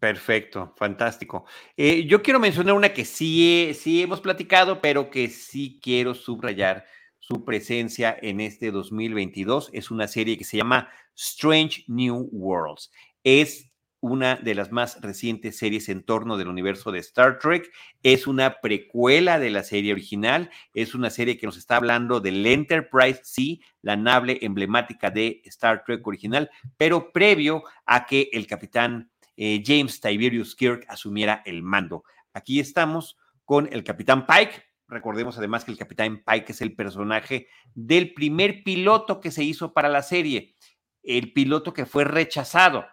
Perfecto, 0.00 0.74
fantástico. 0.76 1.44
Eh, 1.76 2.04
yo 2.04 2.20
quiero 2.20 2.40
mencionar 2.40 2.74
una 2.74 2.92
que 2.92 3.04
sí, 3.04 3.70
sí 3.78 4.02
hemos 4.02 4.20
platicado, 4.20 4.80
pero 4.80 5.08
que 5.08 5.28
sí 5.28 5.78
quiero 5.80 6.14
subrayar 6.14 6.84
su 7.30 7.44
presencia 7.44 8.16
en 8.20 8.40
este 8.40 8.72
2022. 8.72 9.70
Es 9.72 9.90
una 9.90 10.08
serie 10.08 10.36
que 10.36 10.44
se 10.44 10.56
llama 10.56 10.88
Strange 11.16 11.84
New 11.86 12.28
Worlds. 12.32 12.90
Es 13.22 13.70
una 14.00 14.36
de 14.36 14.54
las 14.54 14.72
más 14.72 15.00
recientes 15.00 15.58
series 15.58 15.88
en 15.90 16.02
torno 16.02 16.36
del 16.36 16.48
universo 16.48 16.90
de 16.90 16.98
Star 16.98 17.38
Trek. 17.38 17.70
Es 18.02 18.26
una 18.26 18.60
precuela 18.60 19.38
de 19.38 19.50
la 19.50 19.62
serie 19.62 19.92
original. 19.92 20.50
Es 20.74 20.94
una 20.94 21.10
serie 21.10 21.38
que 21.38 21.46
nos 21.46 21.56
está 21.56 21.76
hablando 21.76 22.18
del 22.18 22.44
Enterprise 22.44 23.20
C, 23.22 23.60
la 23.82 23.96
nave 23.96 24.38
emblemática 24.42 25.10
de 25.10 25.40
Star 25.44 25.84
Trek 25.84 26.04
original, 26.04 26.50
pero 26.76 27.12
previo 27.12 27.62
a 27.86 28.06
que 28.06 28.28
el 28.32 28.48
capitán 28.48 29.12
eh, 29.36 29.62
James 29.64 30.00
Tiberius 30.00 30.56
Kirk 30.56 30.84
asumiera 30.88 31.42
el 31.46 31.62
mando. 31.62 32.02
Aquí 32.32 32.58
estamos 32.58 33.16
con 33.44 33.68
el 33.72 33.84
capitán 33.84 34.26
Pike. 34.26 34.69
Recordemos 34.90 35.38
además 35.38 35.64
que 35.64 35.70
el 35.70 35.78
capitán 35.78 36.22
Pike 36.26 36.52
es 36.52 36.60
el 36.60 36.74
personaje 36.74 37.46
del 37.74 38.12
primer 38.12 38.64
piloto 38.64 39.20
que 39.20 39.30
se 39.30 39.44
hizo 39.44 39.72
para 39.72 39.88
la 39.88 40.02
serie, 40.02 40.56
el 41.02 41.32
piloto 41.32 41.72
que 41.72 41.86
fue 41.86 42.04
rechazado 42.04 42.84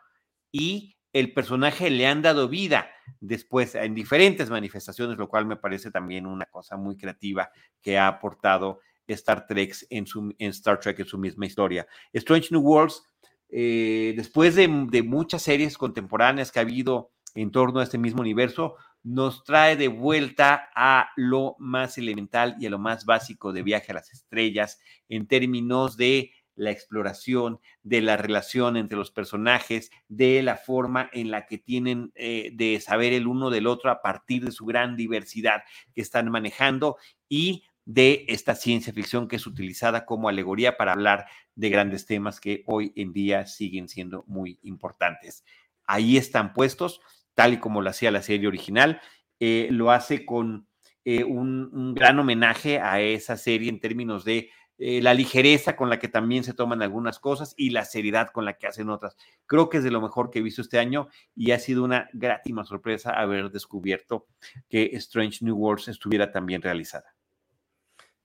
y 0.51 0.97
el 1.11 1.33
personaje 1.33 1.89
le 1.89 2.05
han 2.05 2.21
dado 2.21 2.47
vida 2.47 2.89
después 3.19 3.73
en 3.73 3.95
diferentes 3.95 4.49
manifestaciones, 4.51 5.17
lo 5.17 5.27
cual 5.27 5.47
me 5.47 5.55
parece 5.55 5.89
también 5.89 6.27
una 6.27 6.45
cosa 6.45 6.77
muy 6.77 6.97
creativa 6.97 7.49
que 7.81 7.97
ha 7.97 8.07
aportado 8.07 8.79
Star 9.07 9.47
Trek 9.47 9.75
en, 9.89 10.05
su, 10.05 10.35
en 10.37 10.49
Star 10.51 10.79
Trek 10.79 10.99
en 10.99 11.05
su 11.05 11.17
misma 11.17 11.47
historia. 11.47 11.87
Strange 12.13 12.49
New 12.51 12.61
Worlds, 12.61 13.03
eh, 13.49 14.13
después 14.15 14.55
de, 14.55 14.67
de, 14.89 15.01
muchas 15.01 15.41
series 15.41 15.77
contemporáneas 15.77 16.51
que 16.51 16.59
ha 16.59 16.63
habido 16.63 17.11
en 17.33 17.51
torno 17.51 17.79
a 17.79 17.83
este 17.83 17.97
mismo 17.97 18.21
universo, 18.21 18.75
nos 19.03 19.43
trae 19.43 19.75
de 19.75 19.87
vuelta 19.87 20.69
a 20.75 21.09
lo 21.15 21.55
más 21.59 21.97
elemental 21.97 22.55
y 22.59 22.65
a 22.65 22.69
lo 22.69 22.79
más 22.79 23.05
básico 23.05 23.53
de 23.53 23.63
viaje 23.63 23.91
a 23.91 23.95
las 23.95 24.11
estrellas 24.11 24.79
en 25.07 25.27
términos 25.27 25.97
de 25.97 26.31
la 26.57 26.71
exploración 26.71 27.59
de 27.83 28.01
la 28.01 28.17
relación 28.17 28.75
entre 28.75 28.97
los 28.97 29.11
personajes, 29.11 29.91
de 30.09 30.41
la 30.41 30.57
forma 30.57 31.09
en 31.13 31.31
la 31.31 31.45
que 31.45 31.57
tienen 31.57 32.11
eh, 32.15 32.51
de 32.53 32.79
saber 32.81 33.13
el 33.13 33.27
uno 33.27 33.49
del 33.49 33.67
otro 33.67 33.91
a 33.91 34.01
partir 34.01 34.43
de 34.43 34.51
su 34.51 34.65
gran 34.65 34.97
diversidad 34.97 35.61
que 35.93 36.01
están 36.01 36.29
manejando 36.29 36.97
y 37.29 37.63
de 37.85 38.25
esta 38.27 38.53
ciencia 38.53 38.91
ficción 38.91 39.29
que 39.29 39.37
es 39.37 39.47
utilizada 39.47 40.05
como 40.05 40.27
alegoría 40.27 40.75
para 40.75 40.91
hablar 40.91 41.25
de 41.55 41.69
grandes 41.69 42.05
temas 42.05 42.41
que 42.41 42.63
hoy 42.65 42.91
en 42.97 43.13
día 43.13 43.45
siguen 43.45 43.87
siendo 43.87 44.25
muy 44.27 44.59
importantes. 44.63 45.45
Ahí 45.85 46.17
están 46.17 46.53
puestos, 46.53 46.99
tal 47.37 47.53
y 47.53 47.59
como 47.59 47.83
lo 47.83 47.91
hacía 47.91 48.09
la 48.09 48.23
serie 48.23 48.47
original, 48.47 48.99
eh, 49.39 49.67
lo 49.69 49.91
hace 49.91 50.25
con 50.25 50.67
eh, 51.05 51.23
un, 51.23 51.93
gran 51.93 52.17
homenaje 52.17 52.79
a 52.79 52.99
esa 52.99 53.37
serie 53.37 53.69
en 53.69 53.79
términos 53.79 54.25
de 54.25 54.49
eh, 54.79 55.03
la 55.03 55.13
ligereza 55.13 55.75
con 55.75 55.91
la 55.91 55.99
que 55.99 56.07
también 56.07 56.43
se 56.43 56.55
toman 56.55 56.81
algunas 56.81 57.19
cosas 57.19 57.53
y 57.55 57.69
la 57.69 57.85
seriedad 57.85 58.29
con 58.31 58.43
la 58.43 58.57
que 58.57 58.65
hacen 58.65 58.89
otras. 58.89 59.15
Creo 59.45 59.69
que 59.69 59.77
es 59.77 59.83
de 59.83 59.91
lo 59.91 60.01
mejor 60.01 60.31
que 60.31 60.39
he 60.39 60.41
visto 60.41 60.63
este 60.63 60.79
año 60.79 61.09
y 61.35 61.51
ha 61.51 61.59
sido 61.59 61.83
una 61.83 62.09
gratísima 62.11 62.65
sorpresa 62.65 63.11
haber 63.11 63.51
descubierto 63.51 64.25
que 64.67 64.89
Strange 64.93 65.45
New 65.45 65.57
Worlds 65.57 65.89
estuviera 65.89 66.31
tan 66.31 66.47
bien 66.47 66.63
realizada. 66.63 67.13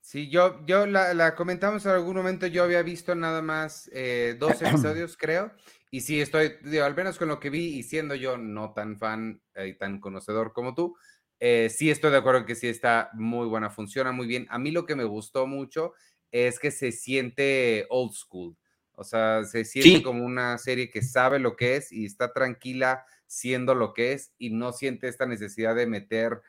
Sí, 0.01 0.31
yo, 0.31 0.65
yo 0.65 0.87
la, 0.87 1.35
comentamos 1.35 1.85
en 1.85 1.93
algún 1.93 2.17
momento, 2.17 2.47
yo 2.47 2.65
había 2.65 2.83
visto 2.83 3.15
nada 3.15 3.43
más 3.43 3.91
dos 4.39 4.63
episodios, 4.63 5.19
creo, 5.19 5.53
y 5.95 6.01
sí 6.01 6.23
estoy, 6.23 6.55
al 6.83 6.97
menos 6.97 7.19
con 7.19 7.29
lo 7.29 7.39
que 7.39 7.51
vi, 7.51 7.77
y 7.77 7.83
siendo 7.83 8.15
yo 8.15 8.39
no 8.39 8.73
tan 8.73 8.97
fan 8.99 9.43
y 9.55 9.75
tan 9.75 10.01
conocedor 10.01 10.55
como 10.55 10.75
tú, 10.75 10.97
eh, 11.39 11.69
sí 11.69 11.91
estoy 11.91 12.11
de 12.11 12.17
acuerdo 12.17 12.47
que 12.47 12.55
sí 12.55 12.67
está 12.67 13.11
muy 13.13 13.47
buena, 13.47 13.69
funciona 13.69 14.11
muy 14.11 14.27
bien. 14.27 14.47
A 14.49 14.59
mí 14.59 14.71
lo 14.71 14.87
que 14.87 14.97
me 14.97 15.05
gustó 15.05 15.47
mucho 15.47 15.93
es 16.31 16.59
que 16.59 16.71
se 16.71 16.93
siente 16.93 17.87
old 17.91 18.15
school, 18.15 18.57
o 18.93 19.05
sea, 19.05 19.45
se 19.45 19.67
siente 19.67 20.03
como 20.03 20.25
una 20.25 20.57
serie 20.57 20.89
que 20.89 21.03
sabe 21.03 21.39
lo 21.39 21.57
que 21.57 21.77
es 21.77 21.93
y 21.93 22.07
está 22.07 22.33
tranquila 22.33 23.05
siendo 23.27 23.75
lo 23.75 23.93
que 23.93 24.13
es 24.13 24.33
y 24.39 24.49
no 24.49 24.73
siente 24.73 25.09
esta 25.09 25.27
necesidad 25.27 25.75
de 25.75 25.87
meter 25.87 26.41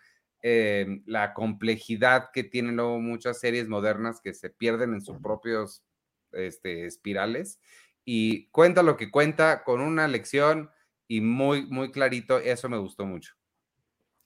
eh, 0.42 1.02
la 1.06 1.34
complejidad 1.34 2.30
que 2.32 2.46
tienen 2.46 2.78
luego 2.78 2.98
muchas 3.02 3.42
series 3.42 3.68
modernas 3.68 4.22
que 4.22 4.34
se 4.34 4.50
pierden 4.50 4.94
en 4.94 5.02
sus 5.02 5.18
propios 5.18 5.84
este, 6.32 6.86
espirales 6.86 7.60
y 8.06 8.50
cuenta 8.50 8.84
lo 8.84 8.98
que 8.98 9.12
cuenta 9.12 9.64
con 9.64 9.82
una 9.82 10.08
lección 10.08 10.70
y 11.08 11.22
muy, 11.22 11.66
muy 11.68 11.92
clarito, 11.92 12.40
eso 12.40 12.70
me 12.70 12.78
gustó 12.78 13.06
mucho. 13.06 13.34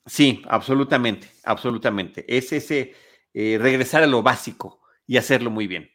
Sí, 0.05 0.41
absolutamente, 0.47 1.30
absolutamente. 1.43 2.25
Es 2.28 2.53
ese 2.53 2.95
eh, 3.34 3.57
regresar 3.59 4.03
a 4.03 4.07
lo 4.07 4.23
básico 4.23 4.82
y 5.05 5.17
hacerlo 5.17 5.51
muy 5.51 5.67
bien. 5.67 5.89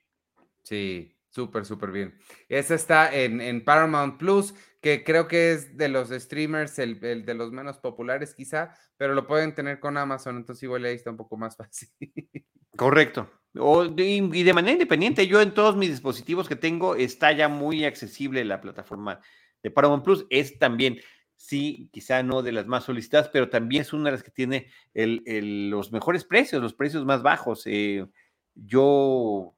Sí, 0.63 1.17
súper, 1.31 1.65
súper 1.65 1.91
bien. 1.91 2.19
Esa 2.49 2.75
está 2.75 3.15
en, 3.15 3.41
en 3.41 3.65
Paramount 3.65 4.19
Plus 4.19 4.55
que 4.83 5.05
creo 5.05 5.29
que 5.29 5.53
es 5.53 5.77
de 5.77 5.89
los 5.89 6.11
streamers 6.11 6.79
el, 6.81 6.99
de 7.01 7.35
los 7.35 7.53
menos 7.53 7.79
populares 7.79 8.35
quizá, 8.35 8.75
pero 8.97 9.15
lo 9.15 9.29
pueden 9.29 9.55
tener 9.55 9.79
con 9.79 9.97
Amazon, 9.97 10.37
entonces 10.37 10.65
igual 10.65 10.85
ahí 10.85 10.97
está 10.97 11.11
un 11.11 11.17
poco 11.17 11.37
más 11.37 11.57
fácil. 11.57 11.89
Correcto. 12.77 13.31
Y 13.55 14.43
de 14.43 14.55
manera 14.55 14.73
independiente, 14.73 15.27
yo 15.27 15.41
en 15.43 15.53
todos 15.53 15.77
mis 15.77 15.91
dispositivos 15.91 16.49
que 16.49 16.57
tengo 16.57 16.97
está 16.97 17.33
ya 17.33 17.49
muy 17.49 17.85
accesible 17.85 18.45
la 18.45 18.61
plataforma 18.61 19.21
de 19.63 19.71
Paramount 19.71 20.05
Plus. 20.05 20.27
Es 20.31 20.59
también, 20.59 20.99
sí, 21.37 21.91
quizá 21.93 22.23
no 22.23 22.43
de 22.43 22.53
las 22.53 22.67
más 22.67 22.85
solicitadas, 22.85 23.29
pero 23.29 23.51
también 23.51 23.83
es 23.83 23.93
una 23.93 24.07
de 24.07 24.13
las 24.13 24.23
que 24.23 24.31
tiene 24.31 24.69
los 24.95 25.93
mejores 25.93 26.25
precios, 26.25 26.63
los 26.63 26.75
precios 26.75 27.05
más 27.05 27.23
bajos. 27.23 27.63
Eh, 27.67 28.07
yo 28.55 29.55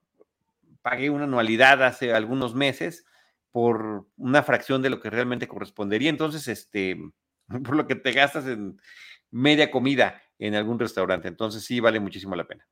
pagué 0.82 1.10
una 1.10 1.24
anualidad 1.24 1.82
hace 1.84 2.12
algunos 2.12 2.54
meses 2.54 3.06
por 3.52 4.08
una 4.16 4.42
fracción 4.42 4.82
de 4.82 4.90
lo 4.90 4.98
que 4.98 5.10
realmente 5.10 5.46
correspondería. 5.46 6.10
Entonces, 6.10 6.48
este, 6.48 6.98
por 7.64 7.76
lo 7.76 7.86
que 7.86 7.94
te 7.94 8.12
gastas 8.12 8.46
en 8.46 8.80
media 9.30 9.70
comida 9.70 10.20
en 10.40 10.56
algún 10.56 10.80
restaurante. 10.80 11.28
Entonces, 11.28 11.64
sí 11.64 11.78
vale 11.78 12.00
muchísimo 12.00 12.34
la 12.34 12.48
pena. 12.48 12.66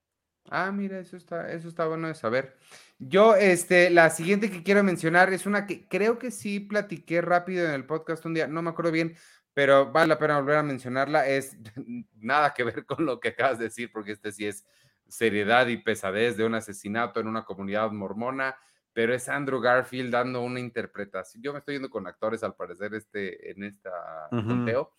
Ah, 0.54 0.70
mira, 0.70 0.98
eso 0.98 1.16
está, 1.16 1.50
eso 1.50 1.68
está 1.68 1.86
bueno 1.86 2.08
de 2.08 2.14
saber. 2.14 2.56
Yo, 2.98 3.34
este, 3.34 3.88
la 3.90 4.10
siguiente 4.10 4.50
que 4.50 4.62
quiero 4.62 4.82
mencionar 4.82 5.32
es 5.32 5.46
una 5.46 5.66
que 5.66 5.88
creo 5.88 6.18
que 6.18 6.30
sí 6.30 6.60
platiqué 6.60 7.22
rápido 7.22 7.66
en 7.66 7.72
el 7.72 7.86
podcast 7.86 8.24
un 8.26 8.34
día, 8.34 8.46
no 8.46 8.60
me 8.60 8.70
acuerdo 8.70 8.92
bien, 8.92 9.16
pero 9.54 9.90
vale 9.90 10.08
la 10.08 10.18
pena 10.18 10.38
volver 10.38 10.56
a 10.56 10.62
mencionarla. 10.62 11.26
Es 11.26 11.56
nada 12.16 12.52
que 12.52 12.64
ver 12.64 12.84
con 12.84 13.06
lo 13.06 13.18
que 13.18 13.28
acabas 13.28 13.58
de 13.58 13.64
decir, 13.64 13.90
porque 13.92 14.12
este 14.12 14.30
sí 14.32 14.46
es 14.46 14.66
seriedad 15.08 15.66
y 15.68 15.78
pesadez 15.78 16.36
de 16.36 16.44
un 16.44 16.54
asesinato 16.54 17.20
en 17.20 17.28
una 17.28 17.44
comunidad 17.44 17.90
mormona 17.90 18.56
pero 18.92 19.14
es 19.14 19.28
Andrew 19.28 19.60
Garfield 19.60 20.12
dando 20.12 20.42
una 20.42 20.60
interpretación. 20.60 21.42
Yo 21.42 21.52
me 21.52 21.60
estoy 21.60 21.74
yendo 21.74 21.90
con 21.90 22.06
actores 22.06 22.42
al 22.42 22.54
parecer 22.54 22.94
este, 22.94 23.50
en 23.50 23.64
esta 23.64 24.28
conteo. 24.30 24.90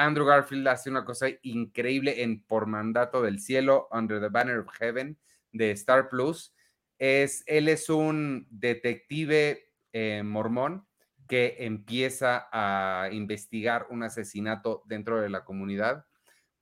Andrew 0.00 0.26
Garfield 0.26 0.66
hace 0.68 0.90
una 0.90 1.04
cosa 1.04 1.26
increíble 1.42 2.22
en 2.22 2.42
Por 2.42 2.66
Mandato 2.66 3.22
del 3.22 3.40
Cielo, 3.40 3.88
Under 3.90 4.20
the 4.20 4.28
Banner 4.28 4.58
of 4.58 4.68
Heaven, 4.78 5.18
de 5.52 5.70
Star 5.72 6.08
Plus. 6.08 6.54
Es, 6.98 7.42
él 7.46 7.68
es 7.68 7.88
un 7.88 8.46
detective 8.50 9.72
eh, 9.92 10.22
mormón 10.24 10.86
que 11.28 11.56
empieza 11.60 12.48
a 12.52 13.08
investigar 13.12 13.86
un 13.90 14.02
asesinato 14.02 14.82
dentro 14.86 15.20
de 15.20 15.30
la 15.30 15.44
comunidad 15.44 16.06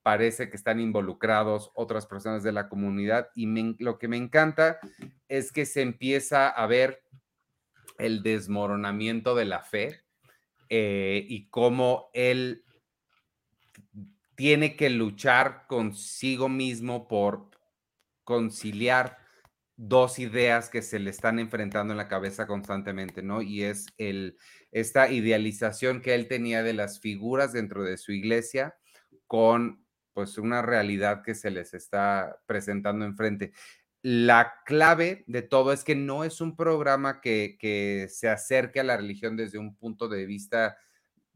parece 0.08 0.48
que 0.48 0.56
están 0.56 0.80
involucrados 0.80 1.70
otras 1.74 2.06
personas 2.06 2.42
de 2.42 2.50
la 2.50 2.70
comunidad 2.70 3.28
y 3.34 3.46
lo 3.82 3.98
que 3.98 4.08
me 4.08 4.16
encanta 4.16 4.78
es 5.28 5.52
que 5.52 5.66
se 5.66 5.82
empieza 5.82 6.48
a 6.48 6.66
ver 6.66 7.02
el 7.98 8.22
desmoronamiento 8.22 9.34
de 9.34 9.44
la 9.44 9.60
fe 9.60 10.00
eh, 10.70 11.26
y 11.28 11.50
cómo 11.50 12.08
él 12.14 12.64
tiene 14.36 14.76
que 14.76 14.90
luchar 14.90 15.66
consigo 15.66 16.48
mismo 16.48 17.08
por 17.08 17.50
conciliar 18.24 19.18
dos 19.76 20.18
ideas 20.18 20.68
que 20.68 20.82
se 20.82 20.98
le 20.98 21.10
están 21.10 21.38
enfrentando 21.38 21.92
en 21.92 21.98
la 21.98 22.08
cabeza 22.08 22.46
constantemente, 22.46 23.22
¿no? 23.22 23.42
Y 23.42 23.62
es 23.62 23.86
el, 23.96 24.36
esta 24.72 25.10
idealización 25.10 26.02
que 26.02 26.14
él 26.14 26.26
tenía 26.26 26.62
de 26.64 26.74
las 26.74 27.00
figuras 27.00 27.52
dentro 27.52 27.84
de 27.84 27.96
su 27.96 28.12
iglesia 28.12 28.76
con 29.26 29.84
pues 30.12 30.36
una 30.36 30.62
realidad 30.62 31.22
que 31.22 31.36
se 31.36 31.52
les 31.52 31.74
está 31.74 32.40
presentando 32.46 33.04
enfrente. 33.04 33.52
La 34.02 34.54
clave 34.66 35.22
de 35.28 35.42
todo 35.42 35.72
es 35.72 35.84
que 35.84 35.94
no 35.94 36.24
es 36.24 36.40
un 36.40 36.56
programa 36.56 37.20
que, 37.20 38.08
se 38.10 38.28
acerque 38.28 38.80
a 38.80 38.84
la 38.84 38.96
religión 38.96 39.36
desde 39.36 39.58
un 39.58 39.76
punto 39.76 40.08
de 40.08 40.26
vista 40.26 40.76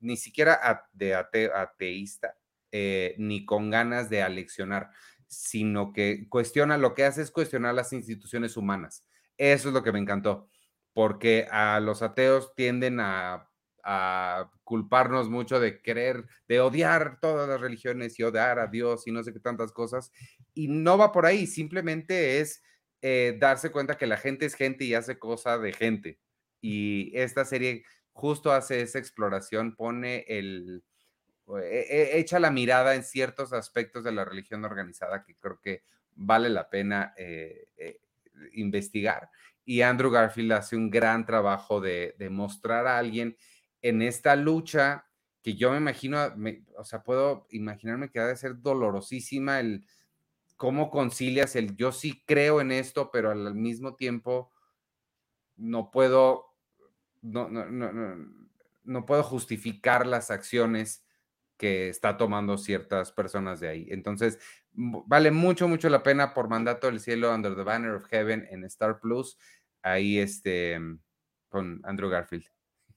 ni 0.02 0.16
siquiera 0.16 0.86
de 0.92 1.14
ateísta, 1.14 2.36
eh, 2.70 3.14
ni 3.18 3.44
con 3.44 3.70
ganas 3.70 4.10
de 4.10 4.22
aleccionar, 4.22 4.90
sino 5.26 5.92
que 5.92 6.28
cuestiona, 6.28 6.76
lo 6.76 6.94
que 6.94 7.04
hace 7.04 7.22
es 7.22 7.30
cuestionar 7.30 7.74
las 7.74 7.92
instituciones 7.92 8.56
humanas. 8.56 9.06
Eso 9.38 9.68
es 9.68 9.74
lo 9.74 9.82
que 9.82 9.92
me 9.92 9.98
encantó, 9.98 10.48
porque 10.92 11.46
a 11.50 11.80
los 11.80 12.02
ateos 12.02 12.54
tienden 12.54 13.00
a 13.00 13.48
culparnos 14.72 15.28
mucho 15.28 15.60
de 15.60 15.82
querer, 15.82 16.24
de 16.48 16.60
odiar 16.60 17.18
todas 17.20 17.48
las 17.48 17.60
religiones 17.60 18.18
y 18.18 18.22
odiar 18.22 18.58
a 18.58 18.68
Dios 18.68 19.06
y 19.06 19.12
no 19.12 19.22
sé 19.22 19.32
qué 19.32 19.40
tantas 19.40 19.72
cosas. 19.72 20.12
Y 20.54 20.68
no 20.68 20.96
va 20.96 21.12
por 21.12 21.26
ahí, 21.26 21.46
simplemente 21.46 22.40
es 22.40 22.62
eh, 23.02 23.36
darse 23.38 23.70
cuenta 23.70 23.98
que 23.98 24.06
la 24.06 24.16
gente 24.16 24.46
es 24.46 24.54
gente 24.54 24.84
y 24.84 24.94
hace 24.94 25.18
cosa 25.18 25.58
de 25.58 25.72
gente. 25.72 26.18
Y 26.62 27.10
esta 27.14 27.44
serie 27.44 27.84
justo 28.12 28.52
hace 28.52 28.82
esa 28.82 28.98
exploración, 28.98 29.74
pone 29.74 30.24
el, 30.28 30.84
e, 31.62 31.86
e, 31.90 32.18
echa 32.18 32.38
la 32.38 32.50
mirada 32.50 32.94
en 32.94 33.02
ciertos 33.02 33.52
aspectos 33.52 34.04
de 34.04 34.12
la 34.12 34.24
religión 34.24 34.64
organizada 34.64 35.24
que 35.24 35.34
creo 35.36 35.60
que 35.60 35.84
vale 36.14 36.48
la 36.48 36.68
pena 36.68 37.14
eh, 37.16 37.68
eh, 37.76 38.00
investigar. 38.52 39.30
Y 39.64 39.82
Andrew 39.82 40.10
Garfield 40.10 40.52
hace 40.52 40.76
un 40.76 40.90
gran 40.90 41.24
trabajo 41.24 41.80
de, 41.80 42.14
de 42.18 42.30
mostrar 42.30 42.86
a 42.86 42.98
alguien 42.98 43.36
en 43.80 44.02
esta 44.02 44.36
lucha 44.36 45.06
que 45.42 45.54
yo 45.54 45.72
me 45.72 45.78
imagino, 45.78 46.18
o 46.76 46.84
sea, 46.84 47.02
puedo 47.02 47.46
imaginarme 47.50 48.10
que 48.10 48.20
ha 48.20 48.26
de 48.26 48.36
ser 48.36 48.60
dolorosísima 48.60 49.58
el 49.58 49.84
cómo 50.56 50.90
concilias 50.90 51.56
el 51.56 51.76
yo 51.76 51.90
sí 51.90 52.22
creo 52.24 52.60
en 52.60 52.70
esto, 52.70 53.10
pero 53.10 53.32
al 53.32 53.54
mismo 53.54 53.96
tiempo 53.96 54.52
no 55.56 55.90
puedo, 55.90 56.51
no, 57.22 57.48
no, 57.48 57.64
no, 57.70 58.26
no 58.84 59.06
puedo 59.06 59.22
justificar 59.22 60.06
las 60.06 60.30
acciones 60.30 61.06
que 61.56 61.88
está 61.88 62.16
tomando 62.16 62.58
ciertas 62.58 63.12
personas 63.12 63.60
de 63.60 63.68
ahí. 63.68 63.86
Entonces, 63.90 64.38
vale 64.72 65.30
mucho, 65.30 65.68
mucho 65.68 65.88
la 65.88 66.02
pena 66.02 66.34
por 66.34 66.48
mandato 66.48 66.88
del 66.88 67.00
cielo, 67.00 67.32
Under 67.34 67.54
the 67.54 67.62
Banner 67.62 67.92
of 67.92 68.06
Heaven 68.06 68.46
en 68.50 68.64
Star 68.64 68.98
Plus, 69.00 69.38
ahí 69.82 70.18
este, 70.18 70.78
con 71.48 71.80
Andrew 71.84 72.10
Garfield. 72.10 72.46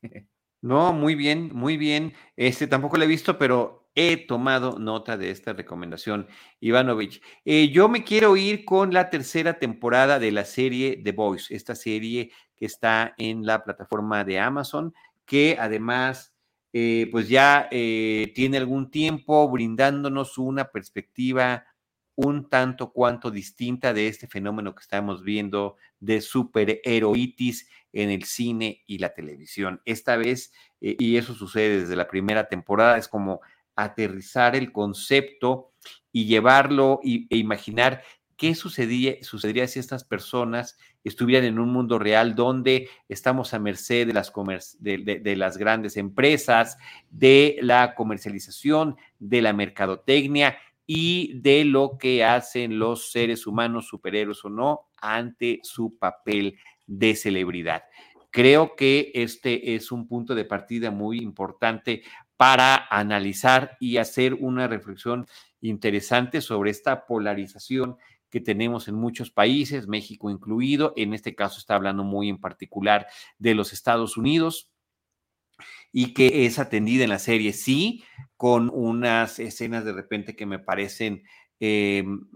No, 0.62 0.94
muy 0.94 1.14
bien, 1.14 1.52
muy 1.54 1.78
bien. 1.78 2.14
Este 2.36 2.66
tampoco 2.66 2.98
lo 2.98 3.04
he 3.04 3.08
visto, 3.08 3.38
pero 3.38 3.85
he 3.96 4.18
tomado 4.18 4.78
nota 4.78 5.18
de 5.18 5.32
esta 5.32 5.54
recomendación, 5.54 6.28
Ivanovich. 6.60 7.22
Eh, 7.46 7.70
yo 7.70 7.88
me 7.88 8.04
quiero 8.04 8.36
ir 8.36 8.66
con 8.66 8.94
la 8.94 9.10
tercera 9.10 9.58
temporada 9.58 10.20
de 10.20 10.32
la 10.32 10.44
serie 10.44 11.02
The 11.02 11.14
Voice, 11.14 11.56
esta 11.56 11.76
serie 11.76 12.32
que 12.58 12.66
está 12.66 13.16
en 13.18 13.46
la 13.46 13.64
plataforma 13.64 14.26
de 14.26 14.40
Amazon, 14.40 14.94
que 15.26 15.58
además, 15.60 16.34
eh, 16.74 17.08
pues 17.10 17.30
ya 17.30 17.70
eh, 17.72 18.34
tiene 18.36 18.58
algún 18.58 18.92
tiempo 18.92 19.50
brindándonos 19.50 20.38
una 20.38 20.66
perspectiva 20.66 21.66
un 22.18 22.50
tanto 22.50 22.92
cuanto 22.94 23.30
distinta 23.30 23.94
de 23.94 24.08
este 24.08 24.28
fenómeno 24.28 24.74
que 24.74 24.82
estamos 24.82 25.24
viendo 25.24 25.76
de 26.00 26.22
superheroitis 26.22 27.68
en 27.92 28.10
el 28.10 28.24
cine 28.24 28.84
y 28.88 29.00
la 29.00 29.14
televisión. 29.14 29.82
Esta 29.84 30.16
vez, 30.16 30.54
y 30.80 31.18
eso 31.18 31.34
sucede 31.34 31.82
desde 31.82 31.98
la 31.98 32.08
primera 32.08 32.48
temporada, 32.48 32.98
es 32.98 33.10
como 33.10 33.42
aterrizar 33.76 34.56
el 34.56 34.72
concepto 34.72 35.72
y 36.12 36.26
llevarlo 36.26 37.00
e 37.04 37.38
imaginar 37.38 38.02
qué 38.38 38.56
sucedía, 38.56 39.16
sucedería 39.22 39.68
si 39.68 39.80
estas 39.80 40.04
personas 40.04 40.78
estuvieran 41.04 41.46
en 41.46 41.60
un 41.60 41.72
mundo 41.72 42.00
real 42.00 42.36
donde 42.36 42.90
estamos 43.08 43.54
a 43.54 43.60
merced 43.60 44.08
de 44.08 44.14
las, 44.14 44.34
de, 44.80 45.36
las 45.38 45.58
grandes 45.58 45.98
empresas, 45.98 46.78
de 47.10 47.58
la 47.62 47.96
comercialización, 47.96 48.98
de 49.20 49.42
la 49.42 49.54
mercadotecnia 49.54 50.58
y 50.88 51.40
de 51.40 51.66
lo 51.66 51.98
que 51.98 52.24
hacen 52.24 52.78
los 52.80 53.12
seres 53.12 53.48
humanos, 53.48 53.88
superhéroes 53.88 54.44
o 54.46 54.50
no, 54.50 54.90
ante 54.98 55.60
su 55.64 55.98
papel 55.98 56.58
de 56.88 57.16
celebridad. 57.16 57.84
Creo 58.32 58.76
que 58.76 59.12
este 59.14 59.76
es 59.76 59.92
un 59.92 60.08
punto 60.08 60.36
de 60.36 60.44
partida 60.44 60.92
muy 60.92 61.20
importante 61.20 62.04
para 62.38 62.88
analizar 62.90 63.78
y 63.80 63.98
hacer 63.98 64.34
una 64.34 64.68
reflexión 64.68 65.28
interesante 65.62 66.42
sobre 66.42 66.72
esta 66.72 67.06
polarización 67.06 67.98
que 68.30 68.42
tenemos 68.42 68.88
en 68.88 68.96
muchos 68.96 69.32
países, 69.32 69.88
México 69.88 70.30
incluido. 70.30 70.94
En 70.98 71.14
este 71.14 71.36
caso 71.36 71.60
está 71.60 71.76
hablando 71.76 72.04
muy 72.04 72.30
en 72.30 72.40
particular 72.40 73.08
de 73.40 73.56
los 73.56 73.72
Estados 73.72 74.18
Unidos 74.18 74.70
y 75.92 76.14
que 76.14 76.46
es 76.46 76.60
atendida 76.60 77.06
en 77.06 77.12
la 77.12 77.20
serie, 77.20 77.54
sí, 77.54 78.04
con 78.36 78.70
unas 78.74 79.40
escenas 79.40 79.86
de 79.86 79.94
repente 79.94 80.36
que 80.36 80.46
me 80.46 80.60
parecen 80.60 81.24
em, 81.62 82.28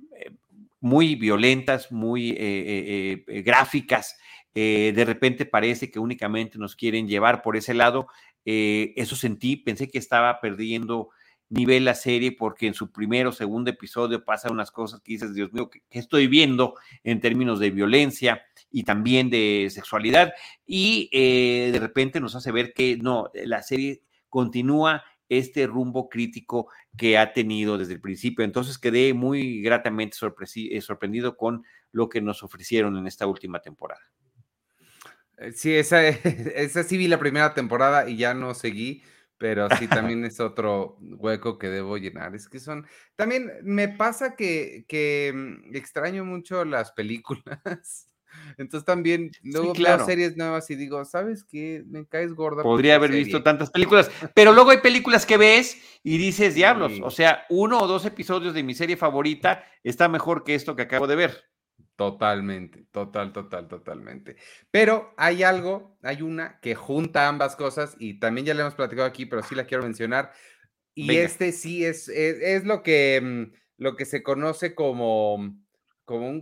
muy 0.79 1.15
violentas, 1.15 1.91
muy 1.91 2.29
eh, 2.31 3.25
eh, 3.27 3.41
gráficas. 3.41 4.17
Eh, 4.55 4.93
de 4.95 5.05
repente 5.05 5.45
parece 5.45 5.91
que 5.91 5.99
únicamente 5.99 6.57
nos 6.57 6.75
quieren 6.75 7.07
llevar 7.07 7.41
por 7.41 7.57
ese 7.57 7.73
lado. 7.73 8.07
Eso 8.45 9.15
sentí, 9.15 9.57
pensé 9.57 9.89
que 9.89 9.99
estaba 9.99 10.39
perdiendo 10.41 11.09
nivel 11.49 11.85
la 11.85 11.95
serie 11.95 12.31
porque 12.31 12.67
en 12.67 12.73
su 12.73 12.91
primero 12.91 13.29
o 13.29 13.33
segundo 13.33 13.69
episodio 13.69 14.23
pasa 14.23 14.51
unas 14.51 14.71
cosas 14.71 15.01
que 15.01 15.13
dices, 15.13 15.33
Dios 15.33 15.51
mío, 15.51 15.69
¿qué, 15.69 15.81
estoy 15.89 16.27
viendo 16.27 16.75
en 17.03 17.19
términos 17.19 17.59
de 17.59 17.71
violencia 17.71 18.43
y 18.71 18.83
también 18.83 19.29
de 19.29 19.67
sexualidad? 19.71 20.33
Y 20.65 21.09
eh, 21.11 21.69
de 21.71 21.79
repente 21.79 22.19
nos 22.19 22.35
hace 22.35 22.51
ver 22.51 22.73
que 22.73 22.97
no, 22.97 23.31
la 23.33 23.63
serie 23.63 24.03
continúa 24.29 25.03
este 25.27 25.67
rumbo 25.67 26.09
crítico 26.09 26.69
que 26.97 27.17
ha 27.17 27.33
tenido 27.33 27.77
desde 27.77 27.93
el 27.93 28.01
principio. 28.01 28.45
Entonces 28.45 28.77
quedé 28.77 29.13
muy 29.13 29.61
gratamente 29.61 30.17
eh, 30.17 30.81
sorprendido 30.81 31.37
con 31.37 31.63
lo 31.91 32.09
que 32.09 32.21
nos 32.21 32.43
ofrecieron 32.43 32.97
en 32.97 33.07
esta 33.07 33.27
última 33.27 33.59
temporada. 33.59 34.01
Eh, 35.39 35.51
sí, 35.53 35.75
esa, 35.75 36.07
esa 36.07 36.83
sí 36.83 36.97
vi 36.97 37.07
la 37.07 37.19
primera 37.19 37.53
temporada 37.53 38.09
y 38.09 38.17
ya 38.17 38.33
no 38.33 38.53
seguí 38.53 39.03
pero 39.39 39.67
sí 39.77 39.87
también 40.13 40.23
es 40.25 40.39
otro 40.39 40.97
hueco 40.99 41.57
que 41.57 41.69
debo 41.69 41.97
llenar. 41.97 42.35
Es 42.35 42.47
que 42.47 42.59
son, 42.59 42.85
también 43.15 43.51
me 43.63 43.87
pasa 43.87 44.35
que, 44.35 44.85
que 44.87 45.31
mm, 45.33 45.75
extraño 45.75 46.23
mucho 46.23 46.63
las 46.65 46.91
películas. 46.91 47.59
Entonces 48.57 48.85
también 48.85 49.31
luego 49.41 49.73
veo 49.73 50.05
series 50.05 50.37
nuevas 50.37 50.69
y 50.69 50.75
digo, 50.75 51.03
¿sabes 51.03 51.43
qué? 51.43 51.83
Me 51.87 52.05
caes 52.05 52.33
gorda. 52.33 52.61
Podría 52.61 52.95
haber 52.95 53.11
visto 53.11 53.41
tantas 53.41 53.71
películas, 53.71 54.11
pero 54.35 54.53
luego 54.53 54.69
hay 54.69 54.77
películas 54.77 55.25
que 55.25 55.37
ves 55.37 55.81
y 56.03 56.19
dices, 56.19 56.53
diablos, 56.53 56.99
o 57.01 57.09
sea, 57.09 57.45
uno 57.49 57.79
o 57.79 57.87
dos 57.87 58.05
episodios 58.05 58.53
de 58.53 58.61
mi 58.61 58.75
serie 58.75 58.97
favorita 58.97 59.63
está 59.83 60.07
mejor 60.09 60.43
que 60.43 60.53
esto 60.53 60.75
que 60.75 60.83
acabo 60.83 61.07
de 61.07 61.15
ver. 61.15 61.49
Totalmente, 61.99 62.85
total, 62.91 63.33
total, 63.33 63.67
totalmente. 63.67 64.37
Pero 64.71 65.13
hay 65.17 65.43
algo, 65.43 65.97
hay 66.01 66.21
una 66.21 66.57
que 66.61 66.73
junta 66.73 67.27
ambas 67.27 67.57
cosas 67.57 67.97
y 67.99 68.21
también 68.21 68.45
ya 68.47 68.53
le 68.53 68.61
hemos 68.61 68.75
platicado 68.75 69.05
aquí, 69.05 69.25
pero 69.25 69.43
sí 69.43 69.53
la 69.53 69.65
quiero 69.65 69.83
mencionar. 69.83 70.31
Y 70.95 71.17
este 71.17 71.51
sí 71.51 71.83
es, 71.83 72.07
es, 72.07 72.63
lo, 72.63 72.83
que, 72.83 73.19
mm, 73.21 73.53
lo 73.79 73.97
que 73.97 74.05
se 74.05 74.23
conoce 74.23 74.73
como, 74.75 75.57
como 76.05 76.29
un, 76.29 76.39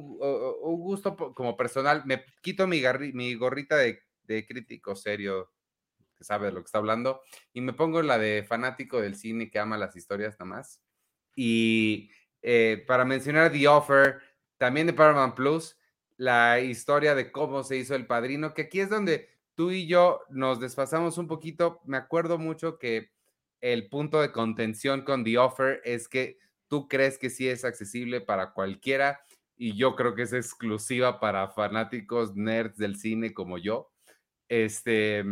gusto 0.77 1.15
como 1.15 1.57
personal. 1.57 2.03
Me 2.05 2.23
quito 2.43 2.67
mi, 2.67 2.83
mi 3.13 3.33
gorrita 3.33 3.77
de, 3.77 4.03
crítico 4.27 4.95
serio, 4.95 5.51
que 6.15 6.23
sabe 6.23 6.45
de 6.45 6.51
lo 6.51 6.59
que 6.59 6.67
está 6.67 6.77
hablando, 6.77 7.21
y 7.51 7.61
me 7.61 7.73
pongo 7.73 8.03
la 8.03 8.19
de 8.19 8.43
fanático 8.43 9.01
del 9.01 9.15
cine 9.15 9.49
que 9.49 9.57
ama 9.57 9.75
las 9.75 9.95
historias 9.95 10.35
nada 10.39 10.51
más. 10.51 10.83
Y 11.35 12.11
eh, 12.43 12.83
para 12.85 13.05
mencionar 13.05 13.51
The 13.51 13.67
Offer, 13.67 14.26
también 14.57 14.87
de 14.87 14.93
Paramount 14.93 15.35
Plus, 15.35 15.77
la 16.17 16.59
historia 16.59 17.15
de 17.15 17.31
cómo 17.31 17.63
se 17.63 17.77
hizo 17.77 17.95
El 17.95 18.07
Padrino, 18.07 18.53
que 18.53 18.63
aquí 18.63 18.79
es 18.79 18.89
donde 18.89 19.29
tú 19.55 19.71
y 19.71 19.87
yo 19.87 20.21
nos 20.29 20.59
desfasamos 20.59 21.17
un 21.17 21.27
poquito. 21.27 21.79
Me 21.85 21.97
acuerdo 21.97 22.37
mucho 22.37 22.77
que 22.79 23.11
el 23.61 23.89
punto 23.89 24.21
de 24.21 24.31
contención 24.31 25.03
con 25.03 25.23
The 25.23 25.37
Offer 25.37 25.81
es 25.83 26.07
que 26.07 26.39
tú 26.67 26.87
crees 26.87 27.17
que 27.17 27.29
sí 27.29 27.47
es 27.47 27.65
accesible 27.65 28.21
para 28.21 28.53
cualquiera 28.53 29.21
y 29.55 29.75
yo 29.75 29.95
creo 29.95 30.13
que 30.13 30.23
es 30.23 30.33
exclusiva 30.33 31.19
para 31.19 31.49
fanáticos 31.49 32.35
nerds 32.35 32.77
del 32.77 32.97
cine 32.97 33.33
como 33.33 33.57
yo. 33.57 33.91
Este, 34.49 35.23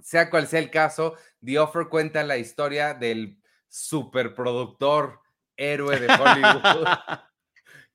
sea 0.00 0.30
cual 0.30 0.46
sea 0.46 0.60
el 0.60 0.70
caso, 0.70 1.16
The 1.44 1.58
Offer 1.58 1.88
cuenta 1.88 2.22
la 2.24 2.36
historia 2.36 2.94
del 2.94 3.38
superproductor 3.68 5.20
héroe 5.56 5.98
de 5.98 6.06
Hollywood 6.20 6.62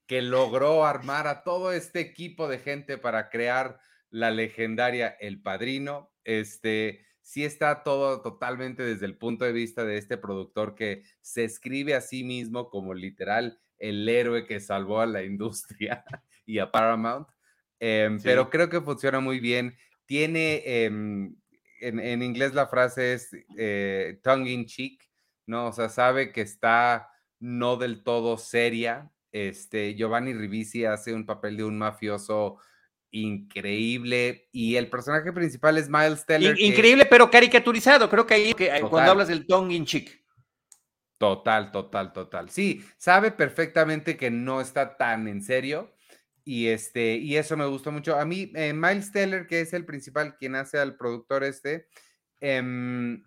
que 0.08 0.22
logró 0.22 0.86
armar 0.86 1.28
a 1.28 1.44
todo 1.44 1.72
este 1.74 2.00
equipo 2.00 2.48
de 2.48 2.60
gente 2.60 2.98
para 2.98 3.30
crear 3.30 3.80
la 4.10 4.32
legendaria 4.32 5.10
El 5.20 5.42
Padrino. 5.42 6.12
Este, 6.24 7.06
sí 7.22 7.44
está 7.44 7.84
todo 7.84 8.22
totalmente 8.22 8.84
desde 8.84 9.06
el 9.06 9.18
punto 9.18 9.44
de 9.44 9.52
vista 9.52 9.84
de 9.84 9.98
este 9.98 10.18
productor 10.18 10.76
que 10.76 11.04
se 11.22 11.44
escribe 11.44 11.94
a 11.94 12.02
sí 12.02 12.24
mismo 12.24 12.70
como 12.70 12.94
literal 12.94 13.60
el 13.80 14.08
héroe 14.08 14.46
que 14.46 14.62
salvó 14.62 15.02
a 15.02 15.06
la 15.06 15.24
industria 15.24 16.04
y 16.46 16.60
a 16.60 16.72
Paramount. 16.72 17.28
Em, 17.80 18.20
pero 18.22 18.50
creo 18.50 18.70
que 18.70 18.82
funciona 18.82 19.20
muy 19.20 19.42
bien. 19.42 19.76
Tiene, 20.06 20.64
em, 20.66 21.36
en, 21.82 22.24
inglés 22.24 22.54
la 22.54 22.68
frase 22.68 23.14
es 23.14 23.30
eh, 23.58 24.20
tongue 24.24 24.50
in 24.50 24.66
cheek, 24.66 25.04
¿no? 25.46 25.68
O 25.68 25.74
sea, 25.74 25.90
sabe 25.90 26.32
que 26.32 26.42
está 26.42 27.10
no 27.40 27.76
del 27.76 28.04
todo 28.04 28.38
seria, 28.38 29.12
este, 29.32 29.96
Giovanni 29.96 30.34
Ribisi 30.34 30.86
hace 30.86 31.14
un 31.14 31.26
papel 31.26 31.58
de 31.58 31.64
un 31.64 31.78
mafioso 31.78 32.58
increíble 33.12 34.50
y 34.52 34.76
el 34.76 34.90
personaje 34.90 35.32
principal 35.32 35.78
es 35.78 35.90
Miles 35.90 36.26
Teller. 36.26 36.60
increíble, 36.60 37.06
pero 37.06 37.30
caricaturizado. 37.30 38.10
Creo 38.10 38.26
que 38.26 38.34
ahí 38.34 38.54
que, 38.54 38.70
cuando 38.90 39.12
hablas 39.12 39.28
del 39.28 39.46
tongue 39.46 39.76
in 39.76 39.86
cheek. 39.86 40.26
Total, 41.18 41.72
total, 41.72 42.14
total. 42.14 42.50
Sí, 42.50 42.84
sabe 42.98 43.32
perfectamente 43.32 44.18
que 44.18 44.30
no 44.30 44.62
está 44.62 44.98
tan 44.98 45.28
en 45.28 45.42
serio 45.42 45.96
y 46.44 46.68
este 46.68 47.16
y 47.16 47.38
eso 47.38 47.58
me 47.58 47.66
gustó 47.66 47.92
mucho. 47.92 48.18
A 48.18 48.26
mí 48.26 48.52
eh, 48.56 48.72
Miles 48.74 49.12
Teller, 49.12 49.48
que 49.48 49.62
es 49.62 49.74
el 49.74 49.84
principal 49.84 50.38
quien 50.38 50.56
hace 50.56 50.78
al 50.78 50.96
productor 50.96 51.44
este, 51.44 51.88
em, 52.40 53.16
eh, 53.16 53.22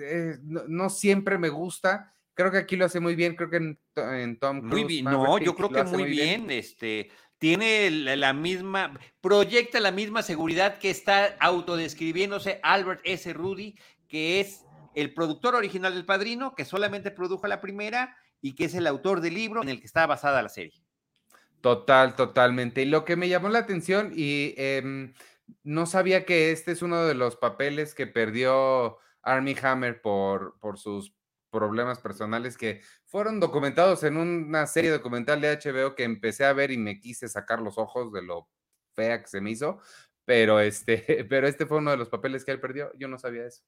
eh, 0.00 0.36
no, 0.42 0.90
siempre 0.90 1.38
me 1.38 1.48
gusta 1.48 2.14
Creo 2.34 2.50
que 2.50 2.58
aquí 2.58 2.76
lo 2.76 2.86
hace 2.86 3.00
muy 3.00 3.14
bien, 3.14 3.36
creo 3.36 3.50
que 3.50 3.56
en, 3.56 4.38
Tom 4.38 4.60
Cruise. 4.60 4.72
Muy 4.72 4.84
bien, 4.84 5.04
no, 5.04 5.38
yo 5.38 5.54
creo 5.54 5.68
que 5.68 5.84
muy 5.84 6.04
bien. 6.04 6.50
Este, 6.50 7.10
tiene 7.38 7.90
la, 7.90 8.32
misma, 8.32 8.98
proyecta 9.20 9.80
la 9.80 9.90
misma 9.90 10.22
seguridad 10.22 10.78
que 10.78 10.90
está 10.90 11.36
autodescribiéndose 11.40 12.60
Albert 12.62 13.00
S. 13.04 13.32
Rudy, 13.32 13.76
que 14.08 14.40
es 14.40 14.64
el 14.94 15.12
productor 15.12 15.54
original 15.54 15.94
del 15.94 16.06
Padrino, 16.06 16.54
que 16.54 16.64
solamente 16.64 17.10
produjo 17.10 17.46
la 17.46 17.60
primera 17.60 18.16
y 18.40 18.54
que 18.54 18.64
es 18.64 18.74
el 18.74 18.86
autor 18.86 19.20
del 19.20 19.34
libro 19.34 19.62
en 19.62 19.68
el 19.68 19.80
que 19.80 19.86
está 19.86 20.06
basada 20.06 20.42
la 20.42 20.48
serie. 20.48 20.82
Total, 21.60 22.16
totalmente. 22.16 22.82
Y 22.82 22.86
lo 22.86 23.04
que 23.04 23.16
me 23.16 23.28
llamó 23.28 23.48
la 23.48 23.60
atención, 23.60 24.12
y 24.14 24.54
em, 24.56 25.12
no 25.64 25.86
sabía 25.86 26.24
que 26.24 26.50
este 26.50 26.72
es 26.72 26.82
uno 26.82 27.04
de 27.04 27.14
los 27.14 27.36
papeles 27.36 27.94
que 27.94 28.06
perdió 28.06 28.98
Army 29.22 29.54
Hammer 29.62 30.00
por, 30.00 30.58
por 30.58 30.78
sus 30.78 31.14
problemas 31.52 32.00
personales 32.00 32.56
que 32.56 32.80
fueron 33.04 33.38
documentados 33.38 34.02
en 34.02 34.16
una 34.16 34.66
serie 34.66 34.90
documental 34.90 35.40
de 35.40 35.52
HBO 35.52 35.94
que 35.94 36.02
empecé 36.02 36.44
a 36.44 36.52
ver 36.54 36.72
y 36.72 36.78
me 36.78 36.98
quise 36.98 37.28
sacar 37.28 37.60
los 37.60 37.78
ojos 37.78 38.12
de 38.12 38.22
lo 38.22 38.48
fea 38.94 39.20
que 39.20 39.28
se 39.28 39.40
me 39.40 39.50
hizo, 39.50 39.78
pero 40.24 40.58
este, 40.58 41.24
pero 41.28 41.46
este 41.46 41.66
fue 41.66 41.78
uno 41.78 41.92
de 41.92 41.98
los 41.98 42.08
papeles 42.08 42.44
que 42.44 42.50
él 42.50 42.60
perdió, 42.60 42.90
yo 42.98 43.06
no 43.06 43.18
sabía 43.18 43.46
eso. 43.46 43.62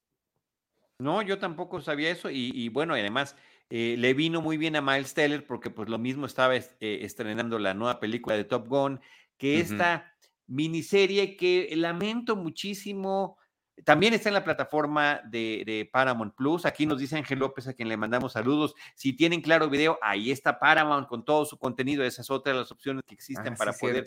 No, 0.97 1.21
yo 1.21 1.39
tampoco 1.39 1.81
sabía 1.81 2.09
eso 2.09 2.29
y, 2.31 2.69
bueno, 2.69 2.93
además 2.93 3.35
eh, 3.69 3.95
le 3.97 4.13
vino 4.13 4.41
muy 4.41 4.55
bien 4.55 4.77
a 4.77 4.81
Miles 4.81 5.13
Teller 5.13 5.45
porque 5.45 5.69
pues 5.69 5.89
lo 5.89 5.97
mismo 5.97 6.25
estaba 6.25 6.55
eh, 6.55 6.63
estrenando 6.79 7.59
la 7.59 7.73
nueva 7.73 7.99
película 7.99 8.37
de 8.37 8.45
Top 8.45 8.67
Gun, 8.67 9.01
que 9.37 9.59
esta 9.59 10.15
miniserie 10.47 11.35
que 11.35 11.69
lamento 11.75 12.37
muchísimo 12.37 13.37
También 13.83 14.13
está 14.13 14.29
en 14.29 14.35
la 14.35 14.43
plataforma 14.43 15.21
de, 15.25 15.89
Paramount 15.91 16.33
Plus. 16.35 16.65
Aquí 16.65 16.85
nos 16.85 16.99
dice 16.99 17.17
Ángel 17.17 17.39
López, 17.39 17.67
a 17.67 17.73
quien 17.73 17.89
le 17.89 17.97
mandamos 17.97 18.33
saludos. 18.33 18.73
Si 18.95 19.13
tienen 19.13 19.41
claro 19.41 19.69
video, 19.69 19.99
ahí 20.01 20.31
está 20.31 20.59
Paramount 20.59 21.07
con 21.07 21.25
todo 21.25 21.45
su 21.45 21.57
contenido. 21.57 22.03
Esa 22.03 22.21
es 22.21 22.29
otra 22.29 22.53
de 22.53 22.59
las 22.59 22.71
opciones 22.71 23.03
que 23.05 23.13
existen 23.13 23.53
ah, 23.53 23.55
para 23.57 23.73
poder 23.73 24.05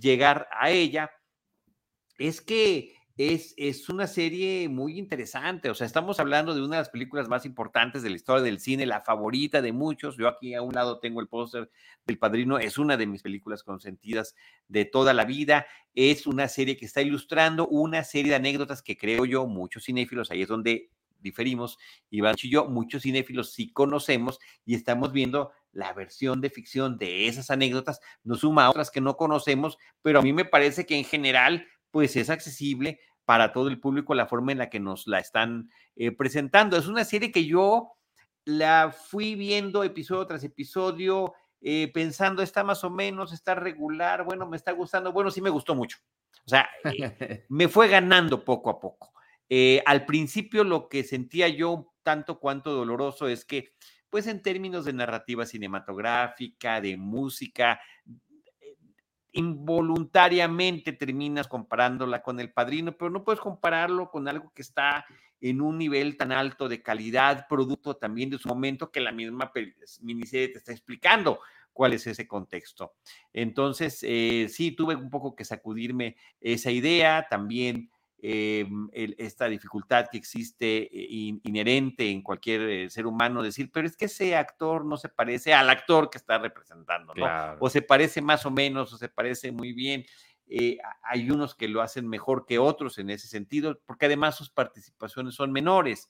llegar 0.00 0.48
a 0.50 0.70
ella. 0.70 1.10
Es 2.18 2.40
que 2.40 2.94
es, 3.16 3.54
es, 3.56 3.88
una 3.88 4.06
serie 4.06 4.68
muy 4.68 4.98
interesante. 4.98 5.70
O 5.70 5.74
sea, 5.74 5.86
estamos 5.86 6.18
hablando 6.18 6.54
de 6.54 6.60
una 6.60 6.76
de 6.76 6.80
las 6.82 6.90
películas 6.90 7.28
más 7.28 7.46
importantes 7.46 8.02
de 8.02 8.10
la 8.10 8.16
historia 8.16 8.42
del 8.42 8.58
cine, 8.58 8.86
la 8.86 9.02
favorita 9.02 9.62
de 9.62 9.72
muchos. 9.72 10.16
Yo 10.16 10.26
aquí 10.26 10.54
a 10.54 10.62
un 10.62 10.74
lado 10.74 10.98
tengo 10.98 11.20
el 11.20 11.28
póster 11.28 11.70
del 12.06 12.18
Padrino. 12.18 12.58
Es 12.58 12.76
una 12.76 12.96
de 12.96 13.06
mis 13.06 13.22
películas 13.22 13.62
consentidas 13.62 14.34
de 14.66 14.84
toda 14.84 15.14
la 15.14 15.24
vida. 15.24 15.66
Es 15.94 16.26
una 16.26 16.48
serie 16.48 16.76
que 16.76 16.86
está 16.86 17.02
ilustrando 17.02 17.68
una 17.68 18.02
serie 18.02 18.30
de 18.30 18.36
anécdotas 18.36 18.82
que 18.82 18.96
creo 18.96 19.24
yo 19.24 19.46
muchos 19.46 19.84
cinéfilos, 19.84 20.30
ahí 20.30 20.42
es 20.42 20.48
donde 20.48 20.90
diferimos, 21.24 21.78
Iván 22.10 22.36
y 22.40 22.50
yo, 22.50 22.66
muchos 22.66 23.02
cinéfilos 23.02 23.52
sí 23.52 23.72
conocemos 23.72 24.38
y 24.64 24.74
estamos 24.74 25.10
viendo 25.10 25.52
la 25.72 25.92
versión 25.92 26.40
de 26.40 26.50
ficción 26.50 26.98
de 26.98 27.26
esas 27.26 27.50
anécdotas, 27.50 28.00
nos 28.22 28.40
suma 28.40 28.66
a 28.66 28.70
otras 28.70 28.90
que 28.90 29.00
no 29.00 29.16
conocemos, 29.16 29.78
pero 30.02 30.20
a 30.20 30.22
mí 30.22 30.32
me 30.32 30.44
parece 30.44 30.86
que 30.86 30.96
en 30.96 31.04
general 31.04 31.66
pues 31.94 32.16
es 32.16 32.28
accesible 32.28 32.98
para 33.24 33.52
todo 33.52 33.68
el 33.68 33.78
público 33.78 34.16
la 34.16 34.26
forma 34.26 34.50
en 34.50 34.58
la 34.58 34.68
que 34.68 34.80
nos 34.80 35.06
la 35.06 35.20
están 35.20 35.70
eh, 35.94 36.10
presentando. 36.10 36.76
Es 36.76 36.88
una 36.88 37.04
serie 37.04 37.30
que 37.30 37.46
yo 37.46 37.92
la 38.44 38.90
fui 38.90 39.36
viendo 39.36 39.84
episodio 39.84 40.26
tras 40.26 40.42
episodio, 40.42 41.34
eh, 41.60 41.92
pensando, 41.94 42.42
está 42.42 42.64
más 42.64 42.82
o 42.82 42.90
menos, 42.90 43.32
está 43.32 43.54
regular, 43.54 44.24
bueno, 44.24 44.44
me 44.44 44.56
está 44.56 44.72
gustando, 44.72 45.12
bueno, 45.12 45.30
sí 45.30 45.40
me 45.40 45.50
gustó 45.50 45.76
mucho. 45.76 45.98
O 46.44 46.48
sea, 46.48 46.68
eh, 46.82 47.44
me 47.48 47.68
fue 47.68 47.86
ganando 47.86 48.44
poco 48.44 48.70
a 48.70 48.80
poco. 48.80 49.12
al 49.86 50.04
principio 50.04 50.64
lo 50.64 50.88
que 50.88 51.04
sentía 51.04 51.46
yo 51.46 51.92
tanto 52.02 52.40
cuanto 52.40 52.72
doloroso 52.72 53.28
es 53.28 53.44
que, 53.44 53.72
pues 54.10 54.26
en 54.26 54.42
términos 54.42 54.84
de 54.84 54.94
narrativa 54.94 55.46
cinematográfica, 55.46 56.80
de 56.80 56.96
música, 56.96 57.78
involuntariamente 59.34 60.92
terminas 60.92 61.48
comparándola 61.48 62.22
con 62.22 62.40
el 62.40 62.52
padrino, 62.52 62.96
pero 62.96 63.10
no 63.10 63.24
puedes 63.24 63.40
compararlo 63.40 64.10
con 64.10 64.28
algo 64.28 64.52
que 64.54 64.62
está 64.62 65.04
en 65.40 65.60
un 65.60 65.76
nivel 65.76 66.16
tan 66.16 66.32
alto 66.32 66.68
de 66.68 66.82
calidad, 66.82 67.46
producto 67.48 67.96
también 67.96 68.30
de 68.30 68.38
su 68.38 68.48
momento 68.48 68.90
que 68.90 69.00
la 69.00 69.12
misma 69.12 69.52
miniserie 70.00 70.48
te 70.48 70.58
está 70.58 70.72
explicando 70.72 71.40
cuál 71.72 71.92
es 71.92 72.06
ese 72.06 72.26
contexto. 72.26 72.94
Entonces, 73.32 73.98
eh, 74.02 74.46
sí, 74.48 74.70
tuve 74.70 74.94
un 74.94 75.10
poco 75.10 75.34
que 75.34 75.44
sacudirme 75.44 76.16
esa 76.40 76.70
idea, 76.70 77.26
también 77.28 77.90
eh, 78.26 78.66
esta 79.18 79.48
dificultad 79.48 80.06
que 80.10 80.16
existe 80.16 80.84
eh, 80.84 81.38
inherente 81.42 82.08
en 82.08 82.22
cualquier 82.22 82.62
eh, 82.62 82.88
ser 82.88 83.06
humano, 83.06 83.42
decir, 83.42 83.70
pero 83.70 83.86
es 83.86 83.98
que 83.98 84.06
ese 84.06 84.34
actor 84.34 84.86
no 84.86 84.96
se 84.96 85.10
parece 85.10 85.52
al 85.52 85.68
actor 85.68 86.08
que 86.08 86.16
está 86.16 86.38
representando, 86.38 87.12
¿no? 87.14 87.26
O 87.60 87.68
se 87.68 87.82
parece 87.82 88.22
más 88.22 88.46
o 88.46 88.50
menos, 88.50 88.90
o 88.94 88.96
se 88.96 89.10
parece 89.10 89.52
muy 89.52 89.74
bien. 89.74 90.06
hay 91.02 91.30
unos 91.30 91.54
que 91.54 91.68
lo 91.68 91.82
hacen 91.82 92.08
mejor 92.08 92.46
que 92.46 92.58
otros 92.58 92.96
en 92.96 93.10
ese 93.10 93.28
sentido, 93.28 93.78
porque 93.84 94.06
además 94.06 94.36
sus 94.36 94.48
participaciones 94.48 95.34
son 95.34 95.52
menores, 95.52 96.08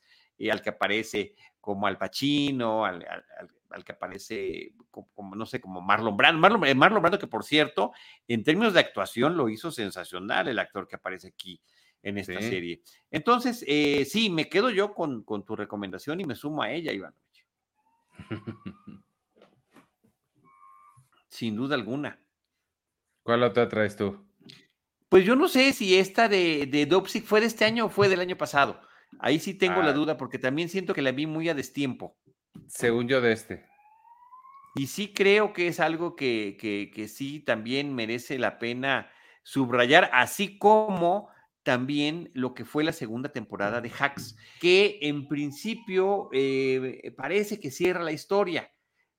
al 0.52 0.62
que 0.62 0.70
aparece 0.70 1.34
como 1.60 1.88
Al 1.88 1.98
Pacino, 1.98 2.84
al, 2.84 3.04
que 3.84 3.90
aparece 3.90 4.72
como, 4.92 5.34
no 5.34 5.46
sé, 5.46 5.60
como 5.60 5.80
Marlon 5.80 6.16
Brando. 6.16 6.40
Marlon, 6.40 6.78
Marlon 6.78 7.02
Brando, 7.02 7.18
que 7.18 7.26
por 7.26 7.42
cierto, 7.42 7.90
en 8.28 8.44
términos 8.44 8.72
de 8.72 8.78
actuación 8.78 9.36
lo 9.36 9.48
hizo 9.48 9.72
sensacional 9.72 10.46
el 10.46 10.60
actor 10.60 10.86
que 10.86 10.94
aparece 10.94 11.26
aquí 11.26 11.60
en 12.04 12.18
esta 12.18 12.40
serie. 12.40 12.82
Entonces, 13.10 13.64
eh, 13.66 14.04
sí, 14.04 14.30
me 14.30 14.48
quedo 14.48 14.70
yo 14.70 14.94
con, 14.94 15.24
con, 15.24 15.44
tu 15.44 15.56
recomendación 15.56 16.20
y 16.20 16.24
me 16.24 16.36
sumo 16.36 16.62
a 16.62 16.70
ella, 16.70 16.92
Ivanovich. 16.92 17.46
Sin 21.28 21.56
duda 21.56 21.74
alguna. 21.74 22.20
¿Cuál 23.22 23.42
otra 23.42 23.68
traes 23.68 23.96
tú? 23.96 24.24
Pues 25.08 25.24
yo 25.24 25.34
no 25.34 25.48
sé 25.48 25.72
si 25.72 25.96
esta 25.98 26.28
de, 26.28 26.66
de 26.66 27.22
fue 27.22 27.40
de 27.40 27.46
este 27.46 27.64
año 27.64 27.86
o 27.86 27.88
fue 27.88 28.08
del 28.08 28.20
año 28.20 28.36
pasado. 28.36 28.80
Ahí 29.18 29.38
sí 29.38 29.54
tengo 29.54 29.82
la 29.82 29.90
ah. 29.90 29.94
duda 29.94 30.16
porque 30.18 30.38
también 30.38 30.68
siento 30.68 30.92
que 30.92 31.02
la 31.02 31.12
vi 31.12 31.26
muy 31.26 31.48
a 31.48 31.54
destiempo. 31.54 32.18
Según 32.66 33.08
yo 33.08 33.20
de 33.20 33.32
este. 33.32 33.64
Y 34.74 34.88
sí 34.88 35.12
creo 35.14 35.52
que 35.52 35.68
es 35.68 35.80
algo 35.80 36.16
que, 36.16 36.56
que, 36.60 36.90
que 36.92 37.08
sí 37.08 37.40
también 37.40 37.94
merece 37.94 38.38
la 38.38 38.58
pena 38.58 39.10
subrayar, 39.42 40.10
así 40.12 40.58
como 40.58 41.33
también 41.64 42.30
lo 42.34 42.54
que 42.54 42.64
fue 42.64 42.84
la 42.84 42.92
segunda 42.92 43.30
temporada 43.30 43.80
de 43.80 43.90
Hacks, 43.90 44.36
que 44.60 44.98
en 45.02 45.26
principio 45.26 46.28
eh, 46.32 47.12
parece 47.16 47.58
que 47.58 47.70
cierra 47.70 48.02
la 48.02 48.12
historia. 48.12 48.70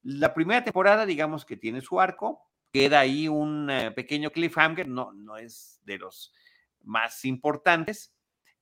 La 0.04 0.34
primera 0.34 0.64
temporada, 0.64 1.06
digamos 1.06 1.44
que 1.44 1.58
tiene 1.58 1.82
su 1.82 2.00
arco, 2.00 2.40
queda 2.72 3.00
ahí 3.00 3.28
un 3.28 3.70
eh, 3.70 3.92
pequeño 3.92 4.30
cliffhanger, 4.30 4.88
no, 4.88 5.12
no 5.12 5.38
es 5.38 5.82
de 5.84 5.98
los 5.98 6.34
más 6.84 7.26
importantes. 7.26 8.14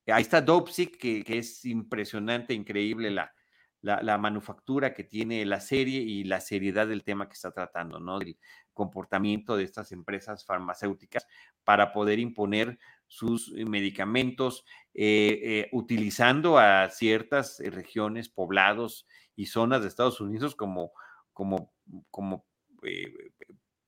Ahí 0.07 0.21
está 0.21 0.41
Dopesick, 0.41 0.97
que, 0.97 1.23
que 1.23 1.39
es 1.39 1.65
impresionante, 1.65 2.53
increíble 2.53 3.11
la, 3.11 3.33
la, 3.83 4.17
manufactura 4.17 4.93
que 4.93 5.03
tiene 5.03 5.45
la 5.45 5.59
serie 5.59 5.99
y 6.01 6.23
la 6.23 6.39
seriedad 6.39 6.87
del 6.87 7.03
tema 7.03 7.27
que 7.27 7.33
está 7.33 7.51
tratando, 7.51 7.99
¿no? 7.99 8.17
Del 8.17 8.37
comportamiento 8.73 9.57
de 9.57 9.65
estas 9.65 9.91
empresas 9.91 10.45
farmacéuticas 10.45 11.27
para 11.63 11.91
poder 11.91 12.19
imponer 12.19 12.79
sus 13.13 13.53
eh, 13.55 13.65
medicamentos 13.65 14.65
eh, 14.93 15.39
eh, 15.43 15.69
utilizando 15.71 16.57
a 16.57 16.89
ciertas 16.89 17.59
regiones, 17.59 18.29
poblados 18.29 19.07
y 19.35 19.45
zonas 19.45 19.81
de 19.81 19.87
Estados 19.87 20.19
Unidos 20.19 20.55
como, 20.55 20.91
como, 21.31 21.73
como 22.09 22.45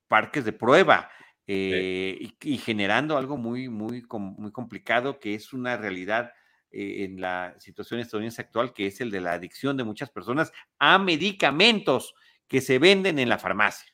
parques 0.08 0.44
de 0.44 0.52
prueba. 0.52 1.10
y, 1.46 2.34
y, 2.42 2.58
generando 2.58 3.16
algo 3.16 3.36
muy, 3.36 3.68
muy, 3.68 4.04
muy 4.10 4.50
complicado 4.52 5.20
que 5.20 5.34
es 5.34 5.52
una 5.52 5.76
realidad 5.76 6.32
eh, 6.72 7.04
en 7.04 7.20
la 7.20 7.54
situación 7.58 8.00
estadounidense 8.00 8.42
actual, 8.42 8.74
que 8.74 8.86
es 8.86 9.00
el 9.00 9.10
de 9.10 9.20
la 9.20 9.32
adicción 9.32 9.76
de 9.76 9.84
muchas 9.84 10.10
personas 10.10 10.52
a 10.78 10.98
medicamentos 10.98 12.14
que 12.48 12.60
se 12.60 12.78
venden 12.78 13.18
en 13.18 13.28
la 13.28 13.38
farmacia 13.38 13.90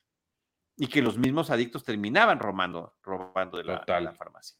y 0.77 0.89
que 0.89 1.03
los 1.03 1.19
mismos 1.19 1.51
adictos 1.51 1.85
terminaban 1.85 2.41
robando, 2.41 2.97
robando 3.03 3.59
de 3.59 3.65
la, 3.65 4.15
farmacia. 4.15 4.57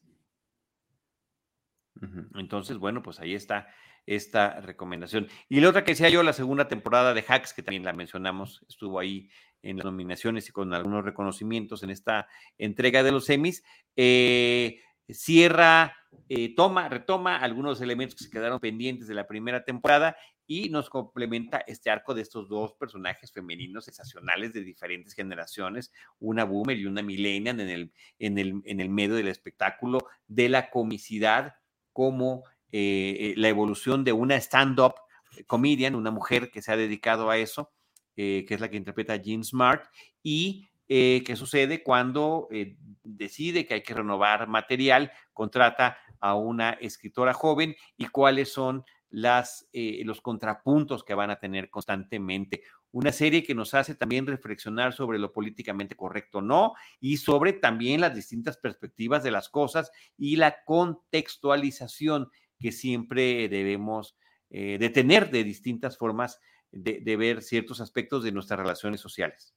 Entonces, 2.35 2.77
bueno, 2.77 3.01
pues 3.03 3.19
ahí 3.19 3.33
está 3.33 3.67
esta 4.05 4.59
recomendación. 4.61 5.27
Y 5.49 5.59
la 5.59 5.69
otra 5.69 5.83
que 5.83 5.91
decía 5.91 6.09
yo, 6.09 6.23
la 6.23 6.33
segunda 6.33 6.67
temporada 6.67 7.13
de 7.13 7.23
Hacks, 7.27 7.53
que 7.53 7.63
también 7.63 7.83
la 7.83 7.93
mencionamos, 7.93 8.65
estuvo 8.67 8.99
ahí 8.99 9.29
en 9.61 9.77
las 9.77 9.85
nominaciones 9.85 10.49
y 10.49 10.51
con 10.51 10.73
algunos 10.73 11.05
reconocimientos 11.05 11.83
en 11.83 11.89
esta 11.89 12.27
entrega 12.57 13.01
de 13.01 13.11
los 13.11 13.25
semis. 13.25 13.63
Eh, 13.95 14.81
cierra, 15.09 15.95
eh, 16.29 16.53
toma, 16.55 16.89
retoma 16.89 17.37
algunos 17.37 17.79
elementos 17.81 18.17
que 18.17 18.25
se 18.25 18.29
quedaron 18.29 18.59
pendientes 18.59 19.07
de 19.07 19.15
la 19.15 19.27
primera 19.27 19.63
temporada 19.63 20.17
y 20.45 20.69
nos 20.69 20.89
complementa 20.89 21.63
este 21.65 21.89
arco 21.89 22.13
de 22.13 22.21
estos 22.21 22.49
dos 22.49 22.73
personajes 22.73 23.31
femeninos 23.31 23.85
sensacionales 23.85 24.51
de 24.51 24.63
diferentes 24.63 25.13
generaciones, 25.13 25.93
una 26.19 26.43
boomer 26.43 26.77
y 26.77 26.85
una 26.85 27.01
millennial 27.01 27.61
en 27.61 27.69
el, 27.69 27.93
en 28.19 28.37
el, 28.37 28.61
en 28.65 28.81
el 28.81 28.89
medio 28.89 29.15
del 29.15 29.29
espectáculo, 29.29 29.99
de 30.27 30.49
la 30.49 30.69
comicidad 30.69 31.55
como 31.93 32.43
eh, 32.71 33.15
eh, 33.19 33.33
la 33.37 33.47
evolución 33.47 34.03
de 34.03 34.11
una 34.11 34.35
stand-up 34.35 34.95
comedian, 35.47 35.95
una 35.95 36.11
mujer 36.11 36.51
que 36.51 36.61
se 36.61 36.71
ha 36.71 36.77
dedicado 36.77 37.29
a 37.29 37.37
eso, 37.37 37.71
que 38.15 38.45
es 38.47 38.59
la 38.59 38.69
que 38.69 38.77
interpreta 38.77 39.15
Jean 39.15 39.43
Smart, 39.43 39.85
y 40.21 40.67
eh, 40.89 41.23
qué 41.25 41.35
sucede 41.35 41.81
cuando 41.81 42.47
eh, 42.51 42.75
decide 43.03 43.65
que 43.65 43.75
hay 43.75 43.83
que 43.83 43.93
renovar 43.93 44.47
material, 44.47 45.11
contrata 45.33 45.97
a 46.19 46.35
una 46.35 46.71
escritora 46.71 47.33
joven 47.33 47.75
y 47.97 48.07
cuáles 48.07 48.51
son 48.51 48.83
las, 49.13 49.69
eh, 49.73 50.01
los 50.05 50.21
contrapuntos 50.21 51.03
que 51.03 51.13
van 51.13 51.29
a 51.29 51.39
tener 51.39 51.69
constantemente. 51.69 52.63
Una 52.91 53.11
serie 53.11 53.43
que 53.43 53.53
nos 53.53 53.75
hace 53.75 53.93
también 53.93 54.25
reflexionar 54.25 54.93
sobre 54.93 55.19
lo 55.19 55.31
políticamente 55.31 55.95
correcto 55.95 56.41
no 56.41 56.73
y 56.99 57.17
sobre 57.17 57.53
también 57.53 58.01
las 58.01 58.15
distintas 58.15 58.57
perspectivas 58.57 59.23
de 59.23 59.31
las 59.31 59.49
cosas 59.49 59.91
y 60.17 60.35
la 60.37 60.63
contextualización 60.65 62.29
que 62.59 62.71
siempre 62.71 63.49
debemos 63.49 64.17
de 64.49 64.91
tener 64.93 65.31
de 65.31 65.43
distintas 65.43 65.97
formas 65.97 66.39
de 66.71 67.17
ver 67.17 67.41
ciertos 67.41 67.81
aspectos 67.81 68.23
de 68.23 68.31
nuestras 68.31 68.59
relaciones 68.59 69.01
sociales. 69.01 69.55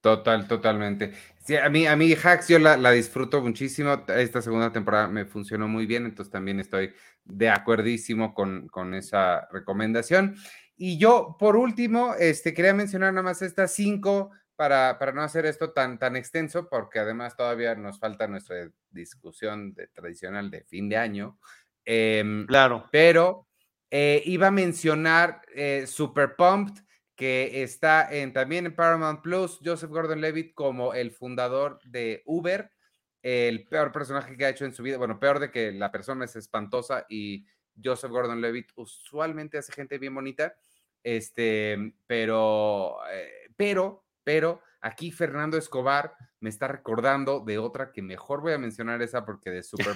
Total, 0.00 0.48
totalmente. 0.48 1.12
Sí, 1.44 1.56
a 1.56 1.68
mí, 1.68 1.86
a 1.86 1.94
mí 1.94 2.14
Hacks 2.14 2.48
yo 2.48 2.58
la, 2.58 2.90
disfruto 2.90 3.42
muchísimo. 3.42 4.04
Esta 4.08 4.40
segunda 4.40 4.72
temporada 4.72 5.08
me 5.08 5.26
funcionó 5.26 5.68
muy 5.68 5.84
bien, 5.84 6.06
entonces 6.06 6.32
también 6.32 6.58
estoy 6.58 6.94
de 7.24 7.50
acuerdísimo 7.50 8.32
con, 8.32 8.68
con 8.68 8.94
esa 8.94 9.46
recomendación. 9.52 10.36
Y 10.76 10.96
yo, 10.98 11.36
por 11.38 11.56
último, 11.56 12.14
este, 12.18 12.54
quería 12.54 12.72
mencionar 12.72 13.12
nada 13.12 13.22
más 13.22 13.42
estas 13.42 13.74
cinco 13.74 14.30
para, 14.56 14.98
para 14.98 15.12
no 15.12 15.22
hacer 15.22 15.44
esto 15.44 15.72
tan, 15.72 15.98
tan 15.98 16.16
extenso, 16.16 16.68
porque 16.70 16.98
además 16.98 17.36
todavía 17.36 17.74
nos 17.74 17.98
falta 17.98 18.26
nuestra 18.26 18.70
discusión 18.90 19.74
de, 19.74 19.88
tradicional 19.88 20.50
de 20.50 20.64
fin 20.64 20.88
de 20.88 20.96
año. 20.96 21.38
Em, 21.84 22.46
claro. 22.46 22.88
Pero 22.90 23.48
eh, 23.90 24.22
iba 24.24 24.46
a 24.46 24.50
mencionar 24.50 25.42
eh, 25.54 25.84
Super 25.86 26.36
Pumped, 26.36 26.82
que 27.20 27.62
está 27.62 28.10
en, 28.10 28.32
también 28.32 28.64
en 28.64 28.74
Paramount 28.74 29.20
Plus, 29.20 29.60
Joseph 29.62 29.90
Gordon 29.90 30.22
Levitt 30.22 30.54
como 30.54 30.94
el 30.94 31.10
fundador 31.10 31.78
de 31.84 32.22
Uber, 32.24 32.72
el 33.20 33.68
peor 33.68 33.92
personaje 33.92 34.38
que 34.38 34.46
ha 34.46 34.48
hecho 34.48 34.64
en 34.64 34.72
su 34.72 34.82
vida, 34.82 34.96
bueno, 34.96 35.20
peor 35.20 35.38
de 35.38 35.50
que 35.50 35.70
la 35.70 35.92
persona 35.92 36.24
es 36.24 36.34
espantosa 36.34 37.04
y 37.10 37.44
Joseph 37.84 38.10
Gordon 38.10 38.40
Levitt 38.40 38.70
usualmente 38.74 39.58
hace 39.58 39.70
gente 39.70 39.98
bien 39.98 40.14
bonita, 40.14 40.54
este, 41.02 41.92
pero, 42.06 42.96
eh, 43.12 43.50
pero, 43.54 44.06
pero 44.24 44.62
aquí 44.80 45.10
Fernando 45.12 45.58
Escobar 45.58 46.14
me 46.40 46.48
está 46.48 46.68
recordando 46.68 47.40
de 47.40 47.58
otra 47.58 47.92
que 47.92 48.00
mejor 48.00 48.40
voy 48.40 48.54
a 48.54 48.58
mencionar 48.58 49.02
esa 49.02 49.26
porque 49.26 49.50
de 49.50 49.62
Super 49.62 49.94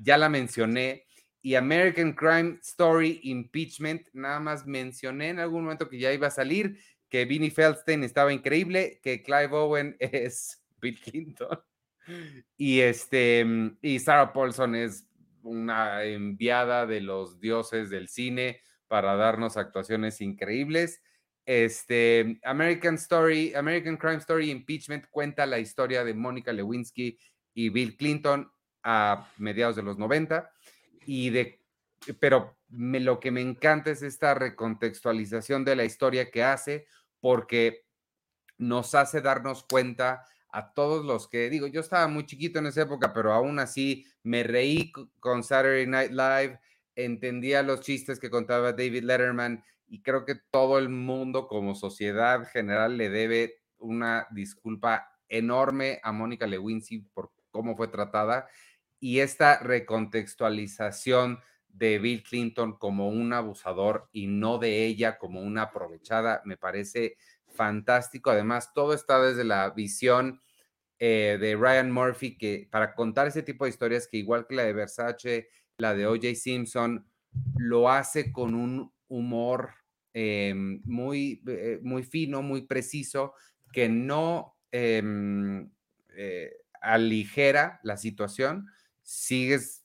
ya 0.00 0.18
la 0.18 0.28
mencioné 0.28 1.06
y 1.46 1.54
American 1.54 2.12
Crime 2.12 2.58
Story 2.60 3.20
Impeachment, 3.22 4.08
nada 4.12 4.40
más 4.40 4.66
mencioné 4.66 5.28
en 5.28 5.38
algún 5.38 5.62
momento 5.62 5.88
que 5.88 5.96
ya 5.96 6.12
iba 6.12 6.26
a 6.26 6.32
salir, 6.32 6.76
que 7.08 7.24
Vinnie 7.24 7.52
Feldstein 7.52 8.02
estaba 8.02 8.32
increíble, 8.32 8.98
que 9.00 9.22
Clive 9.22 9.52
Owen 9.52 9.96
es 10.00 10.66
Bill 10.80 10.98
Clinton 10.98 11.56
y 12.56 12.80
este 12.80 13.46
y 13.80 14.00
Sarah 14.00 14.32
Paulson 14.32 14.74
es 14.74 15.08
una 15.42 16.02
enviada 16.02 16.84
de 16.84 17.00
los 17.00 17.38
dioses 17.38 17.90
del 17.90 18.08
cine 18.08 18.60
para 18.88 19.14
darnos 19.14 19.56
actuaciones 19.56 20.20
increíbles. 20.20 21.00
Este 21.44 22.40
American 22.42 22.96
Story, 22.96 23.54
American 23.54 23.96
Crime 23.98 24.16
Story 24.16 24.50
Impeachment 24.50 25.06
cuenta 25.12 25.46
la 25.46 25.60
historia 25.60 26.02
de 26.02 26.12
Mónica 26.12 26.52
Lewinsky 26.52 27.16
y 27.54 27.68
Bill 27.68 27.96
Clinton 27.96 28.50
a 28.82 29.30
mediados 29.38 29.76
de 29.76 29.84
los 29.84 29.96
90 29.96 30.50
y 31.06 31.30
de, 31.30 31.60
pero 32.20 32.56
lo 32.68 33.20
que 33.20 33.30
me 33.30 33.40
encanta 33.40 33.90
es 33.90 34.02
esta 34.02 34.34
recontextualización 34.34 35.64
de 35.64 35.76
la 35.76 35.84
historia 35.84 36.30
que 36.30 36.42
hace, 36.42 36.86
porque 37.20 37.86
nos 38.58 38.94
hace 38.94 39.20
darnos 39.20 39.64
cuenta 39.64 40.24
a 40.50 40.72
todos 40.72 41.04
los 41.04 41.28
que, 41.28 41.48
digo, 41.48 41.66
yo 41.66 41.80
estaba 41.80 42.08
muy 42.08 42.26
chiquito 42.26 42.58
en 42.58 42.66
esa 42.66 42.82
época, 42.82 43.12
pero 43.12 43.32
aún 43.32 43.58
así 43.58 44.06
me 44.22 44.42
reí 44.42 44.90
con 45.20 45.44
Saturday 45.44 45.86
Night 45.86 46.10
Live, 46.10 46.60
entendía 46.94 47.62
los 47.62 47.80
chistes 47.80 48.18
que 48.18 48.30
contaba 48.30 48.72
David 48.72 49.04
Letterman 49.04 49.62
y 49.86 50.02
creo 50.02 50.24
que 50.24 50.34
todo 50.50 50.78
el 50.78 50.88
mundo 50.88 51.46
como 51.46 51.74
sociedad 51.74 52.48
general 52.48 52.96
le 52.96 53.10
debe 53.10 53.60
una 53.78 54.26
disculpa 54.30 55.12
enorme 55.28 56.00
a 56.02 56.12
Mónica 56.12 56.46
Lewinsky 56.46 57.00
por 57.12 57.32
cómo 57.50 57.76
fue 57.76 57.88
tratada 57.88 58.48
y 59.00 59.20
esta 59.20 59.58
recontextualización 59.58 61.40
de 61.68 61.98
Bill 61.98 62.22
Clinton 62.22 62.78
como 62.78 63.08
un 63.08 63.32
abusador 63.32 64.08
y 64.12 64.26
no 64.26 64.58
de 64.58 64.86
ella 64.86 65.18
como 65.18 65.40
una 65.40 65.62
aprovechada, 65.62 66.40
me 66.44 66.56
parece 66.56 67.16
fantástico. 67.46 68.30
Además, 68.30 68.72
todo 68.72 68.94
está 68.94 69.20
desde 69.20 69.44
la 69.44 69.70
visión 69.70 70.40
eh, 70.98 71.36
de 71.38 71.56
Ryan 71.56 71.90
Murphy, 71.90 72.38
que 72.38 72.68
para 72.70 72.94
contar 72.94 73.26
ese 73.26 73.42
tipo 73.42 73.64
de 73.64 73.70
historias, 73.70 74.08
que 74.08 74.16
igual 74.16 74.46
que 74.46 74.54
la 74.54 74.64
de 74.64 74.72
Versace, 74.72 75.48
la 75.76 75.94
de 75.94 76.06
OJ 76.06 76.34
Simpson, 76.34 77.06
lo 77.58 77.90
hace 77.90 78.32
con 78.32 78.54
un 78.54 78.92
humor 79.08 79.70
em, 80.14 80.80
muy, 80.84 81.42
eh, 81.46 81.80
muy 81.82 82.02
fino, 82.02 82.40
muy 82.40 82.62
preciso, 82.62 83.34
que 83.72 83.90
no 83.90 84.56
em, 84.72 85.70
eh, 86.16 86.50
aligera 86.80 87.80
la 87.82 87.98
situación, 87.98 88.66
sigues 89.06 89.84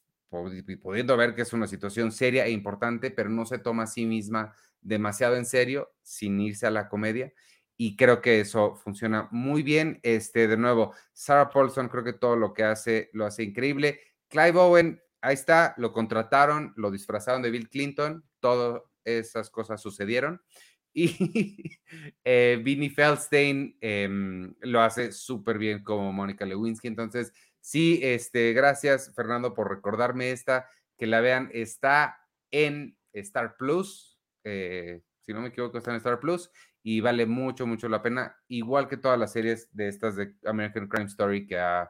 pudiendo 0.82 1.16
ver 1.16 1.36
que 1.36 1.44
es 1.44 1.54
una 1.54 1.68
situación 1.68 2.12
seria 2.12 2.46
e 2.46 2.52
importante, 2.52 3.12
pero 3.12 3.30
no 3.30 3.46
se 3.46 3.60
toma 3.60 3.84
a 3.84 3.88
sí 3.88 4.06
misma 4.06 4.56
demasiado 4.82 5.36
en 5.36 5.46
serio 5.46 5.92
sin 6.02 6.40
irse 6.40 6.66
a 6.66 6.72
la 6.72 6.90
comedia. 6.90 7.32
Y 7.78 7.96
creo 7.96 8.22
que 8.22 8.40
eso 8.40 8.76
funciona 8.76 9.28
muy 9.32 9.62
bien. 9.62 10.00
Este, 10.04 10.48
de 10.48 10.58
nuevo, 10.58 10.94
Sarah 11.14 11.50
Paulson, 11.50 11.90
creo 11.90 12.04
que 12.04 12.14
todo 12.14 12.36
lo 12.36 12.54
que 12.54 12.64
hace 12.64 13.10
lo 13.14 13.26
hace 13.26 13.44
increíble. 13.44 14.00
Clive 14.28 14.58
Owen, 14.58 15.02
ahí 15.22 15.34
está, 15.34 15.76
lo 15.78 15.92
contrataron, 15.92 16.74
lo 16.76 16.92
disfrazaron 16.92 17.42
de 17.42 17.52
Bill 17.52 17.70
Clinton, 17.70 18.24
todas 18.40 18.82
esas 19.04 19.50
cosas 19.50 19.82
sucedieron. 19.82 20.42
Y 20.94 21.80
eh, 22.26 22.60
Vinnie 22.62 22.90
Feldstein 22.90 23.78
em, 23.80 24.54
lo 24.60 24.82
hace 24.82 25.14
súper 25.14 25.58
bien 25.58 25.86
como 25.86 26.12
Mónica 26.12 26.46
Lewinsky. 26.46 26.90
Entonces, 26.90 27.32
Sí, 27.62 28.00
este, 28.02 28.54
gracias 28.54 29.14
Fernando 29.16 29.54
por 29.54 29.70
recordarme 29.70 30.32
esta, 30.32 30.70
que 30.98 31.08
la 31.08 31.22
vean, 31.22 31.50
está 31.54 32.20
en 32.52 32.98
Star 33.14 33.56
Plus, 33.58 34.20
eh, 34.44 35.02
si 35.22 35.34
no 35.34 35.42
me 35.42 35.50
equivoco 35.50 35.78
está 35.78 35.92
en 35.92 35.98
Star 35.98 36.20
Plus 36.20 36.50
y 36.84 37.00
vale 37.00 37.26
mucho, 37.28 37.68
mucho 37.68 37.88
la 37.88 38.02
pena, 38.02 38.36
igual 38.48 38.88
que 38.88 38.98
todas 38.98 39.20
las 39.20 39.32
series 39.32 39.70
de 39.72 39.88
estas 39.88 40.16
de 40.16 40.36
American 40.46 40.88
Crime 40.88 41.06
Story 41.06 41.46
que, 41.46 41.86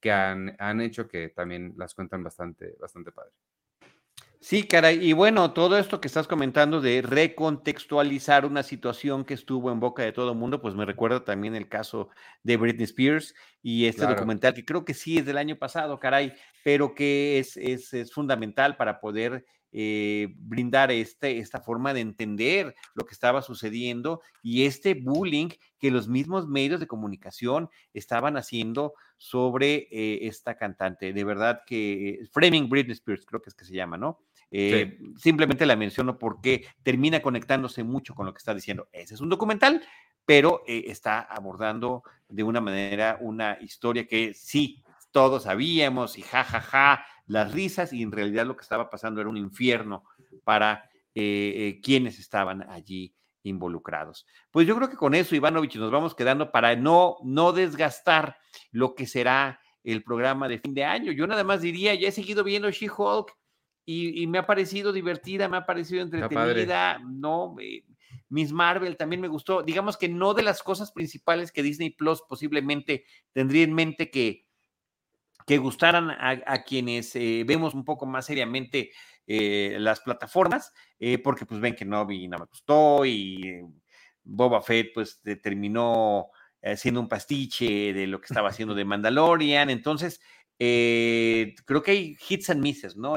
que 0.00 0.12
han, 0.12 0.54
han 0.58 0.80
hecho, 0.80 1.08
que 1.08 1.30
también 1.30 1.74
las 1.76 1.94
cuentan 1.94 2.22
bastante, 2.22 2.76
bastante 2.78 3.10
padre. 3.10 3.32
Sí, 4.48 4.62
caray. 4.62 5.04
Y 5.04 5.12
bueno, 5.12 5.52
todo 5.52 5.76
esto 5.76 6.00
que 6.00 6.06
estás 6.06 6.28
comentando 6.28 6.80
de 6.80 7.02
recontextualizar 7.02 8.46
una 8.46 8.62
situación 8.62 9.24
que 9.24 9.34
estuvo 9.34 9.72
en 9.72 9.80
boca 9.80 10.04
de 10.04 10.12
todo 10.12 10.30
el 10.30 10.38
mundo, 10.38 10.60
pues 10.60 10.76
me 10.76 10.84
recuerda 10.84 11.24
también 11.24 11.56
el 11.56 11.68
caso 11.68 12.10
de 12.44 12.56
Britney 12.56 12.84
Spears 12.84 13.34
y 13.60 13.86
este 13.86 14.06
documental 14.06 14.54
que 14.54 14.64
creo 14.64 14.84
que 14.84 14.94
sí 14.94 15.18
es 15.18 15.26
del 15.26 15.38
año 15.38 15.56
pasado, 15.56 15.98
caray, 15.98 16.32
pero 16.62 16.94
que 16.94 17.40
es, 17.40 17.56
es, 17.56 17.92
es 17.92 18.12
fundamental 18.12 18.76
para 18.76 19.00
poder 19.00 19.44
eh, 19.78 20.28
brindar 20.38 20.90
este, 20.90 21.36
esta 21.36 21.60
forma 21.60 21.92
de 21.92 22.00
entender 22.00 22.74
lo 22.94 23.04
que 23.04 23.12
estaba 23.12 23.42
sucediendo 23.42 24.22
y 24.42 24.64
este 24.64 24.94
bullying 24.94 25.50
que 25.78 25.90
los 25.90 26.08
mismos 26.08 26.48
medios 26.48 26.80
de 26.80 26.86
comunicación 26.86 27.68
estaban 27.92 28.38
haciendo 28.38 28.94
sobre 29.18 29.86
eh, 29.90 30.28
esta 30.28 30.56
cantante. 30.56 31.12
De 31.12 31.24
verdad 31.24 31.60
que 31.66 32.20
Framing 32.32 32.70
Britney 32.70 32.94
Spears, 32.94 33.26
creo 33.26 33.42
que 33.42 33.50
es 33.50 33.54
que 33.54 33.66
se 33.66 33.74
llama, 33.74 33.98
¿no? 33.98 34.20
Eh, 34.50 34.98
simplemente 35.18 35.66
la 35.66 35.76
menciono 35.76 36.18
porque 36.18 36.64
termina 36.82 37.20
conectándose 37.20 37.84
mucho 37.84 38.14
con 38.14 38.24
lo 38.24 38.32
que 38.32 38.38
está 38.38 38.54
diciendo. 38.54 38.88
Ese 38.92 39.12
es 39.12 39.20
un 39.20 39.28
documental, 39.28 39.82
pero 40.24 40.62
está 40.66 41.20
abordando 41.20 42.02
de 42.30 42.44
una 42.44 42.62
manera 42.62 43.18
una 43.20 43.58
historia 43.60 44.06
que 44.06 44.32
sí, 44.32 44.82
todos 45.10 45.42
sabíamos 45.42 46.16
y 46.16 46.22
jajaja, 46.22 46.60
ja, 46.62 46.96
ja, 46.96 47.06
las 47.26 47.52
risas 47.52 47.92
y 47.92 48.02
en 48.02 48.12
realidad 48.12 48.46
lo 48.46 48.56
que 48.56 48.62
estaba 48.62 48.90
pasando 48.90 49.20
era 49.20 49.30
un 49.30 49.36
infierno 49.36 50.04
para 50.44 50.88
eh, 51.14 51.54
eh, 51.56 51.80
quienes 51.82 52.18
estaban 52.18 52.68
allí 52.70 53.14
involucrados. 53.42 54.26
Pues 54.50 54.66
yo 54.66 54.76
creo 54.76 54.90
que 54.90 54.96
con 54.96 55.14
eso, 55.14 55.36
Ivanovich, 55.36 55.76
nos 55.76 55.90
vamos 55.90 56.14
quedando 56.14 56.50
para 56.50 56.76
no, 56.76 57.16
no 57.24 57.52
desgastar 57.52 58.36
lo 58.70 58.94
que 58.94 59.06
será 59.06 59.60
el 59.84 60.02
programa 60.02 60.48
de 60.48 60.58
fin 60.58 60.74
de 60.74 60.84
año. 60.84 61.12
Yo 61.12 61.26
nada 61.26 61.44
más 61.44 61.62
diría, 61.62 61.94
ya 61.94 62.08
he 62.08 62.12
seguido 62.12 62.42
viendo 62.42 62.70
She-Hulk 62.70 63.32
y, 63.88 64.26
me 64.26 64.38
ha 64.38 64.46
parecido 64.46 64.92
divertida, 64.92 65.48
me 65.48 65.58
ha 65.58 65.64
parecido 65.64 66.02
entretenida, 66.02 66.98
no, 66.98 67.54
Miss 68.28 68.52
Marvel 68.52 68.96
también 68.96 69.20
me 69.20 69.28
gustó. 69.28 69.62
Digamos 69.62 69.96
que 69.96 70.08
no 70.08 70.34
de 70.34 70.42
las 70.42 70.62
cosas 70.62 70.90
principales 70.90 71.52
que 71.52 71.62
Disney 71.62 71.90
Plus 71.90 72.22
posiblemente 72.28 73.04
tendría 73.32 73.62
en 73.62 73.74
mente 73.74 74.10
que, 74.10 74.45
que 75.46 75.58
gustaran 75.58 76.10
a, 76.10 76.64
quienes 76.64 77.14
eh, 77.14 77.44
vemos 77.46 77.72
un 77.72 77.84
poco 77.84 78.04
más 78.04 78.26
seriamente 78.26 78.90
eh, 79.28 79.76
las 79.78 80.00
plataformas, 80.00 80.72
eh, 80.98 81.18
porque 81.18 81.46
pues 81.46 81.60
ven 81.60 81.76
que 81.76 81.84
no 81.84 82.04
vi 82.04 82.26
nada 82.26 82.42
me 82.42 82.48
gustó 82.48 83.06
y 83.06 83.62
Boba 84.24 84.60
Fett 84.60 84.92
pues 84.92 85.20
terminó 85.40 86.30
siendo 86.74 87.00
un 87.00 87.08
pastiche 87.08 87.92
de 87.92 88.08
lo 88.08 88.20
que 88.20 88.26
estaba 88.26 88.48
haciendo 88.48 88.74
de 88.74 88.84
Mandalorian, 88.84 89.70
entonces 89.70 90.20
creo 90.58 91.82
que 91.84 91.90
hay 91.92 92.16
hits 92.28 92.50
and 92.50 92.60
misses, 92.60 92.96
¿no? 92.96 93.14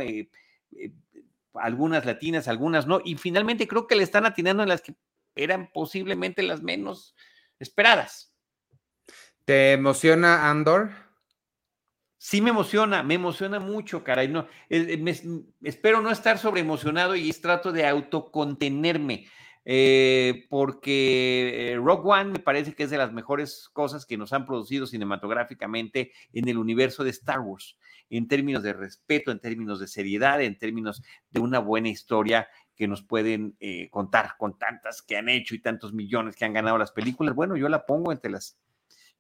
algunas 1.56 2.06
latinas, 2.06 2.48
algunas 2.48 2.86
no, 2.86 3.02
y 3.04 3.16
finalmente 3.16 3.68
creo 3.68 3.88
que 3.88 3.96
le 3.96 4.04
están 4.04 4.28
atinando 4.28 4.62
en 4.62 4.70
las 4.70 4.82
que 4.82 4.94
eran 5.34 5.72
posiblemente 5.74 6.44
las 6.44 6.62
menos 6.62 7.16
esperadas. 7.58 8.36
¿Te 9.46 9.72
emociona 9.72 10.48
Andor? 10.52 11.09
Sí 12.20 12.42
me 12.42 12.52
emociona, 12.52 13.02
me 13.02 13.16
emociona 13.16 13.60
mucho, 13.60 14.04
caray. 14.04 14.28
No, 14.28 14.42
eh, 14.70 15.02
eh, 15.08 15.44
espero 15.64 16.02
no 16.02 16.12
estar 16.12 16.38
sobreemocionado 16.38 17.16
y 17.16 17.32
trato 17.32 17.72
de 17.72 17.88
autocontenerme, 17.88 19.26
eh, 19.66 20.46
porque 20.50 21.80
Rock 21.82 22.06
One 22.06 22.32
me 22.32 22.40
parece 22.40 22.76
que 22.76 22.84
es 22.84 22.90
de 22.90 22.98
las 22.98 23.14
mejores 23.14 23.70
cosas 23.72 24.06
que 24.06 24.18
nos 24.18 24.34
han 24.34 24.46
producido 24.46 24.86
cinematográficamente 24.86 26.12
en 26.34 26.50
el 26.50 26.58
universo 26.58 27.04
de 27.04 27.12
Star 27.12 27.40
Wars, 27.40 27.78
en 28.10 28.28
términos 28.28 28.64
de 28.64 28.74
respeto, 28.74 29.32
en 29.32 29.40
términos 29.40 29.80
de 29.80 29.88
seriedad, 29.88 30.42
en 30.42 30.58
términos 30.58 31.02
de 31.32 31.40
una 31.40 31.60
buena 31.60 31.88
historia 31.88 32.50
que 32.76 32.88
nos 32.88 33.02
pueden 33.02 33.58
contar 33.92 34.36
con 34.38 34.58
tantas 34.58 35.02
que 35.02 35.18
han 35.18 35.28
hecho 35.28 35.54
y 35.54 35.60
tantos 35.60 35.94
millones 35.94 36.38
que 36.38 36.46
han 36.46 36.54
ganado 36.54 36.78
las 36.78 36.92
películas. 36.92 37.36
Bueno, 37.36 37.58
yo 37.58 37.68
la 37.68 37.86
pongo 37.86 38.14
entre 38.14 38.32
las 38.32 38.58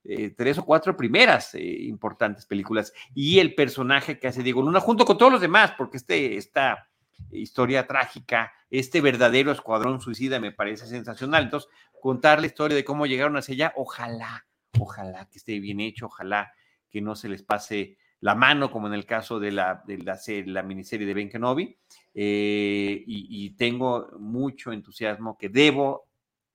eh, 0.04 0.30
tres 0.32 0.58
o 0.58 0.66
cuatro 0.66 0.96
primeras 0.96 1.56
eh, 1.56 1.62
importantes 1.62 2.46
películas. 2.46 2.94
Y 3.14 3.40
el 3.40 3.56
personaje 3.56 4.20
que 4.20 4.28
hace 4.28 4.44
Diego 4.44 4.62
Luna, 4.62 4.80
junto 4.80 5.06
con 5.06 5.18
todos 5.18 5.32
los 5.32 5.42
demás, 5.42 5.74
porque 5.78 5.98
este, 5.98 6.38
esta 6.38 6.90
historia 7.32 7.86
trágica, 7.86 8.54
este 8.70 9.02
verdadero 9.02 9.52
escuadrón 9.52 10.02
suicida 10.02 10.40
me 10.40 10.52
parece 10.52 10.88
sensacional. 10.88 11.44
Entonces, 11.44 11.70
contar 12.00 12.40
la 12.40 12.48
historia 12.48 12.76
de 12.76 12.86
cómo 12.86 13.06
llegaron 13.06 13.38
hacia 13.38 13.54
allá, 13.54 13.74
ojalá, 13.76 14.46
ojalá 14.80 15.28
que 15.30 15.38
esté 15.38 15.60
bien 15.60 15.80
hecho, 15.80 16.08
ojalá 16.08 16.52
que 16.90 17.02
no 17.02 17.16
se 17.16 17.30
les 17.30 17.44
pase 17.44 17.98
la 18.22 18.36
mano, 18.36 18.72
como 18.72 18.88
en 18.88 18.94
el 18.94 19.06
caso 19.06 19.40
de 19.40 19.52
la, 19.52 19.84
de 19.86 19.98
la, 20.46 20.64
miniserie 20.64 21.08
de 21.08 21.14
Ben 21.14 21.30
Kenobi, 21.30 21.78
eh, 22.14 23.04
y, 23.06 23.52
tengo 23.52 24.10
mucho 24.20 24.74
entusiasmo 24.74 25.38
que 25.38 25.50
debo, 25.50 26.08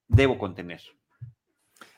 debo 0.06 0.36
contener. 0.36 0.82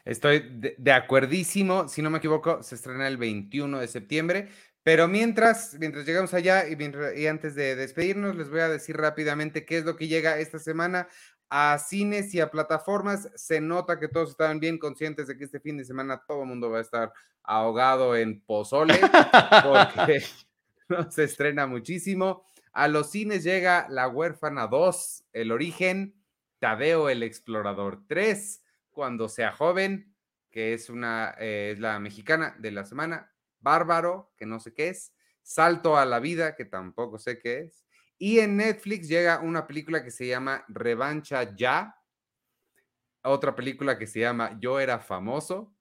Estoy 0.07 0.39
de, 0.39 0.77
de, 0.79 0.93
acuerdísimo, 0.93 1.89
si 1.89 2.01
no 2.01 2.11
me 2.11 2.19
equivoco, 2.19 2.63
se 2.63 2.77
estrena 2.77 3.09
el 3.09 3.17
21 3.17 3.81
de 3.81 3.89
septiembre, 3.89 4.49
pero 4.85 5.09
mientras, 5.09 5.77
mientras 5.81 6.07
llegamos 6.07 6.33
allá 6.33 6.69
y, 6.69 6.79
y 7.21 7.27
antes 7.27 7.57
de 7.57 7.75
despedirnos, 7.75 8.37
les 8.37 8.49
voy 8.49 8.61
a 8.61 8.69
decir 8.69 8.97
rápidamente 8.97 9.67
qué 9.67 9.79
es 9.79 9.85
lo 9.85 9.97
que 9.97 10.07
llega 10.07 10.39
esta 10.39 10.61
semana 10.61 11.09
a 11.51 11.77
cines 11.79 12.33
y 12.35 12.41
a 12.41 12.53
plataformas. 12.53 13.29
Se 13.35 13.61
nota 13.61 13.99
que 13.99 14.07
todos 14.07 14.31
estaban 14.31 14.61
bien 14.61 14.79
conscientes 14.79 15.27
de 15.27 15.37
que 15.37 15.45
este 15.45 15.59
fin 15.59 15.77
de 15.77 15.85
semana 15.85 16.23
todo 16.27 16.43
el 16.43 16.49
mundo 16.49 16.71
va 16.71 16.79
a 16.79 16.83
estar 16.83 17.13
ahogado 17.43 18.15
en 18.15 18.41
pozole 18.43 19.01
porque 19.65 20.23
no 20.89 21.11
se 21.11 21.25
estrena 21.25 21.67
muchísimo. 21.67 22.45
A 22.73 22.89
los 22.89 23.11
cines 23.11 23.43
llega 23.43 23.87
La 23.89 24.07
huérfana 24.07 24.67
2, 24.67 25.25
El 25.33 25.51
origen, 25.51 26.15
Tadeo 26.59 27.09
el 27.09 27.23
explorador 27.23 28.03
3, 28.07 28.63
Cuando 28.97 29.29
sea 29.29 29.53
joven, 29.53 30.17
que 30.51 30.73
es 30.73 30.89
una 30.89 31.35
eh, 31.39 31.73
es 31.75 31.81
la 31.81 32.01
mexicana 32.01 32.57
de 32.59 32.71
la 32.71 32.87
semana, 32.87 33.31
Bárbaro, 33.61 34.33
que 34.39 34.47
no 34.47 34.59
sé 34.59 34.73
qué 34.73 34.89
es, 34.89 35.13
Salto 35.43 35.99
a 35.99 36.07
la 36.07 36.19
vida, 36.19 36.57
que 36.57 36.65
tampoco 36.65 37.19
sé 37.19 37.39
qué 37.39 37.59
es, 37.59 37.85
y 38.17 38.39
en 38.39 38.57
Netflix 38.57 39.07
llega 39.07 39.41
una 39.41 39.67
película 39.67 40.03
que 40.03 40.11
se 40.11 40.27
llama 40.27 40.65
Revancha 40.69 41.55
Ya, 41.55 41.95
otra 43.23 43.55
película 43.55 43.99
que 43.99 44.07
se 44.07 44.21
llama 44.21 44.59
Yo 44.63 44.81
era 44.81 44.99
famoso, 44.99 45.77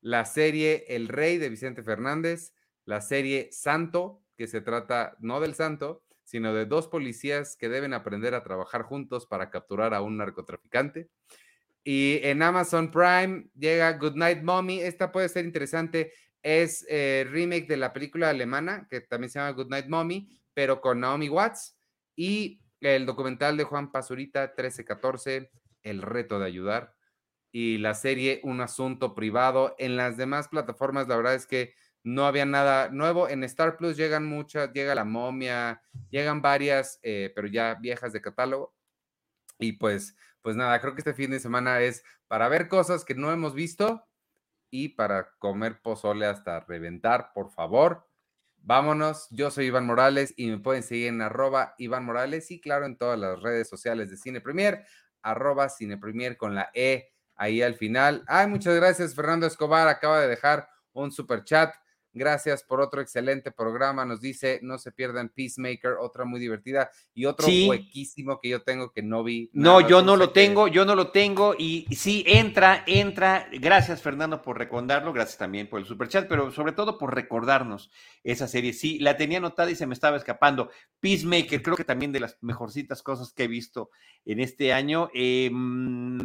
la 0.00 0.24
serie 0.24 0.84
El 0.86 1.08
Rey 1.08 1.38
de 1.38 1.48
Vicente 1.48 1.82
Fernández, 1.82 2.54
la 2.84 3.00
serie 3.00 3.48
Santo, 3.50 4.22
que 4.36 4.46
se 4.46 4.60
trata 4.60 5.16
no 5.18 5.40
del 5.40 5.56
santo, 5.56 6.04
sino 6.22 6.54
de 6.54 6.66
dos 6.66 6.86
policías 6.86 7.56
que 7.56 7.68
deben 7.68 7.94
aprender 7.94 8.36
a 8.36 8.44
trabajar 8.44 8.84
juntos 8.84 9.26
para 9.26 9.50
capturar 9.50 9.92
a 9.92 10.02
un 10.02 10.18
narcotraficante. 10.18 11.10
Y 11.82 12.20
en 12.22 12.42
Amazon 12.42 12.90
Prime 12.90 13.48
llega 13.54 13.92
Goodnight 13.92 14.42
Mommy. 14.42 14.80
Esta 14.80 15.10
puede 15.10 15.28
ser 15.28 15.44
interesante. 15.44 16.12
Es 16.42 16.86
eh, 16.88 17.26
remake 17.30 17.66
de 17.66 17.76
la 17.76 17.92
película 17.92 18.30
alemana 18.30 18.86
que 18.88 19.00
también 19.00 19.30
se 19.30 19.38
llama 19.38 19.52
Goodnight 19.52 19.88
Mommy, 19.88 20.28
pero 20.54 20.80
con 20.80 21.00
Naomi 21.00 21.28
Watts 21.28 21.76
y 22.16 22.60
el 22.80 23.06
documental 23.06 23.56
de 23.56 23.64
Juan 23.64 23.92
Pazurita 23.92 24.42
1314, 24.42 25.50
El 25.82 26.02
reto 26.02 26.38
de 26.38 26.46
ayudar, 26.46 26.94
y 27.52 27.78
la 27.78 27.94
serie 27.94 28.40
Un 28.42 28.60
asunto 28.60 29.14
privado. 29.14 29.74
En 29.78 29.96
las 29.96 30.16
demás 30.16 30.48
plataformas, 30.48 31.08
la 31.08 31.16
verdad 31.16 31.34
es 31.34 31.46
que 31.46 31.74
no 32.02 32.26
había 32.26 32.46
nada 32.46 32.88
nuevo. 32.90 33.28
En 33.28 33.44
Star 33.44 33.76
Plus 33.76 33.96
llegan 33.96 34.26
muchas, 34.26 34.72
llega 34.72 34.94
La 34.94 35.04
Momia, 35.04 35.82
llegan 36.10 36.40
varias, 36.40 36.98
eh, 37.02 37.32
pero 37.34 37.48
ya 37.48 37.74
viejas 37.74 38.12
de 38.12 38.22
catálogo. 38.22 38.74
Y 39.58 39.72
pues, 39.72 40.16
pues 40.42 40.56
nada, 40.56 40.80
creo 40.80 40.94
que 40.94 41.00
este 41.00 41.14
fin 41.14 41.30
de 41.30 41.40
semana 41.40 41.80
es 41.80 42.02
para 42.28 42.48
ver 42.48 42.68
cosas 42.68 43.04
que 43.04 43.14
no 43.14 43.30
hemos 43.32 43.54
visto 43.54 44.06
y 44.70 44.90
para 44.90 45.32
comer 45.38 45.80
pozole 45.82 46.26
hasta 46.26 46.60
reventar, 46.60 47.32
por 47.34 47.50
favor. 47.50 48.08
Vámonos, 48.62 49.26
yo 49.30 49.50
soy 49.50 49.66
Iván 49.66 49.86
Morales 49.86 50.34
y 50.36 50.50
me 50.50 50.58
pueden 50.58 50.82
seguir 50.82 51.08
en 51.08 51.22
arroba 51.22 51.74
Iván 51.78 52.04
Morales 52.04 52.50
y 52.50 52.60
claro 52.60 52.84
en 52.86 52.96
todas 52.96 53.18
las 53.18 53.40
redes 53.40 53.68
sociales 53.68 54.10
de 54.10 54.16
Cine 54.16 54.40
Premier, 54.40 54.84
arroba 55.22 55.68
Cine 55.68 55.96
Premier 55.96 56.36
con 56.36 56.54
la 56.54 56.70
E 56.74 57.12
ahí 57.36 57.62
al 57.62 57.74
final. 57.74 58.22
Ay, 58.26 58.46
muchas 58.46 58.74
gracias 58.76 59.14
Fernando 59.14 59.46
Escobar, 59.46 59.88
acaba 59.88 60.20
de 60.20 60.28
dejar 60.28 60.68
un 60.92 61.10
super 61.10 61.42
chat. 61.44 61.74
Gracias 62.12 62.64
por 62.64 62.80
otro 62.80 63.00
excelente 63.00 63.52
programa. 63.52 64.04
Nos 64.04 64.20
dice, 64.20 64.58
no 64.62 64.78
se 64.78 64.90
pierdan 64.90 65.28
Peacemaker, 65.28 65.92
otra 66.00 66.24
muy 66.24 66.40
divertida 66.40 66.90
y 67.14 67.24
otro 67.24 67.46
huequísimo 67.46 68.40
que 68.40 68.48
yo 68.48 68.62
tengo 68.62 68.90
que 68.90 69.02
no 69.02 69.22
vi. 69.22 69.48
No, 69.52 69.80
yo 69.80 70.02
no 70.02 70.16
lo 70.16 70.30
tengo, 70.30 70.66
yo 70.66 70.84
no 70.84 70.96
lo 70.96 71.12
tengo 71.12 71.54
y, 71.56 71.86
sí, 71.94 72.24
entra, 72.26 72.82
entra. 72.86 73.48
Gracias 73.52 74.02
Fernando 74.02 74.42
por 74.42 74.58
recordarlo, 74.58 75.12
gracias 75.12 75.38
también 75.38 75.68
por 75.68 75.78
el 75.78 75.86
super 75.86 76.08
chat, 76.08 76.28
pero 76.28 76.50
sobre 76.50 76.72
todo 76.72 76.98
por 76.98 77.14
recordarnos 77.14 77.90
esa 78.24 78.48
serie. 78.48 78.72
Sí, 78.72 78.98
la 78.98 79.16
tenía 79.16 79.38
anotada 79.38 79.70
y 79.70 79.76
se 79.76 79.86
me 79.86 79.94
estaba 79.94 80.16
escapando. 80.16 80.70
Peacemaker, 80.98 81.62
creo 81.62 81.76
que 81.76 81.84
también 81.84 82.10
de 82.10 82.20
las 82.20 82.38
mejorcitas 82.40 83.02
cosas 83.02 83.32
que 83.32 83.44
he 83.44 83.48
visto 83.48 83.90
en 84.24 84.40
este 84.40 84.72
año. 84.72 85.10
Eh, 85.14 85.50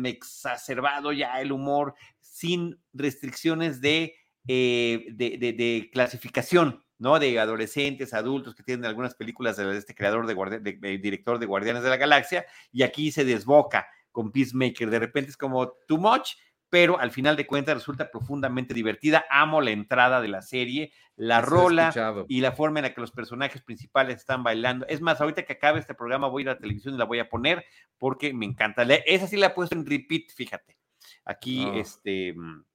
exacerbado 0.04 1.12
ya 1.12 1.40
el 1.42 1.52
humor 1.52 1.94
sin 2.22 2.80
restricciones 2.94 3.82
de 3.82 4.14
eh, 4.48 5.06
de, 5.12 5.90
clasificación, 5.92 6.84
¿no? 6.98 7.20
De 7.20 7.40
adolescentes, 7.40 8.14
adultos 8.14 8.56
que 8.56 8.64
tienen 8.64 8.86
algunas 8.86 9.16
películas 9.16 9.58
de 9.58 9.78
este 9.78 9.96
creador 9.96 10.28
de, 10.28 10.98
director 10.98 11.40
de 11.40 11.46
Guardianes 11.46 11.84
de 11.84 11.90
la 11.90 11.98
Galaxia, 11.98 12.46
y 12.72 12.84
aquí 12.84 13.12
se 13.12 13.26
desboca 13.26 13.88
con 14.12 14.32
Peacemaker. 14.32 14.90
De 14.90 15.00
repente 15.00 15.32
es 15.32 15.38
como 15.38 15.74
too 15.88 15.98
much, 15.98 16.36
pero 16.70 17.00
al 17.00 17.12
final 17.12 17.36
de 17.36 17.48
cuentas 17.48 17.76
resulta 17.76 18.12
profundamente 18.12 18.74
divertida. 18.74 19.26
Amo 19.30 19.62
la 19.62 19.72
entrada 19.72 20.22
de 20.22 20.28
la 20.28 20.42
serie, 20.42 20.92
la 21.16 21.42
rola 21.42 22.26
y 22.28 22.42
la 22.42 22.52
forma 22.52 22.80
en 22.80 22.84
la 22.84 22.94
que 22.94 23.02
los 23.02 23.12
personajes 23.12 23.62
principales 23.62 24.18
están 24.18 24.44
bailando. 24.44 24.86
Es 24.88 25.02
más, 25.02 25.22
ahorita 25.22 25.44
que 25.44 25.54
acabe 25.54 25.80
este 25.80 25.96
programa 25.96 26.28
voy 26.28 26.42
a 26.42 26.44
ir 26.44 26.50
a 26.50 26.54
la 26.54 26.60
televisión 26.60 26.96
y 26.96 26.98
la 26.98 27.06
voy 27.06 27.20
a 27.20 27.30
poner 27.30 27.66
porque 27.98 28.34
me 28.34 28.46
encanta. 28.46 28.84
Esa 29.06 29.28
sí 29.28 29.38
la 29.38 29.48
he 29.48 29.50
puesto 29.52 29.76
en 29.76 29.86
repeat, 29.86 30.32
fíjate. 30.36 30.78
Aquí, 31.24 31.66
oh. 31.66 31.74
este 31.76 32.34
mm, 32.34 32.66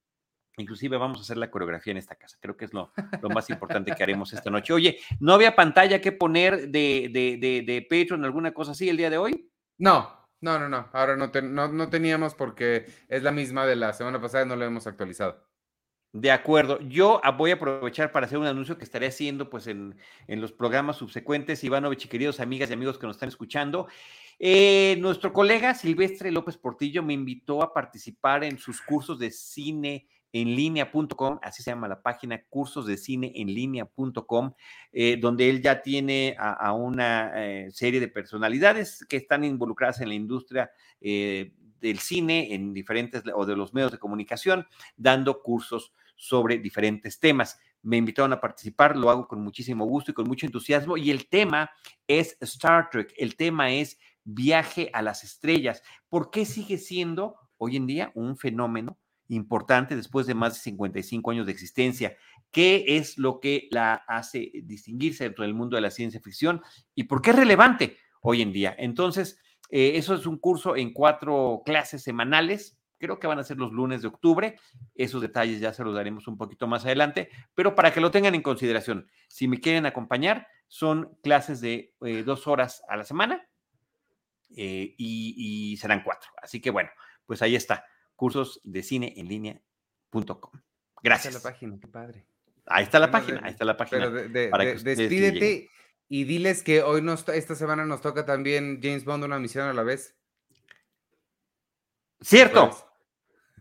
Inclusive 0.61 0.97
vamos 0.97 1.19
a 1.19 1.21
hacer 1.23 1.37
la 1.37 1.51
coreografía 1.51 1.93
en 1.93 1.97
esta 1.97 2.15
casa. 2.15 2.37
Creo 2.41 2.57
que 2.57 2.65
es 2.65 2.73
lo, 2.73 2.93
más 3.33 3.49
importante 3.51 3.93
que 3.95 4.03
haremos 4.03 4.33
esta 4.33 4.51
noche. 4.51 4.73
Oye, 4.73 4.99
¿no 5.19 5.33
había 5.33 5.57
pantalla 5.57 6.01
que 6.01 6.13
poner 6.13 6.69
de, 6.69 7.11
de, 7.13 7.63
de, 7.65 7.83
Patreon, 7.83 8.25
alguna 8.25 8.53
cosa 8.53 8.73
así 8.73 8.89
el 8.89 8.97
día 8.97 9.11
de 9.11 9.19
hoy? 9.19 9.51
No, 9.79 10.29
no, 10.41 10.59
no, 10.59 10.69
no. 10.69 10.89
Ahora 10.93 11.17
no, 11.17 11.31
no, 11.69 11.89
teníamos 11.89 12.35
porque 12.35 12.87
es 13.09 13.23
la 13.23 13.33
misma 13.33 13.67
de 13.67 13.77
la 13.77 13.93
semana 13.93 14.21
pasada 14.21 14.45
y 14.45 14.49
no 14.49 14.57
lo 14.57 14.65
hemos 14.65 14.87
actualizado. 14.87 15.47
De 16.13 16.31
acuerdo. 16.33 16.81
Yo 16.81 17.21
voy 17.37 17.53
a 17.53 17.55
aprovechar 17.55 18.11
para 18.11 18.27
hacer 18.27 18.39
un 18.39 18.47
anuncio 18.47 18.77
que 18.77 18.85
estaré 18.85 19.07
haciendo 19.07 19.49
pues 19.49 19.67
en, 19.67 19.97
en 20.27 20.41
los 20.41 20.53
programas 20.53 20.97
subsecuentes. 20.97 21.63
Ivanovich 21.63 22.07
y 22.07 22.09
queridos 22.09 22.41
amigas 22.41 22.71
y 22.71 22.73
amigos 22.73 22.99
que 22.99 23.07
nos 23.07 23.17
están 23.17 23.29
escuchando. 23.29 23.87
Eh, 24.43 24.97
nuestro 25.01 25.35
colega 25.35 25.75
Silvestre 25.75 26.31
López 26.31 26.57
Portillo 26.57 27.03
me 27.03 27.13
invitó 27.13 27.63
a 27.63 27.75
participar 27.75 28.43
en 28.43 28.57
sus 28.57 28.81
cursos 28.81 29.19
de 29.19 29.31
cine 29.31 30.09
en 30.33 30.55
línea.com, 30.55 31.39
así 31.43 31.63
se 31.63 31.71
llama 31.71 31.89
la 31.89 32.03
página, 32.03 32.43
cursos 32.49 32.87
de 32.87 32.97
cine 32.97 33.33
eh, 34.93 35.17
donde 35.21 35.51
él 35.51 35.63
ya 35.63 35.83
tiene 35.83 36.37
a, 36.39 36.73
una 36.73 37.33
eh, 37.35 37.71
serie 37.73 38.01
de 38.01 38.09
personalidades 38.09 39.05
que 39.09 39.17
están 39.17 39.45
involucradas 39.45 40.01
en 40.01 40.09
la 40.09 40.15
industria 40.15 40.71
eh, 41.01 41.53
del 41.81 41.99
cine, 41.99 42.55
en 42.55 42.73
diferentes, 42.73 43.23
o 43.35 43.45
de 43.45 43.57
los 43.57 43.75
medios 43.75 43.93
de 43.93 43.99
comunicación, 43.99 44.67
dando 44.97 45.43
cursos 45.43 45.93
sobre 46.17 46.59
diferentes 46.59 47.19
temas. 47.19 47.59
Me 47.83 47.97
invitaron 47.97 48.33
a 48.33 48.41
participar, 48.41 48.97
lo 48.97 49.11
hago 49.11 49.27
con 49.27 49.43
muchísimo 49.43 49.87
gusto 49.87 50.11
y 50.11 50.15
con 50.15 50.29
mucho 50.29 50.47
entusiasmo, 50.47 50.97
y 50.97 51.11
el 51.11 51.29
tema 51.29 51.71
es 52.07 52.37
Star 52.41 52.91
Trek, 52.91 53.15
el 53.17 53.37
tema 53.37 53.73
es 53.73 53.99
viaje 54.23 54.91
a 54.93 55.03
las 55.03 55.25
estrellas. 55.25 55.83
¿Por 56.09 56.31
qué 56.31 56.45
sigue 56.45 56.79
siendo 56.79 57.37
hoy 57.57 57.77
en 57.77 57.87
día 57.87 58.13
un 58.15 58.37
fenómeno? 58.37 58.99
Importante 59.31 59.97
después 59.97 60.27
de 60.27 60.35
más 60.35 60.55
de 60.55 60.61
55 60.61 61.31
años 61.31 61.47
de 61.47 61.53
existencia. 61.53 62.17
¿Qué 62.51 62.85
es 62.89 63.17
lo 63.17 63.41
que 63.41 63.69
la 63.71 63.95
hace 64.09 64.51
distinguirse 64.65 65.25
dentro 65.25 65.45
del 65.45 65.55
mundo 65.55 65.77
de 65.77 65.83
la 65.83 65.91
ciencia 65.91 66.21
ficción 66.21 66.63
y 66.95 67.05
por 67.05 67.23
qué 67.23 67.31
es 67.31 67.37
relevante 67.37 67.97
hoy 68.23 68.43
en 68.43 68.53
día? 68.53 68.75
Entonces, 68.77 69.39
eh, 69.71 69.93
eso 69.95 70.15
es 70.15 70.27
un 70.27 70.39
curso 70.39 70.77
en 70.77 70.93
cuatro 70.93 71.63
clases 71.65 72.03
semanales. 72.03 72.77
Creo 72.99 73.19
que 73.19 73.29
van 73.29 73.39
a 73.39 73.45
ser 73.45 73.57
los 73.57 73.73
lunes 73.73 74.03
de 74.03 74.09
octubre. 74.09 74.59
Esos 74.95 75.23
detalles 75.23 75.61
ya 75.61 75.73
se 75.73 75.85
los 75.85 75.95
daremos 75.95 76.27
un 76.27 76.37
poquito 76.37 76.67
más 76.67 76.85
adelante, 76.85 77.31
pero 77.55 77.75
para 77.75 77.93
que 77.93 78.01
lo 78.01 78.11
tengan 78.11 78.35
en 78.35 78.43
consideración, 78.43 79.09
si 79.29 79.47
me 79.47 79.61
quieren 79.61 79.87
acompañar, 79.87 80.49
son 80.67 81.17
clases 81.23 81.61
de 81.61 81.95
eh, 82.05 82.23
dos 82.25 82.47
horas 82.47 82.83
a 82.89 82.97
la 82.97 83.05
semana 83.05 83.49
eh, 84.57 84.95
y 84.99 85.77
serán 85.81 86.03
cuatro. 86.03 86.31
Así 86.43 86.61
que 86.61 86.71
bueno, 86.71 86.91
pues 87.27 87.43
ahí 87.43 87.55
está 87.55 87.85
cursos 88.21 88.61
de 88.65 88.83
cine 88.83 89.15
en 89.17 89.29
línea.com. 89.29 90.53
Gracias. 91.03 91.35
Ahí 91.35 91.39
está 91.39 91.49
la 91.49 91.55
página, 91.55 91.79
qué 91.81 91.89
padre. 91.89 92.27
Ahí 92.67 92.85
está 92.85 92.99
la 92.99 93.11
página, 93.11 93.41
ahí 93.43 93.53
está 93.53 93.65
la 93.65 93.77
página. 93.79 94.11
despídete 94.11 95.71
y 96.07 96.25
diles 96.25 96.63
que 96.63 96.83
hoy 96.83 97.01
nos, 97.01 97.27
esta 97.31 97.55
semana 97.55 97.87
nos 97.87 98.03
toca 98.03 98.27
también 98.27 98.79
James 98.83 99.07
Bond 99.07 99.25
una 99.25 99.39
misión 99.39 99.69
a 99.69 99.73
la 99.73 99.83
vez. 99.85 100.19
Cierto. 102.21 102.77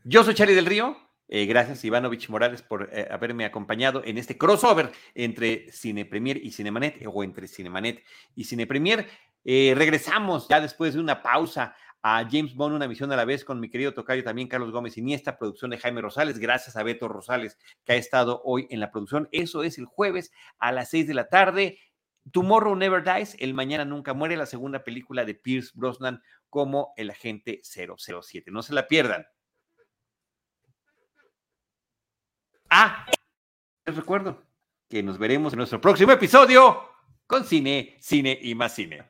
Yo 0.04 0.26
soy 0.26 0.34
Charlie 0.34 0.56
del 0.56 0.66
Río. 0.66 0.98
Eh, 1.30 1.46
gracias, 1.46 1.86
Ivanovich 1.86 2.28
Morales, 2.28 2.62
por 2.62 2.90
eh, 2.92 3.08
haberme 3.10 3.46
acompañado 3.46 4.04
en 4.04 4.18
este 4.18 4.38
crossover 4.38 4.92
entre 5.16 5.72
Cine 5.72 6.04
Premier 6.04 6.36
y 6.36 6.52
Cinemanet, 6.52 7.02
o 7.08 7.24
entre 7.24 7.48
Cinemanet 7.48 8.04
y 8.36 8.44
Cine 8.44 8.68
Premier. 8.68 9.08
Eh, 9.46 9.74
regresamos 9.78 10.50
ya 10.50 10.60
después 10.60 10.96
de 10.96 11.00
una 11.00 11.24
pausa 11.24 11.74
a 12.02 12.26
James 12.30 12.56
Bond, 12.56 12.76
una 12.76 12.88
misión 12.88 13.12
a 13.12 13.16
la 13.16 13.26
vez 13.26 13.44
con 13.44 13.60
mi 13.60 13.70
querido 13.70 13.94
tocayo 13.94 14.24
también 14.24 14.48
Carlos 14.48 14.72
Gómez 14.72 14.98
Iniesta, 14.98 15.38
producción 15.38 15.72
de 15.72 15.78
Jaime 15.78 16.02
Rosales, 16.02 16.40
gracias 16.40 16.76
a 16.76 16.84
Beto 16.84 17.08
Rosales 17.08 17.58
que 17.84 17.94
ha 17.94 17.96
estado 17.96 18.42
hoy 18.46 18.68
en 18.70 18.80
la 18.80 18.92
producción. 18.92 19.28
Eso 19.32 19.64
es 19.64 19.78
el 19.78 19.86
jueves 19.86 20.32
a 20.60 20.72
las 20.72 20.90
seis 20.90 21.08
de 21.08 21.14
la 21.14 21.28
tarde. 21.28 21.80
Tomorrow 22.32 22.76
Never 22.76 23.04
Dies, 23.04 23.36
El 23.40 23.54
Mañana 23.54 23.86
Nunca 23.86 24.14
Muere, 24.14 24.38
la 24.38 24.46
segunda 24.46 24.84
película 24.84 25.26
de 25.26 25.36
Pierce 25.36 25.72
Brosnan 25.74 26.22
como 26.50 26.94
el 26.96 27.10
agente 27.10 27.62
007. 27.64 28.52
No 28.52 28.62
se 28.62 28.74
la 28.74 28.88
pierdan. 28.88 29.26
Ah, 32.70 33.08
les 33.86 33.96
recuerdo 33.96 34.44
que 34.88 35.02
nos 35.02 35.18
veremos 35.18 35.54
en 35.54 35.58
nuestro 35.58 35.82
próximo 35.82 36.12
episodio 36.12 36.84
con 37.26 37.44
cine, 37.46 37.98
cine 38.00 38.38
y 38.42 38.56
más 38.56 38.76
cine. 38.76 39.10